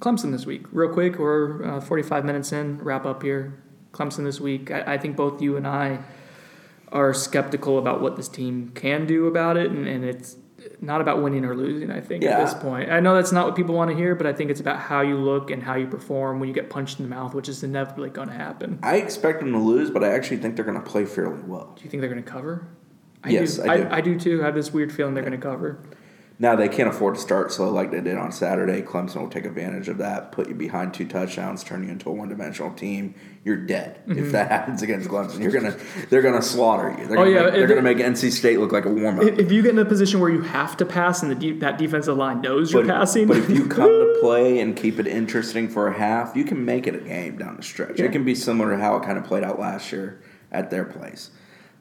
Clemson 0.00 0.30
this 0.30 0.44
week, 0.44 0.66
real 0.72 0.92
quick. 0.92 1.18
We're 1.18 1.64
uh, 1.64 1.80
45 1.80 2.26
minutes 2.26 2.52
in. 2.52 2.78
Wrap 2.84 3.06
up 3.06 3.22
here. 3.22 3.62
Clemson 3.92 4.24
this 4.24 4.40
week. 4.40 4.70
I, 4.70 4.94
I 4.94 4.98
think 4.98 5.16
both 5.16 5.40
you 5.42 5.56
and 5.56 5.66
I 5.66 6.00
are 6.90 7.12
skeptical 7.12 7.78
about 7.78 8.00
what 8.00 8.16
this 8.16 8.28
team 8.28 8.70
can 8.74 9.06
do 9.06 9.26
about 9.26 9.56
it, 9.56 9.70
and, 9.70 9.86
and 9.86 10.04
it's 10.04 10.36
not 10.80 11.00
about 11.00 11.22
winning 11.22 11.44
or 11.44 11.54
losing. 11.54 11.90
I 11.90 12.00
think 12.00 12.22
Yeah. 12.24 12.38
at 12.38 12.44
this 12.46 12.54
point, 12.54 12.90
I 12.90 13.00
know 13.00 13.14
that's 13.14 13.32
not 13.32 13.46
what 13.46 13.56
people 13.56 13.74
want 13.74 13.90
to 13.90 13.96
hear, 13.96 14.14
but 14.14 14.26
I 14.26 14.32
think 14.32 14.50
it's 14.50 14.60
about 14.60 14.78
how 14.80 15.02
you 15.02 15.16
look 15.16 15.50
and 15.50 15.62
how 15.62 15.74
you 15.74 15.86
perform 15.86 16.40
when 16.40 16.48
you 16.48 16.54
get 16.54 16.70
punched 16.70 16.98
in 16.98 17.04
the 17.08 17.14
mouth, 17.14 17.34
which 17.34 17.48
is 17.48 17.62
inevitably 17.62 18.10
going 18.10 18.28
to 18.28 18.34
happen. 18.34 18.78
I 18.82 18.96
expect 18.96 19.40
them 19.40 19.52
to 19.52 19.58
lose, 19.58 19.90
but 19.90 20.02
I 20.02 20.08
actually 20.12 20.38
think 20.38 20.56
they're 20.56 20.64
gonna 20.64 20.80
play 20.80 21.04
fairly 21.04 21.40
well. 21.46 21.72
Do 21.76 21.84
you 21.84 21.90
think 21.90 22.00
they're 22.00 22.10
going 22.10 22.22
to 22.22 22.30
cover? 22.30 22.66
I 23.24 23.30
Yes, 23.30 23.56
do. 23.56 23.68
I 23.68 23.76
do. 23.78 23.88
I, 23.90 24.00
do 24.00 24.18
too. 24.18 24.42
I 24.42 24.46
have 24.46 24.54
this 24.54 24.72
weird 24.72 24.92
feeling 24.92 25.14
they're 25.14 25.24
going 25.24 25.38
to 25.38 25.44
cover. 25.44 25.80
Now 26.40 26.54
they 26.54 26.68
can't 26.68 26.88
afford 26.88 27.16
to 27.16 27.20
start 27.20 27.50
slow 27.52 27.68
like 27.70 27.90
they 27.90 28.00
did 28.00 28.16
on 28.16 28.30
Saturday. 28.30 28.80
Clemson 28.80 29.16
will 29.22 29.28
take 29.28 29.44
advantage 29.44 29.88
of 29.88 29.98
that, 29.98 30.30
put 30.30 30.48
you 30.48 30.54
behind 30.54 30.94
two 30.94 31.04
touchdowns, 31.06 31.64
turn 31.64 31.82
you 31.82 31.90
into 31.90 32.08
a 32.08 32.12
one-dimensional 32.12 32.74
team. 32.74 33.14
You're 33.44 33.56
dead 33.56 34.00
if 34.06 34.30
that 34.32 34.48
happens 34.48 34.82
against 34.82 35.08
Clemson. 35.08 35.40
You're 35.42 35.50
gonna 35.50 35.76
they're 36.10 36.22
gonna 36.22 36.40
slaughter 36.42 36.94
you. 36.96 37.06
They're 37.08 37.16
Mm-hmm. 37.16 37.18
Oh, 37.18 37.24
gonna 37.24 37.30
yeah, 37.30 37.42
make, 37.42 37.52
they're 37.54 37.62
if 37.64 37.68
gonna 37.70 37.82
make 37.82 37.98
NC 37.98 38.30
State 38.30 38.60
look 38.60 38.70
like 38.70 38.84
a 38.84 38.90
warm-up. 38.90 39.24
If 39.24 39.38
if 39.40 39.50
you 39.52 39.62
get 39.62 39.72
in 39.72 39.78
a 39.80 39.84
position 39.84 40.20
where 40.20 40.30
you 40.30 40.42
have 40.42 40.76
to 40.76 40.86
pass 40.86 41.22
and 41.22 41.30
the 41.30 41.34
de- 41.34 41.58
that 41.58 41.76
defensive 41.76 42.16
line 42.16 42.40
knows 42.40 42.72
you're 42.72 42.82
But, 42.84 42.90
passing, 42.90 43.26
but 43.26 43.38
if 43.38 43.50
you 43.50 43.66
come 43.68 43.88
to 43.88 44.18
play 44.20 44.60
and 44.60 44.76
keep 44.76 45.00
it 45.00 45.08
interesting 45.08 45.68
for 45.68 45.88
a 45.88 45.98
half, 45.98 46.36
you 46.36 46.44
can 46.44 46.64
make 46.64 46.86
it 46.86 46.94
a 46.94 47.00
game 47.00 47.36
down 47.38 47.56
the 47.56 47.62
stretch. 47.64 47.98
Yeah. 47.98 48.04
It 48.06 48.12
can 48.12 48.24
be 48.24 48.36
similar 48.36 48.70
to 48.76 48.78
how 48.78 48.96
it 48.96 49.02
kind 49.02 49.18
of 49.18 49.24
played 49.24 49.42
out 49.42 49.58
last 49.58 49.90
year 49.90 50.20
at 50.52 50.70
their 50.70 50.84
place. 50.84 51.30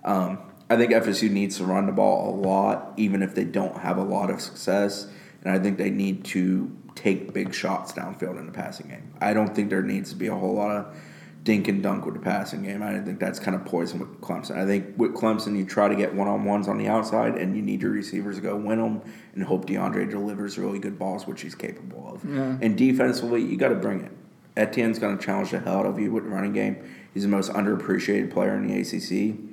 Um, 0.04 0.40
I 0.70 0.76
think 0.76 0.92
FSU 0.92 1.30
needs 1.30 1.58
to 1.58 1.64
run 1.64 1.86
the 1.86 1.94
ball 1.94 2.34
a 2.34 2.36
lot, 2.36 2.94
even 2.98 3.24
if 3.24 3.36
they 3.36 3.46
don't 3.46 3.78
have 3.78 3.98
a 3.98 4.04
lot 4.04 4.30
of 4.30 4.42
success. 4.42 5.08
And 5.44 5.52
I 5.52 5.60
think 5.60 5.78
they 5.78 5.90
need 5.90 6.26
to 6.26 6.76
take 6.96 7.34
big 7.34 7.54
shots 7.54 7.94
downfield 7.94 8.40
in 8.40 8.46
the 8.48 8.52
passing 8.52 8.88
game. 8.90 9.14
I 9.22 9.34
don't 9.34 9.56
think 9.56 9.70
there 9.70 9.84
needs 9.84 10.10
to 10.10 10.16
be 10.16 10.28
a 10.28 10.36
whole 10.36 10.56
lot 10.56 10.72
of 10.72 10.98
dink 11.44 11.70
and 11.70 11.82
dunk 11.82 12.06
with 12.06 12.16
the 12.16 12.20
passing 12.20 12.64
game. 12.64 12.84
I 12.84 13.00
think 13.00 13.20
that's 13.20 13.40
kind 13.40 13.56
of 13.56 13.64
poison 13.64 14.00
with 14.00 14.20
Clemson. 14.20 14.58
I 14.58 14.66
think 14.66 14.98
with 14.98 15.14
Clemson, 15.14 15.58
you 15.58 15.66
try 15.66 15.88
to 15.88 15.96
get 15.96 16.14
one 16.14 16.28
on 16.28 16.44
ones 16.44 16.68
on 16.68 16.78
the 16.78 16.88
outside, 16.90 17.36
and 17.36 17.56
you 17.56 17.62
need 17.62 17.82
your 17.82 17.92
receivers 17.92 18.36
to 18.36 18.42
go 18.42 18.58
win 18.58 18.80
them 18.82 19.02
and 19.34 19.46
hope 19.46 19.66
Deondre 19.66 20.10
delivers 20.10 20.58
really 20.58 20.80
good 20.80 21.00
balls, 21.00 21.26
which 21.26 21.42
he's 21.42 21.56
capable 21.56 22.12
of. 22.14 22.26
And 22.62 22.78
defensively, 22.78 23.42
you 23.42 23.56
got 23.56 23.70
to 23.70 23.76
bring 23.76 24.02
it. 24.02 24.12
Etienne's 24.58 25.00
going 25.00 25.18
to 25.18 25.24
challenge 25.24 25.52
the 25.52 25.60
hell 25.60 25.80
out 25.80 25.86
of 25.86 26.00
you 26.00 26.12
with 26.12 26.24
the 26.26 26.30
running 26.30 26.52
game. 26.52 26.84
He's 27.14 27.24
the 27.24 27.30
most 27.30 27.54
underappreciated 27.54 28.32
player 28.32 28.56
in 28.56 28.68
the 28.68 28.82
ACC. 28.82 29.47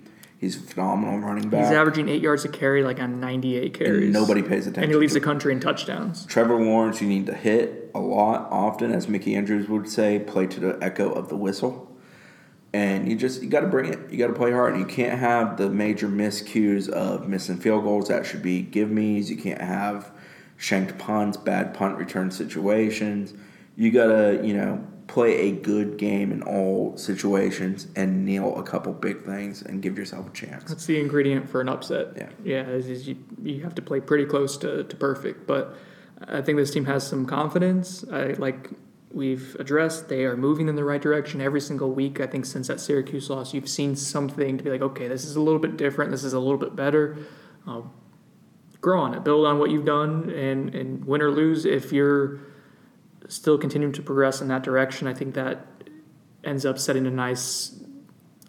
He's 0.45 0.57
a 0.57 0.61
phenomenal 0.61 1.20
running 1.20 1.49
back. 1.49 1.64
He's 1.64 1.74
averaging 1.74 2.11
eight 2.11 2.20
yards 2.20 2.45
a 2.45 2.51
carry, 2.51 2.84
like 2.84 3.01
on 3.01 3.18
98 3.18 3.72
carries. 3.72 4.05
and 4.05 4.12
nobody 4.12 4.42
pays 4.42 4.66
attention. 4.66 4.82
And 4.84 4.92
he 4.92 4.99
leads 4.99 5.14
to 5.14 5.20
the 5.20 5.24
country 5.24 5.55
in 5.55 5.61
touchdowns. 5.61 6.26
Trevor 6.26 6.62
Lawrence, 6.62 7.01
you 7.01 7.09
need 7.09 7.24
to 7.26 7.34
hit 7.34 7.90
a 7.95 7.99
lot 7.99 8.49
often, 8.51 8.92
as 8.92 9.09
Mickey 9.09 9.34
Andrews 9.36 9.70
would 9.70 9.88
say, 9.88 10.18
play 10.18 10.47
to 10.49 10.61
the 10.61 10.78
echo 10.82 11.11
of 11.11 11.30
the 11.30 11.36
whistle. 11.36 11.97
And 12.74 13.09
you 13.09 13.16
just 13.16 13.42
you 13.42 13.49
got 13.49 13.61
to 13.61 13.68
bring 13.68 13.90
it. 13.90 13.99
You 14.11 14.18
got 14.18 14.26
to 14.26 14.34
play 14.34 14.53
hard. 14.53 14.76
You 14.76 14.84
can't 14.84 15.18
have 15.18 15.57
the 15.57 15.70
major 15.70 16.09
miscues 16.09 16.90
of 16.90 17.26
missing 17.26 17.57
field 17.57 17.84
goals. 17.84 18.09
That 18.09 18.26
should 18.26 18.42
be 18.42 18.61
give 18.61 18.90
me's. 18.90 19.30
You 19.30 19.38
can't 19.38 19.62
have 19.62 20.11
shanked 20.59 20.99
punts, 20.99 21.38
bad 21.38 21.72
punt 21.72 21.97
return 21.97 22.30
situations. 22.30 23.32
You 23.76 23.90
got 23.92 24.09
to 24.09 24.40
you 24.45 24.55
know 24.55 24.86
play 25.07 25.48
a 25.48 25.52
good 25.52 25.96
game 25.98 26.32
in 26.32 26.42
all 26.42 26.96
situations 26.96 27.86
and 27.94 28.24
nail 28.24 28.59
a 28.59 28.62
couple 28.62 28.92
big 28.92 29.22
things 29.22 29.62
and 29.62 29.82
give 29.82 29.98
yourself 29.98 30.26
a 30.28 30.32
chance. 30.32 30.64
That's 30.64 30.86
the 30.86 30.98
ingredient 30.98 31.48
for 31.48 31.61
an 31.61 31.68
upset. 31.68 32.09
Yeah. 32.16 32.30
Yeah, 32.42 32.68
is, 32.68 32.88
is 32.88 33.09
you, 33.09 33.16
you 33.42 33.62
have 33.62 33.74
to 33.74 33.82
play 33.82 34.00
pretty 34.00 34.24
close 34.24 34.57
to, 34.59 34.84
to 34.84 34.96
perfect. 34.96 35.46
But 35.46 35.76
I 36.26 36.40
think 36.40 36.57
this 36.57 36.70
team 36.70 36.86
has 36.86 37.07
some 37.07 37.26
confidence. 37.26 38.05
I, 38.11 38.28
like 38.38 38.70
we've 39.12 39.55
addressed, 39.61 40.09
they 40.09 40.24
are 40.24 40.36
moving 40.36 40.68
in 40.68 40.76
the 40.76 40.84
right 40.84 41.02
direction 41.02 41.40
every 41.40 41.61
single 41.61 41.92
week. 41.92 42.20
I 42.20 42.26
think 42.26 42.46
since 42.46 42.68
that 42.68 42.80
Syracuse 42.80 43.28
loss, 43.28 43.52
you've 43.52 43.68
seen 43.68 43.96
something 43.96 44.57
to 44.59 44.64
be 44.64 44.70
like, 44.70 44.82
okay, 44.82 45.07
this 45.07 45.24
is 45.24 45.36
a 45.36 45.40
little 45.40 45.61
bit 45.61 45.76
different. 45.76 46.11
This 46.11 46.24
is 46.24 46.32
a 46.32 46.40
little 46.40 46.59
bit 46.59 46.74
better. 46.74 47.18
Um, 47.66 47.92
grow 48.80 49.00
on 49.00 49.14
it. 49.14 49.22
Build 49.22 49.46
on 49.46 49.59
what 49.59 49.70
you've 49.70 49.84
done, 49.84 50.30
and, 50.30 50.74
and 50.74 51.05
win 51.05 51.22
or 51.22 51.30
lose, 51.30 51.64
if 51.64 51.92
you're 51.92 52.40
still 53.29 53.59
continuing 53.59 53.93
to 53.95 54.03
progress 54.03 54.41
in 54.41 54.49
that 54.49 54.62
direction, 54.62 55.07
I 55.07 55.14
think 55.14 55.35
that 55.35 55.66
ends 56.43 56.66
up 56.66 56.79
setting 56.79 57.07
a 57.07 57.11
nice 57.11 57.81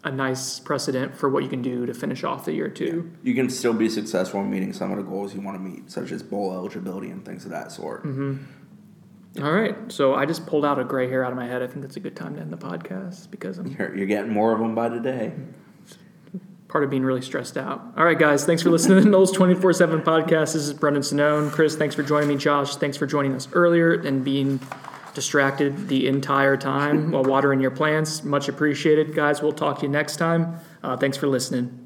a 0.04 0.10
nice 0.10 0.60
precedent 0.60 1.16
for 1.16 1.28
what 1.28 1.42
you 1.42 1.48
can 1.48 1.62
do 1.62 1.84
to 1.84 1.92
finish 1.92 2.22
off 2.22 2.44
the 2.44 2.52
year 2.52 2.68
too. 2.68 3.10
You 3.24 3.34
can 3.34 3.50
still 3.50 3.72
be 3.72 3.88
successful 3.88 4.40
in 4.40 4.48
meeting 4.48 4.72
some 4.72 4.92
of 4.92 4.98
the 4.98 5.02
goals 5.02 5.34
you 5.34 5.40
want 5.40 5.56
to 5.56 5.60
meet, 5.60 5.90
such 5.90 6.12
as 6.12 6.22
bowl 6.22 6.52
eligibility 6.52 7.10
and 7.10 7.24
things 7.24 7.44
of 7.44 7.50
that 7.50 7.72
sort. 7.72 8.04
Mm-hmm. 8.04 9.42
All 9.44 9.52
right, 9.52 9.74
so 9.92 10.14
I 10.14 10.24
just 10.24 10.46
pulled 10.46 10.64
out 10.64 10.78
a 10.78 10.84
gray 10.84 11.08
hair 11.08 11.24
out 11.24 11.32
of 11.32 11.36
my 11.36 11.46
head. 11.46 11.60
I 11.60 11.66
think 11.66 11.84
it's 11.84 11.96
a 11.96 12.00
good 12.00 12.14
time 12.14 12.36
to 12.36 12.40
end 12.40 12.52
the 12.52 12.56
podcast 12.56 13.30
because 13.30 13.58
I'm 13.58 13.66
You're, 13.66 13.96
you're 13.96 14.06
getting 14.06 14.32
more 14.32 14.52
of 14.52 14.60
them 14.60 14.74
by 14.74 14.88
the 14.88 15.00
day. 15.00 15.32
Mm-hmm. 15.34 15.65
Part 16.68 16.82
of 16.82 16.90
being 16.90 17.04
really 17.04 17.22
stressed 17.22 17.56
out. 17.56 17.80
All 17.96 18.04
right, 18.04 18.18
guys, 18.18 18.44
thanks 18.44 18.62
for 18.62 18.70
listening 18.70 18.98
to 18.98 19.08
the 19.08 19.16
Noles 19.16 19.32
24 19.32 19.72
7 19.72 20.02
podcast. 20.02 20.52
This 20.52 20.56
is 20.56 20.72
Brendan 20.72 21.02
Sonnone. 21.02 21.52
Chris, 21.52 21.76
thanks 21.76 21.94
for 21.94 22.02
joining 22.02 22.28
me. 22.28 22.36
Josh, 22.36 22.76
thanks 22.76 22.96
for 22.96 23.06
joining 23.06 23.34
us 23.34 23.48
earlier 23.52 23.92
and 23.92 24.24
being 24.24 24.60
distracted 25.14 25.88
the 25.88 26.08
entire 26.08 26.56
time 26.56 27.12
while 27.12 27.24
watering 27.24 27.60
your 27.60 27.70
plants. 27.70 28.24
Much 28.24 28.48
appreciated, 28.48 29.14
guys. 29.14 29.40
We'll 29.40 29.52
talk 29.52 29.78
to 29.78 29.82
you 29.84 29.88
next 29.88 30.16
time. 30.16 30.58
Uh, 30.82 30.96
thanks 30.96 31.16
for 31.16 31.28
listening. 31.28 31.85